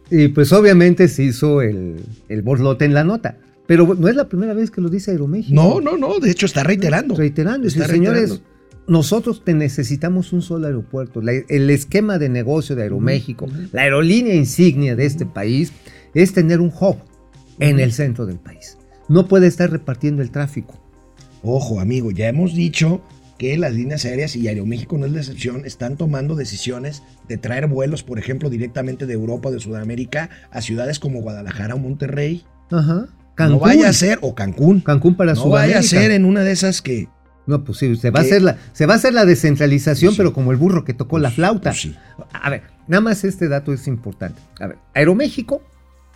Y 0.09 0.30
pues 0.30 0.53
obviamente 0.53 1.09
se 1.09 1.24
hizo 1.24 1.61
el, 1.61 1.97
el 2.30 2.41
borlote 2.41 2.86
en 2.86 2.93
la 2.93 3.03
nota. 3.03 3.38
Pero 3.68 3.93
no 3.95 4.07
es 4.07 4.15
la 4.15 4.28
primera 4.30 4.53
vez 4.53 4.72
que 4.72 4.82
lo 4.82 4.89
dice 4.89 5.11
Aeroméxico. 5.11 5.53
No, 5.55 5.82
no, 5.82 5.97
no, 5.97 6.20
de 6.20 6.32
hecho 6.32 6.45
está 6.45 6.63
reiterando. 6.63 7.15
Reiterando. 7.15 7.68
Está 7.68 7.88
señores, 7.88 8.41
nosotros 8.88 9.43
te 9.43 9.53
necesitamos 9.53 10.32
un 10.34 10.41
solo 10.41 10.68
aeropuerto. 10.68 11.22
La- 11.22 11.34
el 11.34 11.70
esquema 11.70 12.18
de 12.18 12.30
negocio 12.30 12.76
de 12.76 12.84
Aeroméxico, 12.84 13.47
la 13.74 13.82
aerolínea 13.82 14.34
insignia 14.34 14.95
de 14.95 15.05
este 15.05 15.26
país, 15.26 15.74
es 16.13 16.32
tener 16.34 16.61
un 16.61 16.70
hub 16.80 16.95
en 17.59 17.80
el 17.80 17.91
centro 17.91 18.26
del 18.26 18.38
país. 18.39 18.78
No 19.09 19.28
puede 19.28 19.47
estar 19.47 19.70
repartiendo 19.70 20.22
el 20.22 20.32
tráfico. 20.32 20.82
Ojo, 21.43 21.80
amigo, 21.80 22.11
ya 22.11 22.28
hemos 22.30 22.53
dicho 22.55 23.01
que 23.38 23.57
las 23.57 23.74
líneas 23.74 24.03
aéreas 24.05 24.36
y 24.36 24.47
Aeroméxico 24.47 24.97
no 24.97 25.05
es 25.05 25.11
la 25.11 25.20
excepción, 25.20 25.63
están 25.65 25.95
tomando 25.97 26.36
decisiones 26.36 27.03
de 27.28 27.38
traer 27.38 27.68
vuelos, 27.68 28.01
por 28.03 28.18
ejemplo, 28.18 28.49
directamente 28.49 29.05
de 29.05 29.13
Europa 29.13 29.51
de 29.51 29.59
Sudamérica 29.59 30.30
a 30.51 30.61
ciudades 30.61 30.97
como 30.99 31.22
Guadalajara 31.22 31.76
o 31.76 31.78
Monterrey. 31.80 32.43
Ajá. 32.72 33.07
No 33.38 33.59
vaya 33.59 33.89
a 33.89 33.93
ser, 33.93 34.19
o 34.21 34.33
Cancún. 34.35 34.81
Cancún 34.81 35.15
para 35.15 35.33
no 35.33 35.49
vaya 35.49 35.79
a 35.79 35.83
Sudamérica. 35.83 36.01
ser 36.01 36.11
en 36.11 36.25
una 36.25 36.41
de 36.41 36.51
esas 36.51 36.81
que. 36.81 37.07
No, 37.45 37.63
pues 37.63 37.77
sí, 37.77 37.95
se 37.95 38.09
va, 38.11 38.19
a 38.19 38.23
hacer 38.23 38.41
la, 38.41 38.57
se 38.73 38.85
va 38.85 38.95
a 38.95 38.97
hacer 38.97 39.13
la 39.13 39.23
descentralización, 39.25 40.11
Sí. 40.11 40.17
pero 40.17 40.33
como 40.33 40.51
el 40.51 40.57
burro 40.57 40.83
que 40.83 40.93
tocó 40.93 41.17
la 41.17 41.31
flauta. 41.31 41.69
pues 41.69 41.81
sí. 41.81 41.95
A 42.33 42.49
ver, 42.49 42.63
nada 42.88 42.99
más 43.01 43.23
este 43.23 43.47
dato 43.47 43.71
es 43.71 43.88
importante. 43.88 44.41
A 44.59 44.67
ver, 44.67 44.77
Aeroméxico 44.93 45.61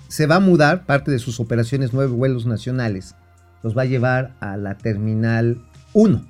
se 0.10 0.26
va 0.26 0.36
a 0.36 0.40
mudar 0.42 0.86
parte 0.86 1.10
de 1.10 1.20
sus 1.20 1.40
operaciones 1.40 1.94
nueve 1.94 2.12
vuelos 2.12 2.46
nacionales. 2.46 3.16
Los 3.64 3.78
va 3.78 3.84
a 3.84 3.86
llevar 3.86 4.36
a 4.42 4.58
la 4.58 4.78
terminal 4.78 5.62
1, 5.94 6.26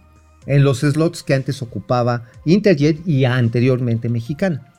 en 0.45 0.63
los 0.63 0.81
slots 0.81 1.23
que 1.23 1.33
antes 1.33 1.61
ocupaba 1.63 2.25
Interjet 2.45 2.99
y 3.07 3.25
anteriormente 3.25 4.07
Mexicana. 4.09 4.70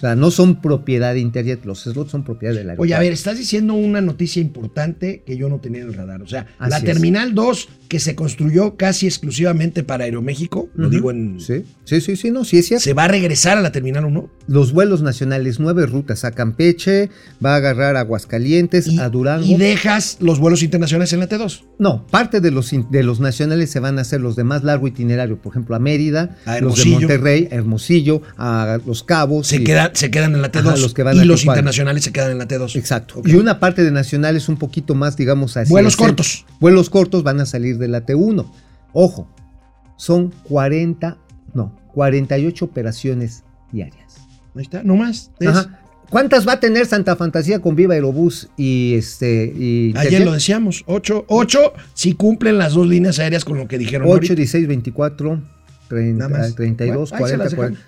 O 0.00 0.02
sea, 0.02 0.16
no 0.16 0.30
son 0.30 0.62
propiedad 0.62 1.12
de 1.12 1.20
Interjet, 1.20 1.62
los 1.66 1.82
slots 1.82 2.10
son 2.10 2.24
propiedad 2.24 2.54
del 2.54 2.70
aeropuerto. 2.70 2.82
Oye, 2.84 2.94
a 2.94 3.00
ver, 3.00 3.12
estás 3.12 3.36
diciendo 3.36 3.74
una 3.74 4.00
noticia 4.00 4.40
importante 4.40 5.22
que 5.26 5.36
yo 5.36 5.50
no 5.50 5.58
tenía 5.60 5.82
en 5.82 5.88
el 5.88 5.92
radar. 5.94 6.22
O 6.22 6.26
sea, 6.26 6.46
Así 6.58 6.70
la 6.70 6.78
es. 6.78 6.84
Terminal 6.84 7.34
2, 7.34 7.68
que 7.86 8.00
se 8.00 8.14
construyó 8.14 8.76
casi 8.76 9.06
exclusivamente 9.06 9.82
para 9.84 10.04
Aeroméxico, 10.04 10.70
lo 10.74 10.88
digo 10.88 11.10
en. 11.10 11.38
Sí, 11.38 11.64
sí, 11.84 12.00
sí, 12.00 12.16
sí, 12.16 12.30
no, 12.30 12.46
sí 12.46 12.56
es 12.56 12.68
cierto. 12.68 12.82
¿Se 12.84 12.94
va 12.94 13.04
a 13.04 13.08
regresar 13.08 13.58
a 13.58 13.60
la 13.60 13.72
Terminal 13.72 14.06
1? 14.06 14.30
Los 14.46 14.72
vuelos 14.72 15.02
nacionales, 15.02 15.60
nueve 15.60 15.84
rutas 15.84 16.24
a 16.24 16.30
Campeche, 16.30 17.10
va 17.44 17.52
a 17.52 17.56
agarrar 17.56 17.96
a 17.96 18.00
Aguascalientes, 18.00 18.86
Y, 18.86 18.98
a 19.00 19.10
Durango. 19.10 19.44
y 19.44 19.56
dejas 19.56 20.16
los 20.20 20.38
vuelos 20.38 20.62
internacionales 20.62 21.12
en 21.12 21.20
la 21.20 21.28
T2. 21.28 21.62
No, 21.78 22.06
parte 22.06 22.40
de 22.40 22.50
los, 22.50 22.70
de 22.90 23.02
los 23.02 23.20
nacionales 23.20 23.70
se 23.70 23.80
van 23.80 23.98
a 23.98 24.00
hacer 24.00 24.22
los 24.22 24.34
de 24.34 24.44
más 24.44 24.64
largo 24.64 24.88
itinerario, 24.88 25.36
por 25.42 25.52
ejemplo, 25.52 25.76
a 25.76 25.78
Mérida, 25.78 26.38
A 26.46 26.58
los 26.60 26.82
de. 26.82 26.90
Monterrey, 26.90 27.48
a 27.52 27.56
Hermosillo, 27.56 28.22
a 28.38 28.78
Los 28.86 29.02
Cabos. 29.04 29.46
Se, 29.48 29.56
y- 29.56 29.64
se 29.94 30.10
quedan 30.10 30.34
en 30.34 30.42
la 30.42 30.50
T2. 30.52 30.60
Ajá, 30.60 30.76
los 30.76 30.94
que 30.94 31.02
van 31.02 31.16
y 31.16 31.20
a 31.20 31.24
los 31.24 31.44
internacionales 31.44 32.04
se 32.04 32.12
quedan 32.12 32.32
en 32.32 32.38
la 32.38 32.46
T2. 32.48 32.76
Exacto. 32.76 33.22
Y 33.24 33.34
una 33.34 33.58
parte 33.60 33.82
de 33.84 33.90
nacionales 33.90 34.48
un 34.48 34.56
poquito 34.56 34.94
más, 34.94 35.16
digamos 35.16 35.56
así. 35.56 35.70
Vuelos 35.70 35.96
cortos. 35.96 36.44
Vuelos 36.60 36.90
cortos 36.90 37.22
van 37.22 37.40
a 37.40 37.46
salir 37.46 37.78
de 37.78 37.88
la 37.88 38.04
T1. 38.04 38.50
Ojo, 38.92 39.28
son 39.96 40.30
40, 40.44 41.18
no, 41.54 41.78
48 41.94 42.64
operaciones 42.64 43.44
diarias. 43.72 44.16
Ahí 44.54 44.62
está, 44.62 44.82
no 44.82 44.96
más. 44.96 45.30
Es- 45.38 45.48
Ajá. 45.48 45.76
¿Cuántas 46.10 46.46
va 46.46 46.54
a 46.54 46.60
tener 46.60 46.86
Santa 46.86 47.14
Fantasía 47.14 47.60
con 47.60 47.76
Viva 47.76 47.94
Aerobús 47.94 48.48
y 48.56 48.94
este 48.96 49.44
y 49.56 49.94
Ayer 49.96 50.24
lo 50.24 50.32
decíamos, 50.32 50.82
8, 50.88 51.24
8 51.28 51.72
si 51.94 52.14
cumplen 52.14 52.58
las 52.58 52.72
dos 52.74 52.88
líneas 52.88 53.20
aéreas 53.20 53.44
con 53.44 53.56
lo 53.58 53.68
que 53.68 53.78
dijeron 53.78 54.08
8, 54.08 54.14
ahorita. 54.14 54.34
16, 54.34 54.66
24, 54.66 55.40
30, 55.88 56.28
Nada 56.28 56.38
más. 56.46 56.54
32, 56.56 57.10
Bueno, 57.10 57.24
ahí 57.26 57.30
se 57.30 57.36
40, 57.36 57.44
las 57.44 57.54
40. 57.54 57.80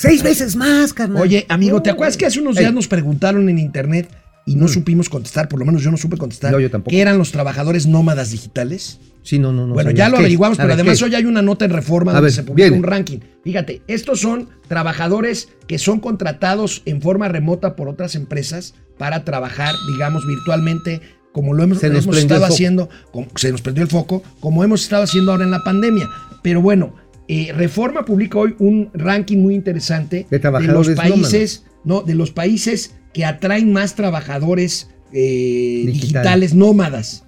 Seis 0.00 0.22
veces 0.22 0.54
más, 0.54 0.92
carnal. 0.92 1.20
Oye, 1.22 1.44
amigo, 1.48 1.82
¿te 1.82 1.90
acuerdas 1.90 2.16
que 2.16 2.24
hace 2.24 2.38
unos 2.40 2.56
Ey. 2.56 2.62
días 2.62 2.72
nos 2.72 2.86
preguntaron 2.86 3.48
en 3.48 3.58
internet 3.58 4.08
y 4.46 4.54
no 4.54 4.66
Mm. 4.66 4.68
supimos 4.68 5.08
contestar, 5.08 5.48
por 5.48 5.58
lo 5.58 5.66
menos 5.66 5.82
yo 5.82 5.90
no 5.90 5.96
supe 5.96 6.16
contestar, 6.16 6.52
No, 6.52 6.60
yo 6.60 6.70
tampoco. 6.70 6.90
¿qué 6.92 7.00
eran 7.00 7.18
los 7.18 7.32
trabajadores 7.32 7.86
nómadas 7.86 8.30
digitales? 8.30 9.00
Sí, 9.24 9.40
no, 9.40 9.52
no, 9.52 9.66
no. 9.66 9.74
bueno, 9.74 9.90
sabía. 9.90 10.04
ya 10.04 10.08
lo 10.08 10.14
¿Qué? 10.14 10.20
averiguamos, 10.20 10.56
pero 10.56 10.68
ver, 10.68 10.74
además 10.76 10.98
¿qué? 11.00 11.04
hoy 11.04 11.14
hay 11.16 11.24
una 11.24 11.42
nota 11.42 11.64
en 11.64 11.72
Reforma 11.72 12.12
A 12.12 12.14
donde 12.14 12.26
ver, 12.26 12.32
se 12.32 12.42
publica 12.44 12.64
viene. 12.68 12.76
un 12.78 12.84
ranking. 12.84 13.18
Fíjate, 13.42 13.82
estos 13.88 14.20
son 14.20 14.48
trabajadores 14.68 15.48
que 15.66 15.78
son 15.78 15.98
contratados 15.98 16.82
en 16.86 17.02
forma 17.02 17.26
remota 17.28 17.74
por 17.74 17.88
otras 17.88 18.14
empresas 18.14 18.74
para 18.98 19.24
trabajar, 19.24 19.74
digamos, 19.92 20.24
virtualmente, 20.26 21.00
como 21.32 21.52
lo 21.54 21.62
hemos, 21.64 21.82
estado 21.82 22.44
haciendo, 22.46 22.88
como- 23.10 23.26
se 23.34 23.50
nos 23.52 23.60
prendió 23.62 23.82
el 23.82 23.90
foco, 23.90 24.22
como 24.40 24.62
hemos 24.64 24.82
estado 24.82 25.02
haciendo 25.02 25.32
ahora 25.32 25.44
en 25.44 25.50
la 25.50 25.62
pandemia. 25.64 26.08
Pero 26.42 26.62
bueno, 26.62 26.94
eh, 27.28 27.52
Reforma 27.52 28.04
publica 28.04 28.38
hoy 28.38 28.54
un 28.58 28.90
ranking 28.94 29.38
muy 29.38 29.54
interesante 29.54 30.26
De 30.30 30.38
trabajadores 30.38 30.88
los 30.88 30.96
países, 30.96 31.64
no, 31.84 32.02
de 32.02 32.14
los 32.14 32.30
países 32.30 32.94
que 33.12 33.24
atraen 33.24 33.72
más 33.72 33.94
trabajadores 33.94 34.90
eh, 35.12 35.82
Digital. 35.86 36.00
digitales 36.00 36.54
nómadas. 36.54 37.24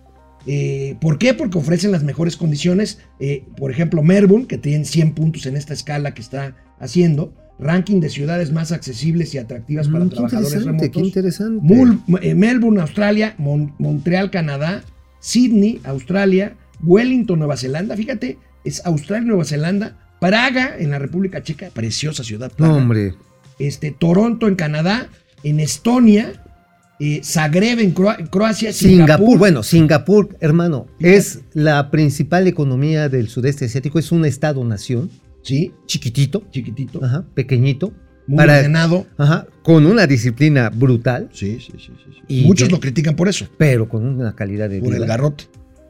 Eh, 0.46 0.96
¿Por 1.01 1.18
qué? 1.18 1.34
Porque 1.34 1.59
ofrecen 1.59 1.92
las 1.92 2.03
mejores 2.03 2.36
condiciones. 2.36 2.98
Por 3.57 3.70
ejemplo, 3.70 4.03
Melbourne, 4.03 4.46
que 4.46 4.57
tiene 4.59 4.84
100 4.86 5.12
puntos 5.12 5.44
en 5.46 5.57
esta 5.57 5.74
escala 5.74 6.14
que 6.14 6.22
está 6.22 6.57
haciendo. 6.78 7.34
Ranking 7.59 8.01
de 8.01 8.09
ciudades 8.09 8.51
más 8.53 8.72
accesibles 8.72 9.34
y 9.34 9.38
atractivas 9.38 9.88
para 9.88 10.07
Mm, 10.07 10.11
trabajadores 10.11 10.64
remotos. 10.64 10.90
qué 10.92 11.01
interesante. 11.01 11.62
Mul- 11.62 12.01
Melbourne, 12.34 12.80
Australia. 12.80 13.34
Mon- 13.36 13.74
Montreal, 13.78 14.30
Canadá. 14.30 14.82
Sydney, 15.20 15.78
Australia. 15.84 16.57
Wellington, 16.82 17.38
Nueva 17.38 17.59
Zelanda. 17.59 17.94
Fíjate, 17.96 18.38
es 18.64 18.84
Australia 18.84 19.26
Nueva 19.26 19.44
Zelanda. 19.44 19.96
Praga, 20.20 20.76
en 20.78 20.90
la 20.90 20.98
República 20.98 21.42
Checa. 21.42 21.70
Preciosa 21.72 22.22
ciudad. 22.24 22.52
Praga 22.52 22.72
No, 22.74 22.78
hombre. 22.78 23.14
este, 23.58 23.90
Toronto 23.90 24.48
en 24.48 24.54
Canadá, 24.54 25.08
en 25.44 25.61
Estonia, 25.61 26.44
eh, 27.00 27.22
Zagreb 27.24 27.78
en 27.80 27.94
Croa- 27.94 28.18
Croacia, 28.28 28.72
Singapur. 28.74 29.16
Singapur. 29.16 29.38
bueno, 29.38 29.62
Singapur, 29.62 30.36
hermano, 30.40 30.86
Fíjate. 30.98 31.16
es 31.16 31.40
la 31.54 31.90
principal 31.90 32.46
economía 32.46 33.08
del 33.08 33.28
sudeste 33.30 33.64
asiático. 33.64 33.98
Es 33.98 34.12
un 34.12 34.24
estado-nación, 34.26 35.11
Sí, 35.42 35.72
chiquitito, 35.86 36.42
chiquitito, 36.50 37.02
ajá, 37.02 37.24
pequeñito, 37.32 37.94
muy 38.26 38.36
para- 38.36 38.58
ordenado. 38.58 39.06
ajá, 39.16 39.46
con 39.62 39.86
una 39.86 40.06
disciplina 40.06 40.68
brutal, 40.68 41.30
Sí, 41.32 41.56
sí, 41.61 41.72
sí. 41.78 41.92
sí, 41.96 42.11
sí. 42.14 42.20
Y 42.28 42.44
Muchos 42.44 42.68
que- 42.68 42.74
lo 42.74 42.80
critican 42.80 43.16
por 43.16 43.26
eso, 43.30 43.48
pero 43.56 43.88
con 43.88 44.04
una 44.06 44.34
calidad 44.36 44.68
de 44.68 44.80
por 44.80 44.92
el 44.92 44.96
vida. 44.98 45.06
garrote. 45.06 45.44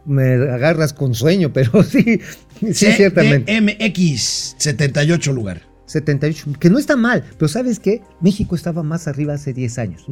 Me 0.05 0.35
agarras 0.35 0.93
con 0.93 1.15
sueño, 1.15 1.53
pero 1.53 1.83
sí, 1.83 2.21
sí, 2.61 2.93
ciertamente. 2.93 3.61
MX, 3.61 4.57
78 4.59 5.33
lugar. 5.33 5.71
78, 5.87 6.53
que 6.61 6.71
no 6.71 6.79
está 6.79 6.97
mal, 6.97 7.25
pero 7.37 7.49
¿sabes 7.49 7.81
qué? 7.81 8.03
México 8.21 8.55
estaba 8.55 8.85
más 8.85 9.09
arriba 9.09 9.35
hace 9.35 9.53
10 9.53 9.79
años. 9.79 10.07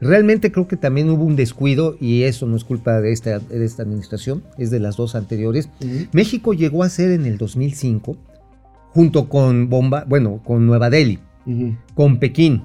Realmente 0.00 0.52
creo 0.52 0.68
que 0.68 0.76
también 0.76 1.10
hubo 1.10 1.24
un 1.24 1.34
descuido 1.34 1.96
y 2.00 2.22
eso 2.22 2.46
no 2.46 2.56
es 2.56 2.62
culpa 2.62 3.00
de 3.00 3.12
esta, 3.12 3.40
de 3.40 3.64
esta 3.64 3.82
administración, 3.82 4.44
es 4.56 4.70
de 4.70 4.78
las 4.78 4.96
dos 4.96 5.16
anteriores. 5.16 5.68
México 6.12 6.54
llegó 6.54 6.84
a 6.84 6.88
ser 6.88 7.10
en 7.10 7.26
el 7.26 7.38
2005, 7.38 8.16
junto 8.90 9.28
con 9.28 9.68
Bomba, 9.68 10.04
bueno, 10.08 10.40
con 10.44 10.64
Nueva 10.64 10.90
Delhi, 10.90 11.18
con 11.94 12.20
Pekín, 12.20 12.62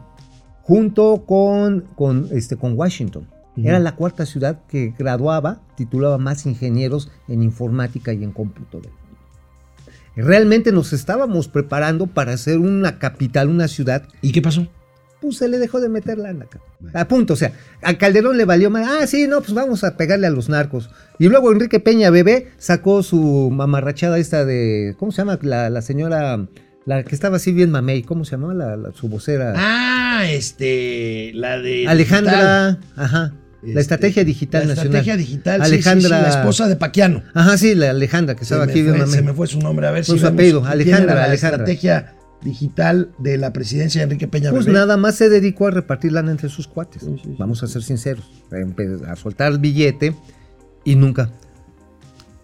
junto 0.62 1.26
con, 1.26 1.86
con, 1.96 2.30
este, 2.32 2.58
con 2.58 2.78
Washington. 2.78 3.28
Era 3.64 3.80
la 3.80 3.96
cuarta 3.96 4.26
ciudad 4.26 4.62
que 4.68 4.94
graduaba, 4.98 5.62
titulaba 5.78 6.18
más 6.18 6.46
ingenieros 6.46 7.10
en 7.28 7.42
informática 7.44 8.12
y 8.14 8.24
en 8.24 8.32
cómputo. 8.32 8.80
del 8.82 8.92
mundo. 8.92 9.06
Realmente 10.16 10.72
nos 10.72 10.94
estábamos 10.94 11.48
preparando 11.48 12.08
para 12.08 12.38
ser 12.38 12.60
una 12.60 13.00
capital, 13.00 13.50
una 13.50 13.68
ciudad 13.68 14.04
¿Y 14.22 14.32
qué 14.32 14.42
pasó? 14.42 14.68
pues 15.22 15.38
se 15.38 15.48
le 15.48 15.58
dejó 15.58 15.80
de 15.82 15.90
meter 15.90 16.18
lana. 16.20 16.46
A 16.94 17.08
punto, 17.08 17.34
o 17.34 17.36
sea, 17.36 17.52
a 17.82 17.96
Calderón 17.98 18.38
le 18.38 18.46
valió 18.46 18.70
más. 18.70 18.88
Ah, 18.88 19.08
sí, 19.08 19.28
no, 19.28 19.40
pues 19.42 19.54
vamos 19.56 19.84
a 19.84 19.98
pegarle 19.98 20.28
a 20.28 20.30
los 20.30 20.50
narcos. 20.50 20.90
Y 21.18 21.28
luego 21.30 21.52
Enrique 21.52 21.80
Peña 21.80 22.12
Bebé 22.12 22.52
sacó 22.58 23.02
su 23.02 23.50
mamarrachada 23.52 24.20
esta 24.20 24.46
de. 24.46 24.96
¿Cómo 25.00 25.12
se 25.12 25.18
llama? 25.24 25.40
La, 25.42 25.70
la 25.72 25.82
señora. 25.82 26.46
La 26.86 27.04
que 27.04 27.16
estaba 27.16 27.38
así 27.38 27.52
bien 27.54 27.72
mamey. 27.72 28.04
¿Cómo 28.04 28.24
se 28.24 28.32
llamaba? 28.32 28.54
La, 28.54 28.78
la- 28.78 28.92
su 28.94 29.10
vocera. 29.10 29.54
Ah, 29.58 30.26
este, 30.30 31.32
la 31.34 31.58
de... 31.60 31.88
Alejandra. 31.88 32.78
Ajá. 32.96 33.34
Este, 33.66 33.74
la 33.76 33.82
estrategia 33.82 34.24
digital 34.24 34.62
la 34.62 34.68
nacional. 34.76 34.86
estrategia 34.88 35.18
digital, 35.18 35.62
Alejandra. 35.62 36.10
sí, 36.10 36.16
sí, 36.16 36.22
la 36.24 36.30
esposa 36.30 36.68
de 36.68 36.76
Paquiano. 36.76 37.24
Ajá, 37.34 37.58
sí, 37.58 37.76
la 37.76 37.90
Alejandra, 37.90 38.36
que 38.36 38.44
estaba 38.44 38.66
aquí 38.66 38.84
fue, 38.84 38.92
mamey. 38.98 39.08
se 39.14 39.22
me 39.22 39.34
fue 39.34 39.48
su 39.48 39.60
nombre, 39.60 39.88
a 39.88 39.92
ver 39.92 40.06
Con 40.06 40.16
si 40.16 40.22
su 40.22 40.28
apellido, 40.28 40.64
Alejandra, 40.66 41.16
la 41.16 41.24
Alejandra. 41.26 41.58
estrategia 41.64 42.14
digital 42.44 43.10
de 43.18 43.38
la 43.38 43.52
presidencia 43.54 44.00
de 44.02 44.04
Enrique 44.04 44.28
Peña 44.28 44.52
Pues 44.52 44.66
Bebé. 44.66 44.78
nada 44.78 44.98
más 44.98 45.16
se 45.16 45.30
dedicó 45.30 45.68
a 45.68 45.72
repartir 45.72 46.12
lana 46.12 46.32
entre 46.32 46.50
sus 46.50 46.68
cuates. 46.68 47.04
Vamos 47.40 47.64
a 47.64 47.68
ser 47.68 47.82
sinceros. 47.82 48.30
A 48.52 48.56
empe- 48.58 49.04
A 49.08 49.16
soltar 49.16 49.52
el 49.52 49.58
billete 49.60 50.16
y 50.84 50.96
nunca. 50.96 51.32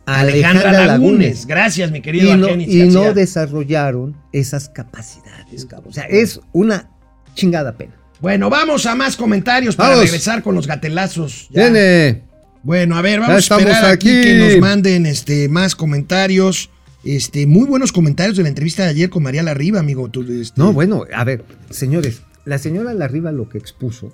Alejandra 0.05 0.85
Lagunes. 0.87 1.45
Gracias, 1.45 1.91
mi 1.91 2.01
querido 2.01 2.33
y 2.33 2.37
no, 2.37 2.49
y 2.49 2.83
no 2.89 3.13
desarrollaron 3.13 4.15
esas 4.33 4.67
capacidades, 4.69 5.65
cabrón. 5.65 5.89
O 5.91 5.93
sea, 5.93 6.05
es 6.05 6.39
una 6.51 6.89
chingada 7.35 7.77
pena. 7.77 7.93
Bueno, 8.21 8.49
vamos 8.49 8.85
a 8.85 8.95
más 8.95 9.15
comentarios 9.17 9.75
para 9.75 9.89
Vamos. 9.89 10.05
regresar 10.05 10.43
con 10.43 10.55
los 10.55 10.67
gatelazos. 10.67 11.47
Ya. 11.49 11.63
Viene. 11.69 12.23
Bueno, 12.63 12.95
a 12.95 13.01
ver, 13.01 13.19
Ya 13.19 13.27
vamos 13.27 13.51
a 13.51 13.57
esperar 13.57 13.85
aquí. 13.85 14.09
aquí. 14.09 14.21
que 14.21 14.35
nos 14.35 14.57
manden 14.59 15.05
este, 15.07 15.49
más 15.49 15.75
comentarios. 15.75 16.69
Este, 17.03 17.47
muy 17.47 17.65
buenos 17.65 17.91
comentarios 17.91 18.37
de 18.37 18.43
la 18.43 18.49
entrevista 18.49 18.83
de 18.83 18.89
ayer 18.89 19.09
con 19.09 19.23
María 19.23 19.41
Larriba, 19.41 19.79
amigo. 19.79 20.07
Tú, 20.09 20.21
este, 20.31 20.53
No, 20.61 20.71
bueno, 20.71 21.05
a 21.13 21.23
ver, 21.23 21.43
señores, 21.71 22.21
la 22.45 22.59
señora 22.59 22.93
Larriba 22.93 23.31
lo 23.31 23.49
que 23.49 23.57
expuso 23.57 24.11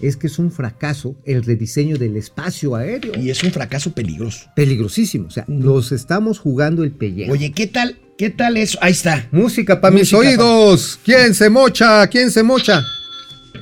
es 0.00 0.16
que 0.16 0.28
es 0.28 0.38
un 0.38 0.50
fracaso 0.50 1.14
el 1.26 1.44
rediseño 1.44 1.98
del 1.98 2.16
espacio 2.16 2.74
aéreo. 2.74 3.12
Y 3.20 3.28
es 3.28 3.42
un 3.42 3.52
fracaso 3.52 3.92
peligroso. 3.92 4.46
Peligrosísimo. 4.56 5.26
O 5.28 5.30
sea, 5.30 5.44
los 5.46 5.92
estamos 5.92 6.38
jugando 6.38 6.84
el 6.84 6.92
pellejo. 6.92 7.32
Oye, 7.32 7.52
¿qué 7.52 7.66
tal? 7.66 7.98
¿Qué 8.16 8.30
tal 8.30 8.56
eso? 8.56 8.78
Ahí 8.80 8.92
está. 8.92 9.28
Música 9.30 9.80
para 9.82 9.94
mis 9.94 10.10
pa- 10.10 10.16
oídos. 10.16 10.98
¿Quién 11.04 11.34
se 11.34 11.50
mocha? 11.50 12.06
¿Quién 12.06 12.30
se 12.30 12.42
mocha? 12.42 12.82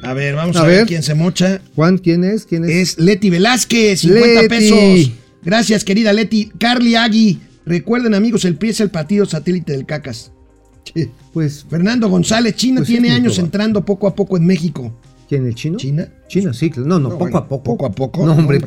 A 0.03 0.15
ver, 0.15 0.35
vamos 0.35 0.57
A 0.57 0.63
a, 0.63 0.67
ver. 0.67 0.77
ver. 0.79 0.87
quién 0.87 1.03
se 1.03 1.15
mocha. 1.15 1.61
Juan, 1.75 1.99
¿quién 1.99 2.25
es? 2.25 2.47
¿Quién 2.47 2.65
es? 2.65 2.71
Es 2.71 2.99
Leti 2.99 3.31
Velázquez, 3.31 4.01
50 4.01 4.27
Leti. 4.43 4.49
pesos. 4.49 5.11
Gracias, 5.45 5.85
querida 5.85 6.13
Leti. 6.13 6.51
Carly 6.59 6.95
Agui. 6.95 7.39
Recuerden, 7.67 8.15
amigos, 8.15 8.45
el 8.45 8.57
PRI 8.57 8.71
es 8.71 8.81
el 8.81 8.91
partido 8.91 9.27
satélite 9.27 9.73
del 9.73 9.87
Cacas. 9.87 10.33
Pues, 11.33 11.65
Fernando 11.69 12.09
González, 12.09 12.57
China 12.57 12.79
Pues 12.81 12.89
tiene 12.89 13.11
años 13.11 13.39
entrando 13.39 13.85
poco 13.85 14.09
a 14.09 14.15
poco 14.15 14.37
en 14.37 14.47
México. 14.47 14.93
¿Quién? 15.31 15.47
¿El 15.47 15.55
chino? 15.55 15.77
¿China? 15.79 16.09
China, 16.27 16.53
sí. 16.53 16.71
No, 16.77 16.85
no, 16.85 16.99
No, 16.99 17.09
poco 17.11 17.19
bueno, 17.21 17.39
a 17.39 17.49
poco. 17.49 17.63
poco 17.63 17.87
a 17.87 17.93
poco. 17.93 18.27
No, 18.27 18.33
hombre. 18.35 18.59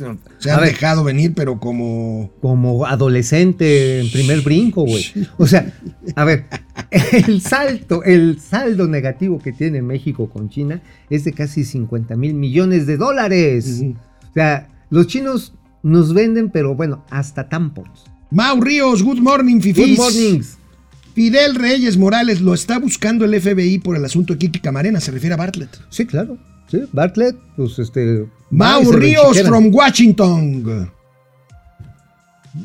No, 0.00 0.16
Se 0.38 0.50
han 0.52 0.60
ver, 0.60 0.68
dejado 0.70 1.02
venir, 1.02 1.34
pero 1.34 1.58
como. 1.58 2.30
como 2.40 2.86
adolescente 2.86 4.00
en 4.00 4.10
primer 4.10 4.40
brinco, 4.42 4.84
güey. 4.84 5.04
O 5.36 5.46
sea, 5.48 5.72
a 6.14 6.24
ver, 6.24 6.44
el 7.26 7.40
salto, 7.40 8.04
el 8.04 8.38
saldo 8.40 8.86
negativo 8.86 9.40
que 9.40 9.52
tiene 9.52 9.82
México 9.82 10.30
con 10.30 10.48
China 10.48 10.80
es 11.10 11.24
de 11.24 11.32
casi 11.32 11.64
50 11.64 12.16
mil 12.16 12.34
millones 12.34 12.86
de 12.86 12.96
dólares. 12.96 13.82
O 14.30 14.32
sea, 14.32 14.68
los 14.90 15.08
chinos 15.08 15.54
nos 15.82 16.14
venden, 16.14 16.50
pero 16.50 16.76
bueno, 16.76 17.04
hasta 17.10 17.48
tampons. 17.48 18.04
Mau 18.30 18.60
Ríos, 18.60 19.02
good 19.02 19.18
morning, 19.18 19.60
fifís. 19.60 19.98
Good 19.98 19.98
mornings. 19.98 20.58
Fidel 21.14 21.54
Reyes 21.54 21.96
Morales 21.96 22.40
lo 22.40 22.54
está 22.54 22.78
buscando 22.78 23.24
el 23.24 23.38
FBI 23.40 23.78
por 23.78 23.96
el 23.96 24.04
asunto 24.04 24.32
de 24.32 24.38
Kiki 24.38 24.60
Camarena, 24.60 25.00
se 25.00 25.10
refiere 25.10 25.34
a 25.34 25.36
Bartlett. 25.36 25.70
Sí, 25.90 26.06
claro. 26.06 26.38
Sí, 26.70 26.80
Bartlett, 26.92 27.36
pues 27.56 27.78
este. 27.78 28.24
y 28.50 28.54
Mau 28.54 28.90
Ríos 28.92 29.40
from 29.42 29.68
Washington. 29.74 30.90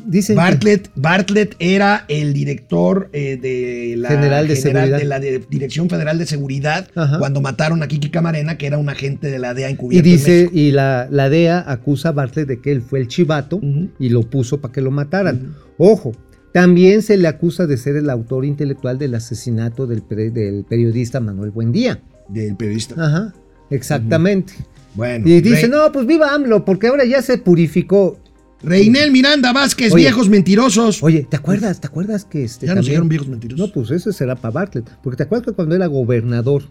Dicen 0.06 0.36
que- 0.36 0.42
Bartlett, 0.42 0.90
Bartlett 0.96 1.56
era 1.58 2.04
el 2.08 2.34
director 2.34 3.08
eh, 3.14 3.38
de 3.40 3.94
la 3.96 4.10
General 4.10 4.46
de 4.46 5.04
la 5.06 5.18
de- 5.18 5.42
Dirección 5.48 5.88
Federal 5.88 6.18
de 6.18 6.26
Seguridad 6.26 6.88
Ajá. 6.94 7.18
cuando 7.18 7.40
mataron 7.40 7.82
a 7.82 7.88
Kiki 7.88 8.10
Camarena, 8.10 8.58
que 8.58 8.66
era 8.66 8.76
un 8.76 8.90
agente 8.90 9.30
de 9.30 9.38
la 9.38 9.54
DEA 9.54 9.70
Y 9.70 9.72
encubierto. 9.72 10.06
en 10.08 10.14
dice, 10.16 10.50
y 10.52 10.72
la, 10.72 11.08
la 11.10 11.30
DEA 11.30 11.64
acusa 11.66 12.10
a 12.10 12.12
Bartlett 12.12 12.48
de 12.48 12.60
que 12.60 12.70
él 12.72 12.82
fue 12.82 13.00
el 13.00 13.08
chivato 13.08 13.60
y 13.98 14.10
lo 14.10 14.22
puso 14.28 14.60
para 14.60 14.72
que 14.72 14.82
lo 14.82 14.90
mataran. 14.90 15.54
Ojo, 15.78 16.12
también 16.52 17.02
se 17.02 17.16
le 17.16 17.28
acusa 17.28 17.66
de 17.66 17.76
ser 17.76 17.96
el 17.96 18.10
autor 18.10 18.44
intelectual 18.44 18.98
del 18.98 19.14
asesinato 19.14 19.86
del, 19.86 20.02
periodista 20.02 21.20
Manuel 21.20 21.50
Buendía. 21.50 22.00
del 22.28 22.56
periodista. 22.56 22.94
Ajá, 23.04 23.34
exactamente. 23.70 24.54
Bueno, 24.94 25.28
Y 25.28 25.40
dice, 25.40 25.68
no, 25.68 25.92
pues 25.92 26.06
viva 26.06 26.34
AMLO, 26.34 26.64
porque 26.64 26.88
ahora 26.88 27.04
ya 27.04 27.22
se 27.22 27.38
purificó. 27.38 28.18
Reinel 28.60 29.12
Miranda 29.12 29.52
Vázquez, 29.52 29.92
Oye. 29.92 30.04
viejos 30.04 30.28
mentirosos. 30.28 31.00
Oye, 31.04 31.26
¿te 31.30 31.36
acuerdas? 31.36 31.80
¿Te 31.80 31.86
acuerdas 31.86 32.24
que 32.24 32.42
este 32.42 32.66
ya 32.66 32.72
nos 32.74 32.78
también- 32.78 32.90
dijeron 32.90 33.08
viejos 33.08 33.28
mentirosos. 33.28 33.66
No, 33.68 33.72
pues 33.72 33.90
ese 33.92 34.12
será 34.12 34.34
para 34.34 34.50
Bartlett. 34.52 34.90
Porque 35.02 35.16
te 35.16 35.22
acuerdas 35.22 35.46
que 35.46 35.52
cuando 35.52 35.76
era 35.76 35.86
gobernador, 35.86 36.64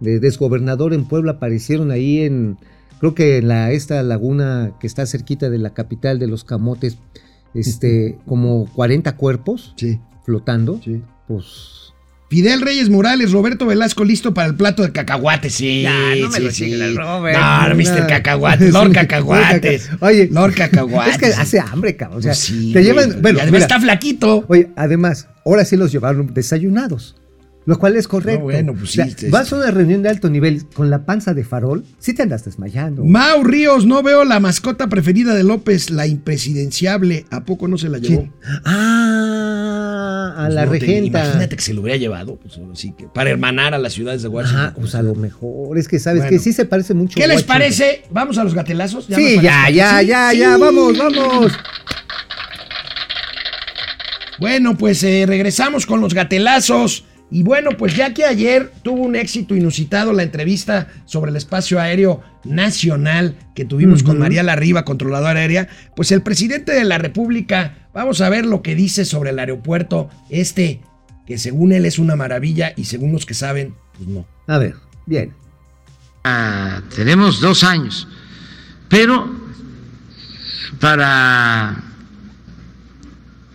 de 0.00 0.18
desgobernador 0.20 0.94
en 0.94 1.04
Puebla, 1.06 1.32
aparecieron 1.32 1.90
ahí 1.90 2.20
en, 2.20 2.56
creo 3.00 3.14
que 3.14 3.38
en 3.38 3.48
la, 3.48 3.70
esta 3.72 4.02
laguna 4.02 4.72
que 4.80 4.86
está 4.86 5.04
cerquita 5.04 5.50
de 5.50 5.58
la 5.58 5.74
capital 5.74 6.18
de 6.18 6.26
los 6.26 6.44
Camotes, 6.44 6.96
este, 7.60 8.18
como 8.26 8.66
40 8.74 9.16
cuerpos 9.16 9.72
Sí, 9.76 9.98
flotando. 10.24 10.80
sí. 10.84 11.02
Pues. 11.28 11.82
Fidel 12.28 12.60
Reyes 12.60 12.90
Morales, 12.90 13.30
Roberto 13.30 13.66
Velasco 13.66 14.04
listo 14.04 14.34
para 14.34 14.48
el 14.48 14.56
plato 14.56 14.82
de 14.82 14.90
cacahuates. 14.90 15.54
Sí, 15.54 15.82
Ya, 15.82 16.16
no 16.20 16.28
me 16.28 16.36
sí, 16.38 16.42
lo 16.42 16.50
sí. 16.50 16.56
chingues 16.64 16.80
al 16.80 16.96
Robert. 16.96 17.38
No, 17.38 17.74
Mr. 17.76 18.00
Nah. 18.00 18.06
Cacahuates, 18.08 18.72
Lord 18.72 18.92
Cacahuates. 18.92 19.90
Oye, 20.00 20.28
Lord 20.32 20.54
Cacahuates. 20.54 21.14
Es 21.14 21.18
que 21.18 21.26
hace 21.40 21.60
hambre, 21.60 21.94
cabrón. 21.96 22.18
O 22.18 22.22
sea, 22.22 22.30
Pues 22.32 22.38
sí, 22.40 22.72
te 22.72 22.82
llevan. 22.82 23.22
Bueno, 23.22 23.38
y 23.38 23.42
además 23.42 23.52
mira, 23.52 23.64
está 23.66 23.80
flaquito. 23.80 24.44
Oye, 24.48 24.70
además, 24.74 25.28
ahora 25.44 25.64
sí 25.64 25.76
los 25.76 25.92
llevaron 25.92 26.34
desayunados. 26.34 27.14
Lo 27.66 27.78
cual 27.80 27.96
es 27.96 28.06
correcto. 28.06 28.38
No, 28.38 28.44
bueno, 28.44 28.74
pues 28.74 28.92
sí, 28.92 29.00
O 29.00 29.02
sea, 29.02 29.10
este- 29.10 29.28
vas 29.28 29.52
a 29.52 29.56
una 29.56 29.70
reunión 29.72 30.00
de 30.02 30.08
alto 30.08 30.30
nivel 30.30 30.66
con 30.72 30.88
la 30.88 31.04
panza 31.04 31.34
de 31.34 31.42
farol, 31.44 31.84
sí 31.98 32.14
te 32.14 32.22
andas 32.22 32.44
desmayando. 32.44 33.04
Mau 33.04 33.42
Ríos, 33.42 33.84
no 33.86 34.02
veo 34.04 34.24
la 34.24 34.38
mascota 34.38 34.86
preferida 34.88 35.34
de 35.34 35.42
López, 35.42 35.90
la 35.90 36.06
impresidenciable. 36.06 37.26
¿A 37.30 37.44
poco 37.44 37.66
no 37.66 37.76
se 37.76 37.88
la 37.88 37.98
llevó? 37.98 38.20
¿Quién? 38.20 38.32
Ah, 38.64 40.34
a 40.36 40.42
Pues 40.44 40.54
la 40.54 40.64
no 40.66 40.70
te- 40.72 40.78
regenta. 40.78 41.24
imagínate 41.24 41.56
que 41.56 41.62
se 41.62 41.74
lo 41.74 41.80
hubiera 41.82 41.98
llevado, 41.98 42.36
pues 42.36 42.56
ahora 42.56 42.74
sí 42.76 42.94
que 42.96 43.06
para 43.08 43.30
hermanar 43.30 43.74
a 43.74 43.78
las 43.78 43.92
ciudades 43.94 44.22
de 44.22 44.28
Washington. 44.28 44.60
Ajá, 44.66 44.74
pues 44.76 44.94
a 44.94 45.02
lo 45.02 45.14
mejor. 45.16 45.76
Es 45.76 45.88
que 45.88 45.98
sabes 45.98 46.20
Bueno. 46.22 46.30
que 46.36 46.38
sí 46.38 46.52
se 46.52 46.66
parece 46.66 46.94
mucho. 46.94 47.16
¿Qué 47.16 47.24
a 47.24 47.26
les 47.26 47.42
parece? 47.42 48.02
¿Vamos 48.10 48.38
a 48.38 48.44
los 48.44 48.54
gatelazos? 48.54 49.08
nos 49.10 49.18
Sí, 49.18 49.40
ya, 49.42 49.68
ya, 49.70 49.98
Sí, 50.00 50.06
ya, 50.06 50.30
sí. 50.30 50.38
ya. 50.38 50.56
Vamos, 50.56 50.96
vamos. 50.96 51.52
Bueno, 54.38 54.76
pues 54.76 55.02
eh, 55.02 55.24
regresamos 55.26 55.86
con 55.86 56.00
los 56.00 56.12
gatelazos. 56.14 57.04
Y 57.30 57.42
bueno, 57.42 57.70
pues 57.76 57.96
ya 57.96 58.14
que 58.14 58.24
ayer 58.24 58.72
tuvo 58.82 59.02
un 59.02 59.16
éxito 59.16 59.56
inusitado 59.56 60.12
la 60.12 60.22
entrevista 60.22 60.88
sobre 61.06 61.30
el 61.30 61.36
espacio 61.36 61.80
aéreo 61.80 62.22
nacional 62.44 63.36
que 63.54 63.64
tuvimos 63.64 64.02
con. 64.02 64.18
María 64.18 64.44
Larriba, 64.44 64.84
controladora 64.84 65.40
aérea, 65.40 65.68
pues 65.96 66.12
el 66.12 66.22
presidente 66.22 66.72
de 66.72 66.84
la 66.84 66.98
República, 66.98 67.88
vamos 67.92 68.20
a 68.20 68.28
ver 68.28 68.46
lo 68.46 68.62
que 68.62 68.74
dice 68.76 69.04
sobre 69.04 69.30
el 69.30 69.38
aeropuerto 69.38 70.08
este, 70.30 70.80
que 71.26 71.36
según 71.38 71.72
él 71.72 71.84
es 71.84 71.98
una 71.98 72.14
maravilla 72.14 72.72
y 72.76 72.84
según 72.84 73.12
los 73.12 73.26
que 73.26 73.34
saben, 73.34 73.74
pues 73.96 74.08
no. 74.08 74.26
A 74.46 74.58
ver, 74.58 74.76
bien. 75.04 75.32
Ah, 76.22 76.82
tenemos 76.94 77.40
dos 77.40 77.64
años, 77.64 78.06
pero 78.88 79.28
para 80.80 81.82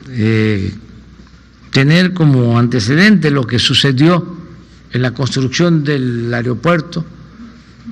eh, 0.10 0.74
tener 1.72 2.14
como 2.14 2.60
antecedente 2.60 3.32
lo 3.32 3.48
que 3.48 3.60
sucedió 3.60 4.38
en 4.92 5.02
la 5.02 5.12
construcción 5.12 5.84
del 5.84 6.34
aeropuerto 6.34 7.06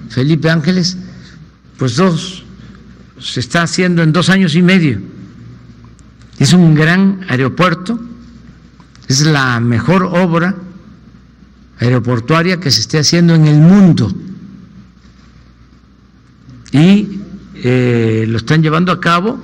Felipe 0.10 0.50
Ángeles, 0.50 0.98
pues 1.78 1.96
dos, 1.96 2.44
se 3.20 3.40
está 3.40 3.64
haciendo 3.64 4.04
en 4.04 4.12
dos 4.12 4.30
años 4.30 4.56
y 4.56 4.62
medio. 4.62 5.00
Es 6.40 6.54
un 6.54 6.74
gran 6.74 7.26
aeropuerto, 7.28 8.00
es 9.08 9.22
la 9.22 9.60
mejor 9.60 10.04
obra 10.04 10.56
aeroportuaria 11.80 12.60
que 12.60 12.72
se 12.72 12.82
esté 12.82 13.00
haciendo 13.00 13.36
en 13.36 13.48
el 13.48 13.58
mundo 13.60 14.12
y 16.72 17.20
eh, 17.56 18.26
lo 18.28 18.38
están 18.38 18.62
llevando 18.62 18.92
a 18.92 19.00
cabo 19.00 19.40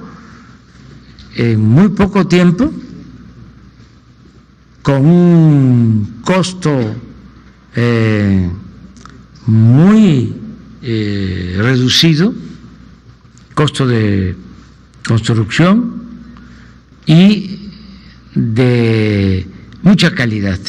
en 1.36 1.62
muy 1.62 1.90
poco 1.90 2.28
tiempo 2.28 2.72
con 4.86 5.04
un 5.04 6.22
costo 6.24 6.96
eh, 7.76 8.52
muy 9.48 10.36
eh, 10.84 11.56
reducido, 11.58 12.32
costo 13.56 13.88
de 13.88 14.36
construcción 15.08 16.04
y 17.04 17.72
de 18.36 19.48
mucha 19.82 20.14
calidad 20.14 20.60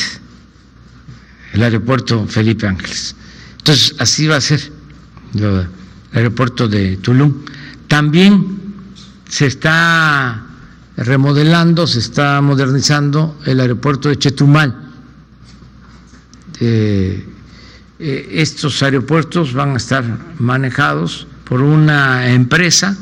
el 1.52 1.62
aeropuerto 1.62 2.26
Felipe 2.26 2.66
Ángeles. 2.66 3.14
Entonces, 3.58 3.96
así 3.98 4.26
va 4.26 4.36
a 4.36 4.40
ser 4.40 4.72
el 5.34 5.68
aeropuerto 6.14 6.66
de 6.68 6.96
Tulum. 6.96 7.44
También 7.86 8.46
se 9.28 9.48
está 9.48 10.45
remodelando, 10.96 11.86
se 11.86 11.98
está 11.98 12.40
modernizando 12.40 13.38
el 13.44 13.60
aeropuerto 13.60 14.08
de 14.08 14.18
Chetumal. 14.18 14.74
Eh, 16.60 17.24
eh, 17.98 18.28
estos 18.32 18.82
aeropuertos 18.82 19.52
van 19.52 19.74
a 19.74 19.76
estar 19.76 20.04
manejados 20.38 21.26
por 21.44 21.62
una 21.62 22.30
empresa 22.30 22.96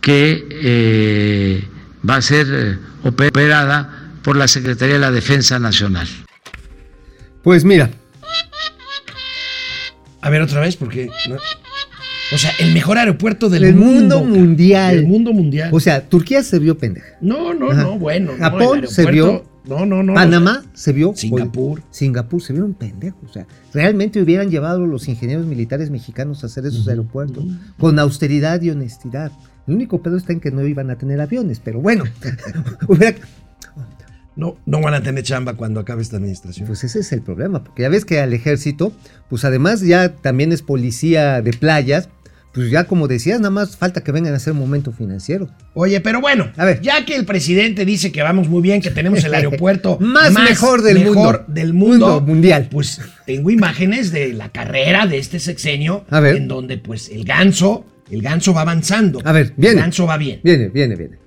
que 0.00 0.46
eh, 0.50 1.68
va 2.08 2.16
a 2.16 2.22
ser 2.22 2.78
operada 3.04 4.12
por 4.22 4.36
la 4.36 4.48
Secretaría 4.48 4.94
de 4.94 5.00
la 5.00 5.10
Defensa 5.10 5.58
Nacional. 5.58 6.08
Pues 7.42 7.64
mira, 7.64 7.90
A 10.22 10.28
ver 10.28 10.42
otra 10.42 10.60
vez, 10.60 10.76
porque... 10.76 11.10
O 12.32 12.38
sea, 12.38 12.50
el 12.60 12.72
mejor 12.72 12.96
aeropuerto 12.98 13.48
del, 13.48 13.62
Del 13.62 13.74
mundo 13.74 14.20
mundo. 14.20 14.38
mundial. 14.38 14.96
Del 14.96 15.06
mundo 15.06 15.32
mundial. 15.32 15.70
o 15.72 15.80
sea, 15.80 16.08
Turquía 16.08 16.42
se 16.42 16.58
vio 16.58 16.78
pendeja. 16.78 17.16
no, 17.20 17.52
no, 17.54 17.70
Ajá. 17.70 17.82
no, 17.82 17.98
bueno. 17.98 18.32
no, 18.32 18.38
Japón 18.38 18.78
el 18.80 18.88
se 18.88 19.02
aeropuerto- 19.02 19.46
No, 19.66 19.84
no, 19.84 20.02
no. 20.02 20.14
Panamá 20.14 20.62
se 20.72 20.92
vio. 20.92 21.12
Singapur. 21.16 21.82
Singapur 21.90 22.40
se 22.40 22.52
vieron 22.52 22.74
pendejos. 22.74 23.28
O 23.28 23.32
sea, 23.32 23.46
realmente 23.74 24.20
hubieran 24.22 24.48
llevado 24.50 24.86
los 24.86 25.08
ingenieros 25.08 25.44
militares 25.46 25.90
mexicanos 25.90 26.42
a 26.42 26.46
hacer 26.46 26.64
esos 26.66 26.86
aeropuertos 26.88 27.44
con 27.78 27.98
austeridad 27.98 28.60
y 28.62 28.70
honestidad. 28.70 29.32
El 29.66 29.74
único 29.74 30.00
pedo 30.02 30.16
está 30.16 30.32
en 30.32 30.40
que 30.40 30.50
no 30.50 30.64
iban 30.66 30.90
a 30.90 30.96
tener 30.96 31.20
aviones, 31.20 31.60
pero 31.62 31.80
bueno. 31.80 32.04
No, 34.36 34.56
no 34.64 34.80
van 34.80 34.94
a 34.94 35.02
tener 35.02 35.22
chamba 35.24 35.54
cuando 35.54 35.80
acabe 35.80 36.00
esta 36.02 36.16
administración. 36.16 36.66
Pues 36.66 36.82
ese 36.84 37.00
es 37.00 37.12
el 37.12 37.20
problema, 37.20 37.62
porque 37.62 37.82
ya 37.82 37.88
ves 37.90 38.04
que 38.04 38.20
al 38.20 38.32
ejército, 38.32 38.92
pues 39.28 39.44
además 39.44 39.82
ya 39.82 40.14
también 40.14 40.52
es 40.52 40.62
policía 40.62 41.42
de 41.42 41.52
playas, 41.52 42.08
pues 42.52 42.70
ya 42.70 42.84
como 42.84 43.06
decías, 43.06 43.38
nada 43.38 43.50
más 43.50 43.76
falta 43.76 44.02
que 44.02 44.10
vengan 44.10 44.32
a 44.34 44.36
hacer 44.38 44.52
un 44.52 44.58
momento 44.58 44.90
financiero. 44.92 45.48
Oye, 45.74 46.00
pero 46.00 46.20
bueno, 46.20 46.50
A 46.56 46.64
ver. 46.64 46.80
ya 46.80 47.04
que 47.04 47.14
el 47.14 47.24
presidente 47.24 47.84
dice 47.84 48.10
que 48.10 48.22
vamos 48.22 48.48
muy 48.48 48.60
bien, 48.60 48.82
que 48.82 48.90
tenemos 48.90 49.22
el 49.22 49.32
aeropuerto 49.34 49.98
Más 50.00 50.32
mejor 50.32 50.82
del 50.82 51.04
mundo. 51.04 51.44
del 51.46 51.72
mundo, 51.72 52.06
Mundo 52.08 52.20
mundial. 52.22 52.68
pues 52.70 53.00
tengo 53.24 53.50
imágenes 53.50 54.10
de 54.10 54.32
la 54.32 54.48
carrera 54.48 55.06
de 55.06 55.18
este 55.18 55.38
sexenio, 55.38 56.04
A 56.10 56.18
ver. 56.18 56.34
en 56.36 56.48
donde 56.48 56.76
pues 56.78 57.08
el 57.10 57.24
ganso, 57.24 57.86
el 58.10 58.20
ganso 58.22 58.52
va 58.52 58.62
avanzando. 58.62 59.20
A 59.24 59.30
ver, 59.30 59.52
viene. 59.56 59.74
El 59.76 59.80
ganso 59.82 60.06
va 60.06 60.16
bien. 60.16 60.40
Viene, 60.42 60.68
viene, 60.70 60.96
viene. 60.96 61.19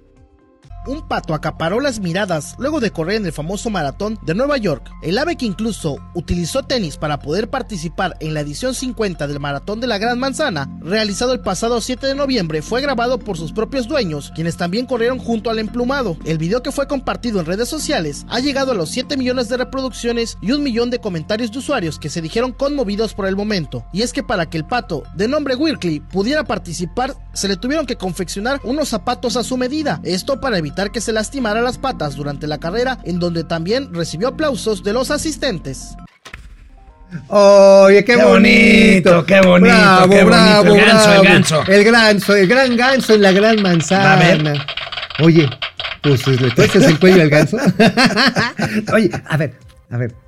Un 0.85 1.07
pato 1.07 1.33
acaparó 1.33 1.79
las 1.79 2.01
miradas 2.01 2.55
luego 2.57 2.81
de 2.81 2.91
correr 2.91 3.15
en 3.15 3.25
el 3.25 3.31
famoso 3.31 3.69
maratón 3.69 4.19
de 4.21 4.35
Nueva 4.35 4.57
York. 4.57 4.91
El 5.01 5.17
ave 5.17 5.37
que 5.37 5.45
incluso 5.45 5.95
utilizó 6.13 6.63
tenis 6.63 6.97
para 6.97 7.19
poder 7.19 7.49
participar 7.49 8.17
en 8.19 8.33
la 8.33 8.41
edición 8.41 8.75
50 8.75 9.27
del 9.27 9.39
Maratón 9.39 9.79
de 9.79 9.87
la 9.87 9.97
Gran 9.97 10.19
Manzana, 10.19 10.69
realizado 10.81 11.31
el 11.31 11.39
pasado 11.39 11.79
7 11.79 12.05
de 12.07 12.15
noviembre, 12.15 12.61
fue 12.61 12.81
grabado 12.81 13.17
por 13.17 13.37
sus 13.37 13.53
propios 13.53 13.87
dueños, 13.87 14.33
quienes 14.35 14.57
también 14.57 14.85
corrieron 14.85 15.19
junto 15.19 15.49
al 15.49 15.59
emplumado. 15.59 16.17
El 16.25 16.37
video 16.37 16.61
que 16.61 16.73
fue 16.73 16.85
compartido 16.85 17.39
en 17.39 17.45
redes 17.45 17.69
sociales 17.69 18.25
ha 18.27 18.41
llegado 18.41 18.73
a 18.73 18.75
los 18.75 18.89
7 18.89 19.15
millones 19.15 19.47
de 19.47 19.55
reproducciones 19.55 20.37
y 20.41 20.51
un 20.51 20.63
millón 20.63 20.89
de 20.89 20.99
comentarios 20.99 21.49
de 21.53 21.59
usuarios 21.59 21.97
que 21.97 22.09
se 22.09 22.21
dijeron 22.21 22.51
conmovidos 22.51 23.13
por 23.13 23.25
el 23.27 23.37
momento. 23.37 23.85
Y 23.93 24.01
es 24.01 24.11
que 24.11 24.23
para 24.23 24.49
que 24.49 24.57
el 24.57 24.65
pato, 24.65 25.03
de 25.15 25.29
nombre 25.29 25.55
Wirkley, 25.55 26.01
pudiera 26.01 26.43
participar, 26.43 27.15
se 27.31 27.47
le 27.47 27.55
tuvieron 27.55 27.85
que 27.85 27.95
confeccionar 27.95 28.59
unos 28.65 28.89
zapatos 28.89 29.37
a 29.37 29.43
su 29.43 29.55
medida. 29.55 30.01
Esto 30.03 30.41
para 30.41 30.57
evitar 30.57 30.72
que 30.91 31.01
se 31.01 31.13
lastimara 31.13 31.61
las 31.61 31.77
patas 31.77 32.15
durante 32.15 32.47
la 32.47 32.59
carrera, 32.59 32.99
en 33.03 33.19
donde 33.19 33.43
también 33.43 33.93
recibió 33.93 34.29
aplausos 34.29 34.83
de 34.83 34.93
los 34.93 35.11
asistentes. 35.11 35.95
Oye, 37.27 38.03
qué, 38.03 38.15
Qué 38.15 38.23
bonito, 38.23 39.25
qué 39.25 39.41
bonito, 39.41 39.75
Bravo, 39.75 40.09
qué 40.09 40.23
bonito. 40.23 40.25
bravo, 40.25 40.75
El 40.75 40.85
ganso, 40.85 41.13
el 41.13 41.23
ganso. 41.23 41.63
El 41.67 41.83
ganso, 41.83 42.35
el 42.35 42.47
gran 42.47 42.75
ganso 42.75 43.13
en 43.13 43.21
la 43.21 43.31
gran 43.31 43.61
manzana. 43.61 44.13
A 44.13 44.17
ver. 44.17 44.57
Oye, 45.21 45.49
pues 46.01 46.25
le 46.27 46.47
el 46.47 46.99
cuello 46.99 47.21
al 47.21 47.29
ganso. 47.29 47.57
Oye, 48.93 49.11
a 49.27 49.37
ver, 49.37 49.53
a 49.91 49.97
ver. 49.97 50.22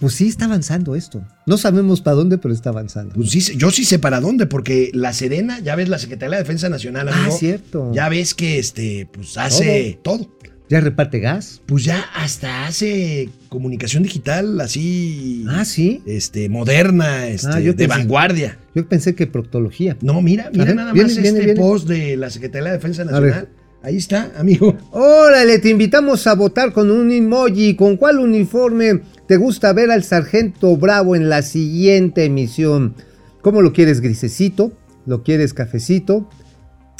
Pues 0.00 0.14
sí 0.14 0.28
está 0.28 0.46
avanzando 0.46 0.96
esto. 0.96 1.22
No 1.46 1.58
sabemos 1.58 2.00
para 2.00 2.16
dónde, 2.16 2.38
pero 2.38 2.54
está 2.54 2.70
avanzando. 2.70 3.14
Pues 3.14 3.30
sí, 3.30 3.40
yo 3.56 3.70
sí 3.70 3.84
sé 3.84 3.98
para 3.98 4.18
dónde, 4.20 4.46
porque 4.46 4.90
la 4.94 5.12
Sedena, 5.12 5.60
ya 5.60 5.76
ves, 5.76 5.88
la 5.90 5.98
Secretaría 5.98 6.36
de 6.36 6.42
Defensa 6.42 6.68
Nacional, 6.70 7.08
Ah, 7.10 7.14
amigo, 7.16 7.36
cierto. 7.36 7.92
ya 7.94 8.08
ves 8.08 8.34
que 8.34 8.58
este, 8.58 9.06
pues 9.12 9.36
hace 9.36 9.98
todo. 10.02 10.28
Ya 10.70 10.80
reparte 10.80 11.18
gas. 11.18 11.60
Pues 11.66 11.82
ya 11.84 12.00
hasta 12.14 12.66
hace 12.68 13.28
comunicación 13.48 14.04
digital 14.04 14.60
así. 14.60 15.44
Ah, 15.48 15.64
sí. 15.64 16.00
Este, 16.06 16.48
moderna, 16.48 17.26
este, 17.26 17.48
Ah, 17.52 17.60
yo 17.60 17.72
de 17.74 17.86
pensé- 17.86 17.88
vanguardia. 17.88 18.56
Yo 18.74 18.88
pensé 18.88 19.16
que 19.16 19.26
proctología. 19.26 19.96
No, 20.00 20.22
mira, 20.22 20.48
mira 20.52 20.64
ver, 20.66 20.76
nada 20.76 20.92
viene, 20.92 21.08
más 21.08 21.16
viene, 21.20 21.38
este 21.40 21.44
viene. 21.44 21.60
post 21.60 21.88
de 21.88 22.16
la 22.16 22.30
Secretaría 22.30 22.68
de 22.68 22.74
Defensa. 22.76 23.04
Nacional. 23.04 23.48
Ahí 23.82 23.96
está, 23.96 24.30
amigo. 24.38 24.76
Órale, 24.92 25.58
te 25.58 25.70
invitamos 25.70 26.26
a 26.28 26.34
votar 26.34 26.72
con 26.72 26.88
un 26.90 27.10
emoji. 27.10 27.74
¿Con 27.74 27.96
cuál 27.96 28.18
uniforme 28.20 29.00
te 29.30 29.36
gusta 29.36 29.72
ver 29.72 29.92
al 29.92 30.02
sargento 30.02 30.76
Bravo 30.76 31.14
en 31.14 31.28
la 31.28 31.42
siguiente 31.42 32.24
emisión? 32.24 32.96
¿Cómo 33.42 33.62
lo 33.62 33.72
quieres 33.72 34.00
grisecito? 34.00 34.72
¿Lo 35.06 35.22
quieres 35.22 35.54
cafecito? 35.54 36.28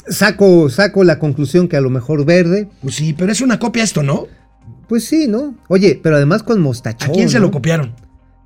Saco, 0.07 0.69
saco 0.69 1.03
la 1.03 1.19
conclusión 1.19 1.67
que 1.67 1.75
a 1.75 1.81
lo 1.81 1.89
mejor 1.89 2.23
verde. 2.23 2.69
Pues 2.81 2.95
sí, 2.95 3.11
pero 3.11 3.33
es 3.33 3.41
una 3.41 3.59
copia 3.59 3.83
esto, 3.83 4.01
¿no? 4.01 4.27
Pues 4.87 5.03
sí, 5.03 5.27
¿no? 5.27 5.57
Oye, 5.67 5.99
pero 6.01 6.15
además 6.15 6.41
con 6.41 6.61
mostachón. 6.61 7.09
¿A 7.09 7.13
quién 7.13 7.27
se 7.27 7.37
¿no? 7.37 7.47
lo 7.47 7.51
copiaron? 7.51 7.95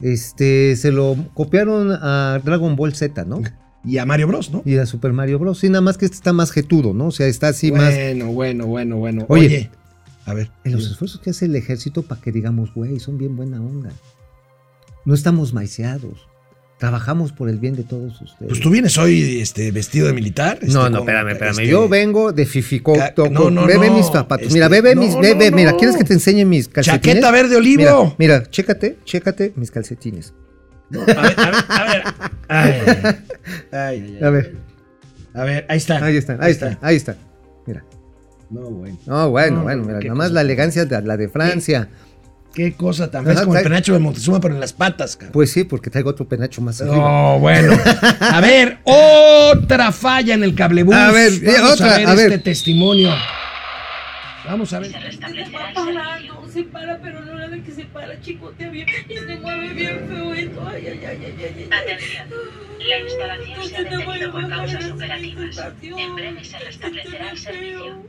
Este, 0.01 0.75
se 0.77 0.91
lo 0.91 1.15
copiaron 1.36 1.91
a 1.91 2.41
Dragon 2.43 2.75
Ball 2.75 2.95
Z, 2.95 3.23
¿no? 3.25 3.43
Y 3.86 3.99
a 3.99 4.05
Mario 4.07 4.29
Bros, 4.29 4.49
¿no? 4.49 4.63
Y 4.65 4.77
a 4.77 4.88
Super 4.88 5.13
Mario 5.13 5.38
Bros. 5.38 5.59
Sí, 5.59 5.69
nada 5.69 5.81
más 5.81 5.99
que 5.99 6.05
este 6.05 6.15
está 6.15 6.33
más 6.33 6.49
jetudo, 6.49 6.95
¿no? 6.95 7.09
O 7.09 7.11
sea, 7.11 7.27
está 7.27 7.49
así 7.49 7.71
más... 7.71 7.93
bueno, 7.93 8.31
bueno, 8.31 8.65
bueno, 8.65 8.97
bueno. 8.97 9.25
Oye. 9.29 9.45
Oye, 9.45 9.69
a 10.26 10.34
ver. 10.34 10.51
En 10.63 10.71
los 10.73 10.89
esfuerzos 10.89 11.19
que 11.21 11.30
hace 11.30 11.45
el 11.45 11.55
ejército 11.55 12.01
para 12.03 12.19
que 12.21 12.32
digamos, 12.32 12.73
güey, 12.73 12.99
son 12.99 13.17
bien 13.17 13.36
buena 13.36 13.61
onda. 13.61 13.91
No 15.05 15.13
estamos 15.13 15.53
maiceados. 15.53 16.28
Trabajamos 16.78 17.32
por 17.32 17.47
el 17.47 17.57
bien 17.57 17.76
de 17.78 17.84
todos 17.84 18.19
ustedes. 18.21 18.49
Pues 18.49 18.59
tú 18.59 18.69
vienes 18.69 18.97
hoy 18.97 19.39
este, 19.39 19.71
vestido 19.71 20.07
de 20.07 20.13
militar. 20.13 20.57
este, 20.61 20.73
no, 20.73 20.89
no, 20.89 20.99
con, 20.99 21.07
espérame, 21.07 21.30
espérame. 21.32 21.51
este, 21.59 21.67
Yo 21.67 21.88
vengo 21.88 22.34
de 22.34 22.45
Fifico. 22.45 22.93
ca- 22.95 23.13
no, 23.17 23.49
no, 23.49 23.65
no, 23.65 23.93
mis 23.95 24.07
zapatos. 24.07 24.47
este, 24.47 24.55
mira, 24.55 24.67
ve 24.67 24.93
no, 24.93 25.01
mis. 25.01 25.11
no, 25.15 25.21
no, 25.21 25.55
mira, 25.55 25.71
no. 25.71 25.78
¿quieres 25.78 25.95
que 25.95 26.03
te 26.03 26.13
enseñe 26.13 26.43
mis 26.43 26.67
calcetines? 26.67 27.01
Chaqueta 27.13 27.32
verde 27.32 27.55
olivo. 27.55 28.15
Mira, 28.17 28.39
mira, 28.39 28.49
chécate, 28.49 28.97
chécate 29.05 29.53
mis 29.55 29.71
calcetines. 29.71 30.34
A 30.93 30.97
ver, 31.05 31.17
a 31.17 31.23
ver, 31.26 31.55
a 31.69 31.86
ver. 31.86 32.03
Ay, 32.49 32.71
ay, 32.71 33.15
ay, 33.71 34.17
ay. 34.17 34.23
A 34.23 34.30
ver, 34.30 34.57
A 35.34 35.43
ver, 35.45 35.65
ahí 35.69 35.78
está. 35.78 36.03
ahí 36.05 36.17
están, 36.17 36.43
ahí 36.43 36.51
están, 36.51 36.78
ahí 36.82 36.95
están. 36.97 37.15
Mira. 37.65 37.86
No, 38.49 38.61
bueno. 38.69 38.97
No, 39.05 39.29
bueno, 39.29 39.57
No, 39.57 39.63
bueno, 39.63 39.81
no, 39.81 39.87
mira, 39.87 39.99
nada 39.99 40.15
más 40.15 40.31
la 40.31 40.41
elegancia 40.41 40.85
de 40.85 41.01
la 41.01 41.17
de 41.17 41.29
Francia. 41.29 41.89
Qué 42.53 42.73
cosa 42.73 43.11
tan. 43.11 43.29
Es 43.29 43.41
como 43.41 43.57
el 43.57 43.63
penacho 43.63 43.91
de 43.93 43.99
Montezuma, 43.99 44.39
pero 44.39 44.53
en 44.53 44.61
las 44.61 44.71
patas, 44.71 45.17
cabrón. 45.17 45.33
Pues 45.33 45.51
sí, 45.51 45.65
porque 45.65 45.89
traigo 45.89 46.09
otro 46.11 46.25
penacho 46.25 46.61
más 46.61 46.79
arriba. 46.81 46.95
No, 46.95 47.39
bueno. 47.39 47.77
A 48.21 48.39
ver, 48.39 48.79
otra 48.85 49.91
falla 49.91 50.35
en 50.35 50.43
el 50.43 50.55
cablebús. 50.55 50.95
A 50.95 51.11
ver, 51.11 51.33
Vamos 51.45 51.73
otra, 51.73 51.95
a 51.95 51.97
ver 51.97 52.07
a 52.07 52.13
ver. 52.15 52.25
este 52.31 52.39
testimonio. 52.39 53.09
Vamos 54.47 54.73
a 54.73 54.79
ver. 54.79 54.91
Se 54.91 55.45
parando, 55.51 56.47
se 56.47 56.63
para, 56.63 56.99
pero 56.99 57.21
no 57.21 57.33
la 57.33 57.47
de 57.47 57.63
que 57.63 57.71
se 57.71 57.85
para, 57.85 58.19
chicotea 58.21 58.69
bien 58.69 58.87
y 59.09 59.15
se 59.15 59.35
mueve 59.37 59.73
bien 59.73 60.07
feo 60.07 60.33
esto. 60.33 60.67
Ay, 60.67 60.87
ay, 60.87 61.05
ay, 61.05 61.25
ay, 61.25 61.35
ay, 61.39 61.55
ay. 61.57 61.69
Atención. 61.71 62.29
La 62.79 62.99
instalación 62.99 63.63
se 63.63 63.75
ha 63.75 63.83
detenido 63.83 64.31
por 64.31 64.49
causas 64.49 64.91
operativas. 64.91 65.61
En 65.81 66.15
breve 66.15 66.43
se 66.43 66.59
restablecerá 66.59 67.31
el 67.31 67.37
servicio. 67.37 68.03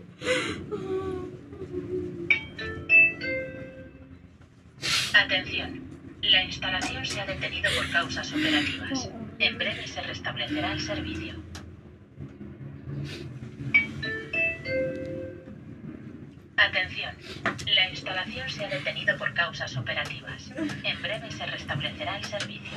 Atención. 5.14 5.80
La 6.22 6.44
instalación 6.44 7.06
se 7.06 7.20
ha 7.20 7.26
detenido 7.26 7.70
por 7.76 7.90
causas 7.90 8.32
operativas. 8.32 9.10
En 9.38 9.58
breve 9.58 9.86
se 9.86 10.02
restablecerá 10.02 10.72
el 10.72 10.80
servicio. 10.80 11.34
Atención. 16.56 17.10
La 17.74 17.90
instalación 17.90 18.48
se 18.48 18.64
ha 18.64 18.68
detenido 18.68 19.16
por 19.18 19.32
causas 19.34 19.76
operativas. 19.76 20.50
En 20.84 21.02
breve 21.02 21.30
se 21.30 21.46
restablecerá 21.46 22.16
el 22.18 22.24
servicio. 22.24 22.70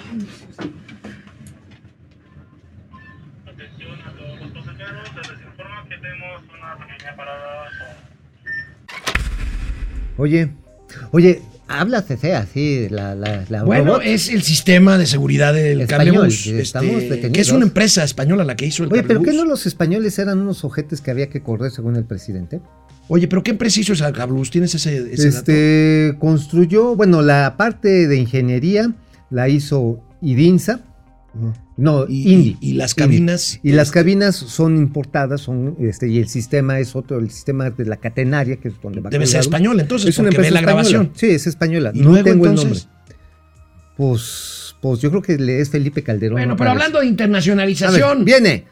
Atención 3.48 4.02
a 4.06 4.12
todos 4.18 4.40
los 4.42 4.52
pasajeros, 4.52 5.10
se 5.10 5.32
les 5.34 5.42
informa 5.46 5.86
que 5.90 5.96
tenemos 5.98 6.42
una 6.58 6.88
pequeña 6.88 7.16
parada. 7.16 7.70
Oye, 10.18 10.50
oye, 11.12 11.42
habla 11.70 12.02
CC 12.02 12.36
así, 12.36 12.90
la, 12.90 13.16
la, 13.16 13.46
la 13.48 13.64
Bueno, 13.64 13.94
robot. 13.94 14.02
es 14.04 14.28
el 14.30 14.42
sistema 14.44 14.98
de 14.98 15.06
seguridad 15.06 15.54
del 15.54 15.80
Español, 15.82 16.28
estamos 16.28 16.90
este, 16.90 17.10
detenidos. 17.16 17.32
que 17.34 17.42
es 17.42 17.52
una 17.52 17.64
empresa 17.66 18.04
española 18.04 18.44
la 18.44 18.58
que 18.58 18.66
hizo 18.66 18.84
el 18.84 18.92
Oye, 18.92 19.04
pero. 19.04 19.22
¿qué 19.24 19.32
no 19.32 19.46
los 19.46 19.66
españoles 19.66 20.20
eran 20.20 20.40
unos 20.40 20.66
ojetes 20.66 21.00
que 21.00 21.12
había 21.12 21.30
que 21.30 21.42
correr 21.42 21.72
según 21.72 21.96
el 21.96 22.04
presidente? 22.04 22.60
Oye, 23.10 23.28
pero 23.28 23.44
¿qué 23.44 23.52
empresa 23.52 23.80
hizo 23.82 23.94
ese 23.94 24.04
cablebús? 24.14 24.50
¿Tienes 24.52 24.74
ese, 24.76 24.98
ese 25.14 25.26
dato? 25.32 25.38
Este 25.40 26.16
construyó, 26.20 26.96
bueno, 26.96 27.22
la 27.22 27.56
parte 27.58 28.08
de 28.08 28.16
ingeniería 28.16 28.94
la 29.32 29.50
hizo 29.50 30.00
IDINSA, 30.22 30.82
no, 31.78 32.06
Y, 32.08 32.32
Indy. 32.34 32.58
y- 32.62 32.70
y 32.72 32.74
las 32.74 32.92
Indy. 32.92 33.02
cabinas. 33.04 33.60
Y 33.64 33.72
las 33.72 33.92
cabinas 33.92 34.36
son 34.36 34.76
importadas, 34.78 35.42
son 35.42 35.76
este 35.80 36.08
y 36.08 36.18
el 36.20 36.28
sistema 36.28 36.80
es 36.80 36.96
otro, 36.96 37.20
el 37.20 37.30
sistema 37.30 37.70
de 37.70 37.86
la 37.86 37.98
catenaria 37.98 38.58
que 38.58 38.68
es 38.70 38.74
donde 38.82 39.00
va 39.02 39.10
Debe 39.10 39.26
ser 39.28 39.40
español, 39.42 39.80
entonces, 39.80 40.10
es 40.10 40.18
una 40.20 40.30
porque 40.30 40.42
ve 40.42 40.48
empresa 40.48 40.54
la 40.66 40.72
española. 40.72 40.90
grabación. 40.90 41.12
Sí, 41.16 41.28
es 41.30 41.48
española. 41.48 41.92
¿Y 41.94 42.00
no 42.02 42.10
luego, 42.12 42.24
tengo 42.30 42.46
entonces? 42.48 42.84
el 42.84 42.88
nombre. 42.90 43.16
Pues, 43.98 44.76
pues 44.82 45.00
yo 45.02 45.10
creo 45.10 45.22
que 45.22 45.38
le 45.38 45.60
es 45.62 45.70
Felipe 45.70 46.04
Calderón. 46.04 46.36
Bueno, 46.36 46.56
pero 46.56 46.70
parece. 46.70 46.72
hablando 46.74 47.00
de 47.00 47.06
ver, 47.06 47.12
internacionalización. 47.12 48.26
viene. 48.26 48.66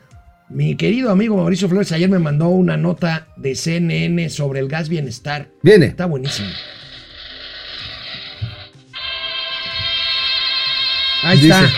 Mi 0.50 0.78
querido 0.78 1.12
amigo 1.12 1.36
Mauricio 1.36 1.68
Flores 1.68 1.92
ayer 1.92 2.10
me 2.10 2.20
mandó 2.20 2.48
una 2.48 2.78
nota 2.78 3.28
de 3.36 3.56
CNN 3.56 4.30
sobre 4.30 4.60
el 4.60 4.70
gas 4.70 4.88
bienestar. 4.88 5.50
Viene. 5.62 5.88
Está 5.88 6.06
buenísimo. 6.06 6.48
Ahí 11.24 11.38
Dice, 11.38 11.50
está. 11.50 11.70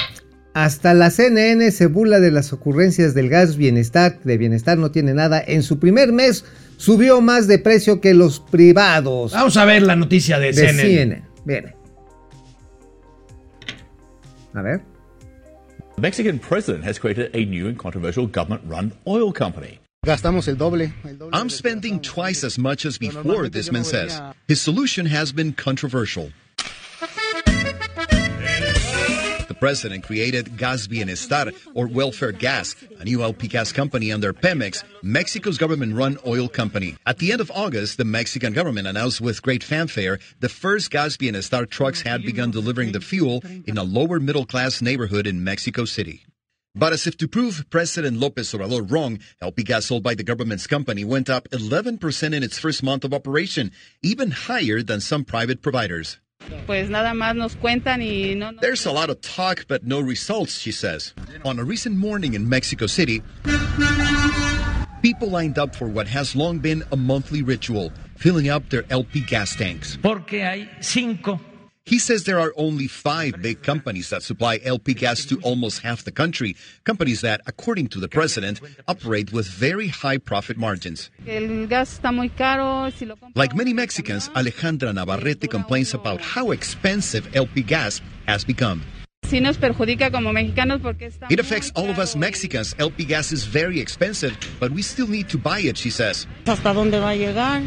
Hasta 0.54 0.94
la 0.94 1.10
CNN 1.10 1.72
se 1.72 1.88
burla 1.88 2.20
de 2.20 2.32
las 2.32 2.54
ocurrencias 2.54 3.14
del 3.14 3.30
gas 3.30 3.56
bienestar, 3.56 4.20
de 4.24 4.38
bienestar 4.38 4.78
no 4.78 4.92
tiene 4.92 5.14
nada. 5.14 5.42
En 5.46 5.64
su 5.64 5.80
primer 5.80 6.12
mes 6.12 6.46
subió 6.78 7.22
más 7.22 7.48
de 7.48 7.60
precio 7.60 8.02
que 8.02 8.14
los 8.14 8.40
privados 8.40 9.32
Vamos 9.32 9.58
a 9.58 9.66
ver 9.66 9.82
la 9.82 9.96
noticia 9.96 10.38
de, 10.38 10.48
de 10.48 10.54
CNN. 10.54 10.82
CNN. 10.82 11.24
Viene. 11.46 11.76
A 14.54 14.62
ver. 14.62 14.82
The 16.00 16.04
Mexican 16.04 16.40
president 16.40 16.86
has 16.86 16.98
created 16.98 17.30
a 17.36 17.44
new 17.44 17.68
and 17.68 17.78
controversial 17.78 18.26
government 18.26 18.62
run 18.66 18.94
oil 19.06 19.34
company. 19.34 19.80
Gastamos 20.06 20.48
el 20.48 20.56
doble. 20.56 20.94
el 21.04 21.16
doble 21.18 21.30
I'm 21.34 21.50
spending 21.50 22.00
twice 22.00 22.46
as 22.46 22.58
much 22.58 22.86
as 22.86 22.98
before, 22.98 23.50
this 23.50 23.70
man 23.70 23.84
says. 23.84 24.22
His 24.48 24.62
solution 24.62 25.08
has 25.08 25.34
been 25.34 25.52
controversial. 25.52 26.32
President 29.60 30.04
created 30.04 30.58
Gas 30.58 30.88
Bienestar, 30.88 31.54
or 31.74 31.88
Welfare 31.88 32.32
Gas, 32.32 32.76
a 33.00 33.06
new 33.06 33.22
LP 33.22 33.48
gas 33.48 33.72
company 33.72 34.12
under 34.12 34.34
Pemex, 34.34 34.84
Mexico's 35.04 35.58
government 35.58 35.96
run 35.96 36.18
oil 36.26 36.48
company. 36.48 36.96
At 37.06 37.20
the 37.20 37.32
end 37.32 37.42
of 37.42 37.52
August, 37.52 37.98
the 37.98 38.06
Mexican 38.06 38.54
government 38.54 38.88
announced 38.88 39.22
with 39.22 39.42
great 39.42 39.64
fanfare 39.64 40.20
the 40.40 40.50
first 40.50 40.92
Gas 40.92 41.18
Bienestar 41.18 41.70
trucks 41.70 42.02
had 42.02 42.24
begun 42.24 42.52
delivering 42.52 42.92
the 42.92 43.02
fuel 43.02 43.44
in 43.66 43.78
a 43.78 43.84
lower 43.84 44.20
middle 44.20 44.46
class 44.46 44.82
neighborhood 44.82 45.28
in 45.28 45.44
Mexico 45.44 45.86
City. 45.86 46.26
But 46.76 46.94
as 46.94 47.08
if 47.08 47.18
to 47.18 47.28
prove 47.28 47.66
President 47.70 48.18
Lopez 48.18 48.54
Obrador 48.54 48.90
wrong, 48.90 49.20
LP 49.42 49.64
gas 49.64 49.88
sold 49.88 50.04
by 50.04 50.14
the 50.14 50.24
government's 50.24 50.68
company 50.68 51.04
went 51.04 51.30
up 51.30 51.50
11% 51.50 52.34
in 52.34 52.44
its 52.44 52.60
first 52.60 52.84
month 52.84 53.04
of 53.04 53.14
operation, 53.14 53.72
even 54.04 54.32
higher 54.32 54.84
than 54.84 55.02
some 55.02 55.26
private 55.26 55.62
providers. 55.62 56.20
Pues 56.66 56.90
nada 56.90 57.14
más 57.14 57.36
nos 57.36 57.56
cuentan 57.56 58.02
y 58.02 58.34
no. 58.36 58.52
There's 58.62 58.86
a 58.86 58.92
lot 58.92 59.10
of 59.10 59.22
talk, 59.22 59.66
but 59.68 59.84
no 59.84 60.00
results, 60.00 60.58
she 60.60 60.72
says. 60.72 61.14
On 61.46 61.60
a 61.60 61.64
recent 61.64 61.96
morning 61.98 62.34
in 62.34 62.48
Mexico 62.48 62.88
City, 62.88 63.22
people 65.02 65.30
lined 65.30 65.58
up 65.60 65.76
for 65.76 65.88
what 65.88 66.08
has 66.08 66.36
long 66.36 66.60
been 66.60 66.84
a 66.92 66.96
monthly 66.96 67.44
ritual, 67.44 67.92
filling 68.16 68.50
up 68.50 68.70
their 68.70 68.84
LP 68.90 69.22
gas 69.22 69.56
tanks. 69.56 69.98
Porque 70.02 70.42
hay 70.42 70.70
cinco. 70.82 71.40
He 71.90 71.98
says 71.98 72.26
there 72.26 72.40
are 72.40 72.54
only 72.56 72.88
five 72.88 73.42
big 73.42 73.64
companies 73.64 74.10
that 74.12 74.22
supply 74.22 74.60
LP 74.64 74.94
gas 74.94 75.26
to 75.26 75.40
almost 75.42 75.82
half 75.82 76.04
the 76.04 76.12
country. 76.12 76.56
Companies 76.84 77.22
that, 77.22 77.42
according 77.48 77.88
to 77.90 78.00
the 78.00 78.08
president, 78.08 78.62
operate 78.88 79.34
with 79.34 79.48
very 79.48 79.88
high 79.88 80.20
profit 80.20 80.56
margins. 80.56 81.10
El 81.26 81.66
gas 81.66 81.98
está 81.98 82.14
muy 82.14 82.30
caro. 82.30 82.92
Si 82.92 83.06
lo 83.08 83.16
compro- 83.16 83.36
Like 83.36 83.56
many 83.56 83.74
Mexicans, 83.74 84.30
Alejandra 84.36 84.94
Navarrete 84.94 85.50
complains 85.50 85.96
about 85.96 86.22
how 86.22 86.52
expensive 86.52 87.28
LP 87.36 87.64
gas 87.64 88.02
has 88.28 88.46
become. 88.46 88.84
Sí 89.30 89.42
nos 89.42 89.58
perjudica 89.58 90.12
como 90.12 90.34
mexicanos 90.34 90.82
porque 90.82 91.06
está. 91.06 91.28
It 91.30 91.40
affects 91.40 91.72
all 91.76 91.90
of 91.90 92.00
us 92.00 92.16
Mexicans. 92.16 92.76
LP 92.80 93.06
gas 93.06 93.32
is 93.32 93.46
very 93.46 93.80
expensive, 93.80 94.36
but 94.60 94.72
we 94.72 94.82
still 94.82 95.08
need 95.08 95.30
to 95.30 95.38
buy 95.38 95.60
it, 95.60 95.78
she 95.78 95.92
says. 95.92 96.28
¿Hasta 96.46 96.74
dónde 96.74 97.00
va 97.00 97.12
a 97.12 97.16
llegar? 97.16 97.62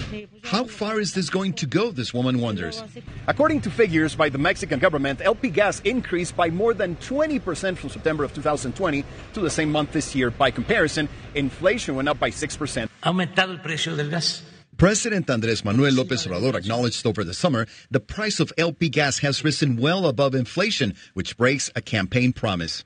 How 0.44 0.64
far 0.64 1.00
is 1.00 1.14
this 1.14 1.30
going 1.30 1.52
to 1.54 1.66
go, 1.66 1.92
this 1.92 2.12
woman 2.12 2.40
wonders. 2.40 2.82
According 3.28 3.60
to 3.62 3.70
figures 3.70 4.16
by 4.16 4.28
the 4.28 4.38
Mexican 4.38 4.80
government, 4.80 5.20
LP 5.22 5.50
gas 5.50 5.80
increased 5.84 6.36
by 6.36 6.50
more 6.50 6.74
than 6.74 6.96
20% 6.96 7.76
from 7.76 7.90
September 7.90 8.24
of 8.24 8.34
2020 8.34 9.04
to 9.34 9.40
the 9.40 9.50
same 9.50 9.70
month 9.70 9.92
this 9.92 10.14
year. 10.16 10.30
By 10.30 10.50
comparison, 10.50 11.08
inflation 11.34 11.94
went 11.94 12.08
up 12.08 12.18
by 12.18 12.30
6%. 12.30 12.88
Ha 13.02 13.10
aumentado 13.10 13.52
el 13.52 13.60
precio 13.60 13.94
del 13.94 14.10
gas. 14.10 14.42
President 14.76 15.26
Andrés 15.28 15.64
Manuel 15.64 15.92
López 15.92 16.26
Obrador 16.26 16.54
acknowledged 16.54 17.06
over 17.06 17.22
the 17.22 17.34
summer 17.34 17.66
the 17.90 18.00
price 18.00 18.40
of 18.40 18.52
LP 18.58 18.88
gas 18.88 19.18
has 19.18 19.44
risen 19.44 19.76
well 19.76 20.06
above 20.06 20.34
inflation, 20.34 20.94
which 21.14 21.36
breaks 21.36 21.70
a 21.76 21.80
campaign 21.82 22.32
promise. 22.32 22.84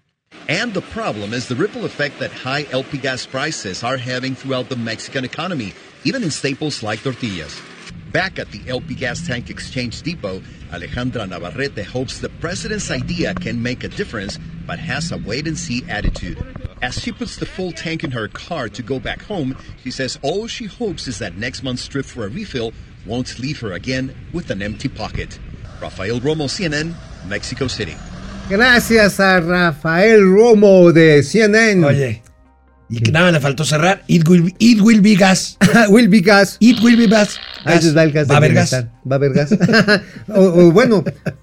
And 0.49 0.75
the 0.75 0.83
problem 0.83 1.33
is 1.33 1.49
the 1.49 1.57
ripple 1.57 1.85
effect 1.85 2.19
that 2.19 2.33
high 2.33 2.67
LP 2.71 2.99
gas 2.99 3.25
prices 3.25 3.83
are 3.83 3.97
having 3.97 4.35
throughout 4.35 4.69
the 4.69 4.77
Mexican 4.77 5.25
economy, 5.25 5.73
even 6.05 6.23
in 6.23 6.31
staples 6.31 6.83
like 6.83 7.03
tortillas. 7.03 7.59
Back 8.13 8.39
at 8.39 8.51
the 8.51 8.63
LP 8.69 8.95
Gas 8.95 9.27
Tank 9.27 9.49
Exchange 9.51 10.03
Depot, 10.03 10.41
Alejandra 10.71 11.29
Navarrete 11.29 11.85
hopes 11.85 12.19
the 12.19 12.29
president's 12.29 12.91
idea 12.91 13.35
can 13.35 13.63
make 13.63 13.85
a 13.85 13.89
difference, 13.89 14.39
but 14.67 14.79
has 14.79 15.13
a 15.13 15.19
wait 15.19 15.47
and 15.47 15.57
see 15.57 15.85
attitude. 15.89 16.66
As 16.83 17.01
she 17.01 17.11
puts 17.11 17.37
the 17.37 17.47
full 17.47 17.73
tank 17.73 18.05
in 18.05 18.11
her 18.11 18.29
car 18.29 18.69
to 18.69 18.83
go 18.83 19.01
back 19.01 19.23
home, 19.23 19.57
she 19.83 19.91
says 19.91 20.19
all 20.23 20.47
she 20.47 20.67
hopes 20.67 21.09
is 21.09 21.19
that 21.21 21.37
next 21.37 21.63
month's 21.63 21.89
trip 21.89 22.05
for 22.05 22.27
a 22.27 22.29
refill 22.29 22.73
won't 23.07 23.39
leave 23.39 23.61
her 23.61 23.73
again 23.73 24.15
with 24.35 24.51
an 24.51 24.61
empty 24.61 24.89
pocket. 24.89 25.39
Rafael 25.81 26.21
Romo, 26.21 26.49
CNN, 26.49 26.95
Mexico 27.27 27.67
City. 27.67 27.97
Gracias 28.49 29.19
a 29.21 29.41
Rafael 29.41 30.21
Romo 30.21 30.93
de 30.93 31.23
CNN. 31.23 31.83
Oye, 31.83 32.23
y 32.91 33.01
que 33.01 33.11
nada 33.11 33.33
le 33.33 33.41
faltó 33.41 33.65
cerrar. 33.65 34.03
It 34.07 34.29
will, 34.29 34.53
it 34.59 34.81
will 34.83 35.01
be 35.01 35.17
gas. 35.17 35.57
will 35.89 36.09
be 36.09 36.21
gas. 36.21 36.59
It 36.61 36.81
will 36.83 36.97
be 36.97 37.07
gas. 37.07 37.39
Ahí 37.65 37.81
les 37.81 37.97
va 37.97 38.03
el 38.03 38.13
gas. 38.13 38.29
Va 38.29 38.37
a 38.37 38.41
de 38.41 38.47
haber 38.47 38.55
gas. 38.55 38.73
Va 38.73 38.89
a 39.11 39.15
haber 39.15 39.33
gas. 39.33 39.53
o, 40.29 40.41
o 40.41 40.73
bueno, 40.73 41.03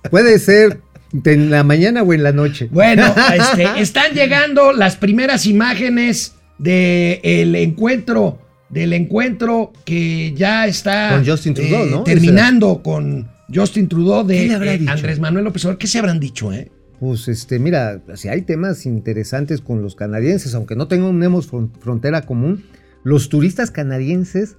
puede 0.09 0.37
ser 0.37 0.79
en 1.25 1.49
la 1.49 1.63
mañana 1.63 2.03
o 2.03 2.13
en 2.13 2.23
la 2.23 2.31
noche. 2.31 2.69
Bueno, 2.71 3.05
este, 3.35 3.81
están 3.81 4.13
llegando 4.13 4.71
las 4.73 4.95
primeras 4.95 5.45
imágenes 5.45 6.33
del 6.57 7.55
encuentro, 7.55 8.39
del 8.69 8.93
encuentro 8.93 9.73
que 9.85 10.33
ya 10.33 10.65
está 10.67 11.11
Con 11.11 11.25
Justin 11.25 11.53
Trudeau, 11.53 11.85
eh, 11.85 11.89
¿no? 11.91 12.03
terminando 12.03 12.81
con 12.81 13.27
Justin 13.53 13.87
Trudeau 13.87 14.25
de 14.25 14.37
¿Qué 14.37 14.47
le 14.47 14.53
habrá 14.55 14.73
eh? 14.73 14.85
Andrés 14.87 15.19
Manuel 15.19 15.45
López 15.45 15.63
Obrador. 15.65 15.77
¿Qué 15.79 15.87
se 15.87 15.99
habrán 15.99 16.19
dicho, 16.19 16.51
eh? 16.53 16.71
Pues 16.99 17.27
este, 17.27 17.59
mira, 17.59 18.01
si 18.15 18.29
hay 18.29 18.43
temas 18.43 18.85
interesantes 18.85 19.59
con 19.61 19.81
los 19.81 19.95
canadienses, 19.95 20.55
aunque 20.55 20.75
no 20.75 20.87
tenemos 20.87 21.51
fron- 21.51 21.71
frontera 21.81 22.21
común, 22.21 22.63
los 23.03 23.27
turistas 23.29 23.71
canadienses 23.71 24.55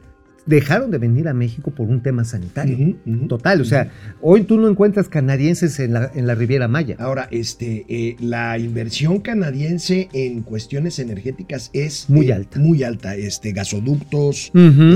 dejaron 0.46 0.90
de 0.90 0.98
venir 0.98 1.28
a 1.28 1.34
México 1.34 1.70
por 1.70 1.88
un 1.88 2.02
tema 2.02 2.24
sanitario. 2.24 2.96
Total, 3.28 3.60
o 3.60 3.64
sea, 3.64 3.90
hoy 4.20 4.42
tú 4.42 4.58
no 4.58 4.68
encuentras 4.68 5.08
canadienses 5.08 5.80
en 5.80 5.94
la, 5.94 6.10
en 6.14 6.26
la 6.26 6.34
Riviera 6.34 6.68
Maya. 6.68 6.96
Ahora, 6.98 7.28
este, 7.30 7.86
eh, 7.88 8.16
la 8.20 8.58
inversión 8.58 9.20
canadiense 9.20 10.08
en 10.12 10.42
cuestiones 10.42 10.98
energéticas 10.98 11.70
es 11.72 12.08
Muy 12.08 12.30
eh, 12.30 12.34
alta. 12.34 12.58
Muy 12.58 12.82
alta. 12.82 13.16
Este, 13.16 13.52
gasoductos, 13.52 14.52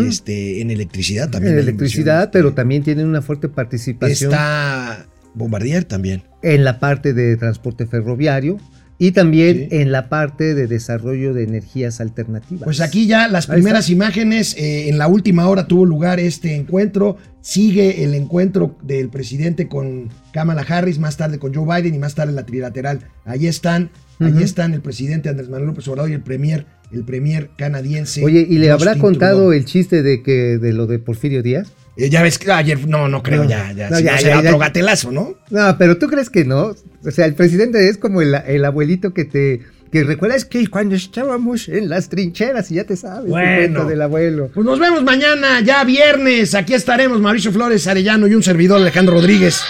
este, 0.06 0.60
en 0.60 0.70
electricidad 0.70 1.30
también. 1.30 1.54
En 1.54 1.60
electricidad, 1.60 2.30
pero 2.30 2.52
también 2.52 2.82
tienen 2.82 3.06
una 3.06 3.22
fuerte 3.22 3.48
participación 3.48 4.32
Está 4.32 5.06
Bombardier 5.34 5.84
también. 5.84 6.22
en 6.42 6.64
la 6.64 6.80
parte 6.80 7.14
de 7.14 7.36
transporte 7.36 7.86
ferroviario 7.86 8.58
y 9.00 9.12
también 9.12 9.68
en 9.70 9.92
la 9.92 10.08
parte 10.08 10.54
de 10.54 10.66
desarrollo 10.66 11.32
de 11.32 11.44
energías 11.44 12.00
alternativas. 12.00 12.64
Pues 12.64 12.80
aquí 12.80 13.06
ya 13.06 13.28
las 13.28 13.46
primeras 13.46 13.90
imágenes, 13.90 14.56
eh, 14.58 14.88
en 14.88 14.98
la 14.98 15.06
última 15.06 15.48
hora 15.48 15.68
tuvo 15.68 15.86
lugar 15.86 16.18
este 16.18 16.56
encuentro, 16.56 17.16
sigue 17.40 18.02
el 18.02 18.14
encuentro 18.14 18.76
del 18.82 19.08
presidente 19.08 19.68
con 19.68 20.08
Kamala 20.32 20.62
Harris, 20.68 20.98
más 20.98 21.16
tarde 21.16 21.38
con 21.38 21.54
Joe 21.54 21.64
Biden 21.80 21.94
y 21.94 21.98
más 21.98 22.14
tarde 22.16 22.32
la 22.32 22.44
trilateral. 22.44 23.00
Ahí 23.24 23.46
están, 23.46 23.90
Ujú. 24.20 24.36
ahí 24.36 24.42
están 24.42 24.74
el 24.74 24.80
presidente 24.80 25.28
Andrés 25.28 25.48
Manuel 25.48 25.68
López 25.68 25.86
Obrador 25.86 26.10
y 26.10 26.14
el 26.14 26.22
premier, 26.22 26.66
el 26.92 27.04
premier 27.04 27.50
canadiense. 27.56 28.24
Oye, 28.24 28.44
¿y 28.50 28.58
le 28.58 28.70
habrá 28.72 28.96
contado 28.98 29.42
Trudeau. 29.42 29.52
el 29.52 29.64
chiste 29.64 30.02
de 30.02 30.22
que 30.24 30.58
de 30.58 30.72
lo 30.72 30.88
de 30.88 30.98
Porfirio 30.98 31.42
Díaz? 31.44 31.68
Eh, 31.98 32.08
ya 32.10 32.22
ves 32.22 32.38
que 32.38 32.50
ayer, 32.52 32.86
no, 32.86 33.08
no 33.08 33.22
creo, 33.22 33.42
No. 33.42 33.50
ya, 33.50 33.72
ya, 33.72 33.90
No, 33.90 33.96
si 33.96 34.04
ya, 34.04 34.12
no 34.12 34.16
ya, 34.16 34.22
será 34.22 34.34
ya. 34.42 34.48
otro 34.50 34.58
gatelazo, 34.58 35.10
¿no? 35.12 35.34
No, 35.50 35.76
pero 35.78 35.98
tú 35.98 36.06
crees 36.06 36.30
que 36.30 36.44
no. 36.44 36.74
O 37.04 37.10
sea, 37.10 37.26
el 37.26 37.34
presidente 37.34 37.88
es 37.88 37.98
como 37.98 38.22
el, 38.22 38.34
el 38.46 38.64
abuelito 38.64 39.12
que 39.12 39.24
te 39.24 39.60
que 39.90 40.04
recuerdas 40.04 40.44
que 40.44 40.66
cuando 40.68 40.94
estábamos 40.94 41.66
en 41.70 41.88
las 41.88 42.10
trincheras 42.10 42.70
y 42.70 42.74
ya 42.74 42.84
te 42.84 42.94
sabes 42.94 43.30
Bueno. 43.30 43.86
del 43.86 44.02
abuelo. 44.02 44.50
Pues 44.52 44.66
nos 44.66 44.78
vemos 44.78 45.02
mañana, 45.02 45.60
ya 45.62 45.82
viernes. 45.82 46.54
Aquí 46.54 46.74
estaremos 46.74 47.20
Mauricio 47.22 47.52
Flores 47.52 47.86
Arellano 47.86 48.26
y 48.26 48.34
un 48.34 48.42
servidor 48.42 48.80
Alejandro 48.82 49.14
Rodríguez. 49.14 49.62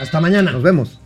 Hasta 0.00 0.20
mañana. 0.20 0.50
Nos 0.50 0.62
vemos. 0.64 1.00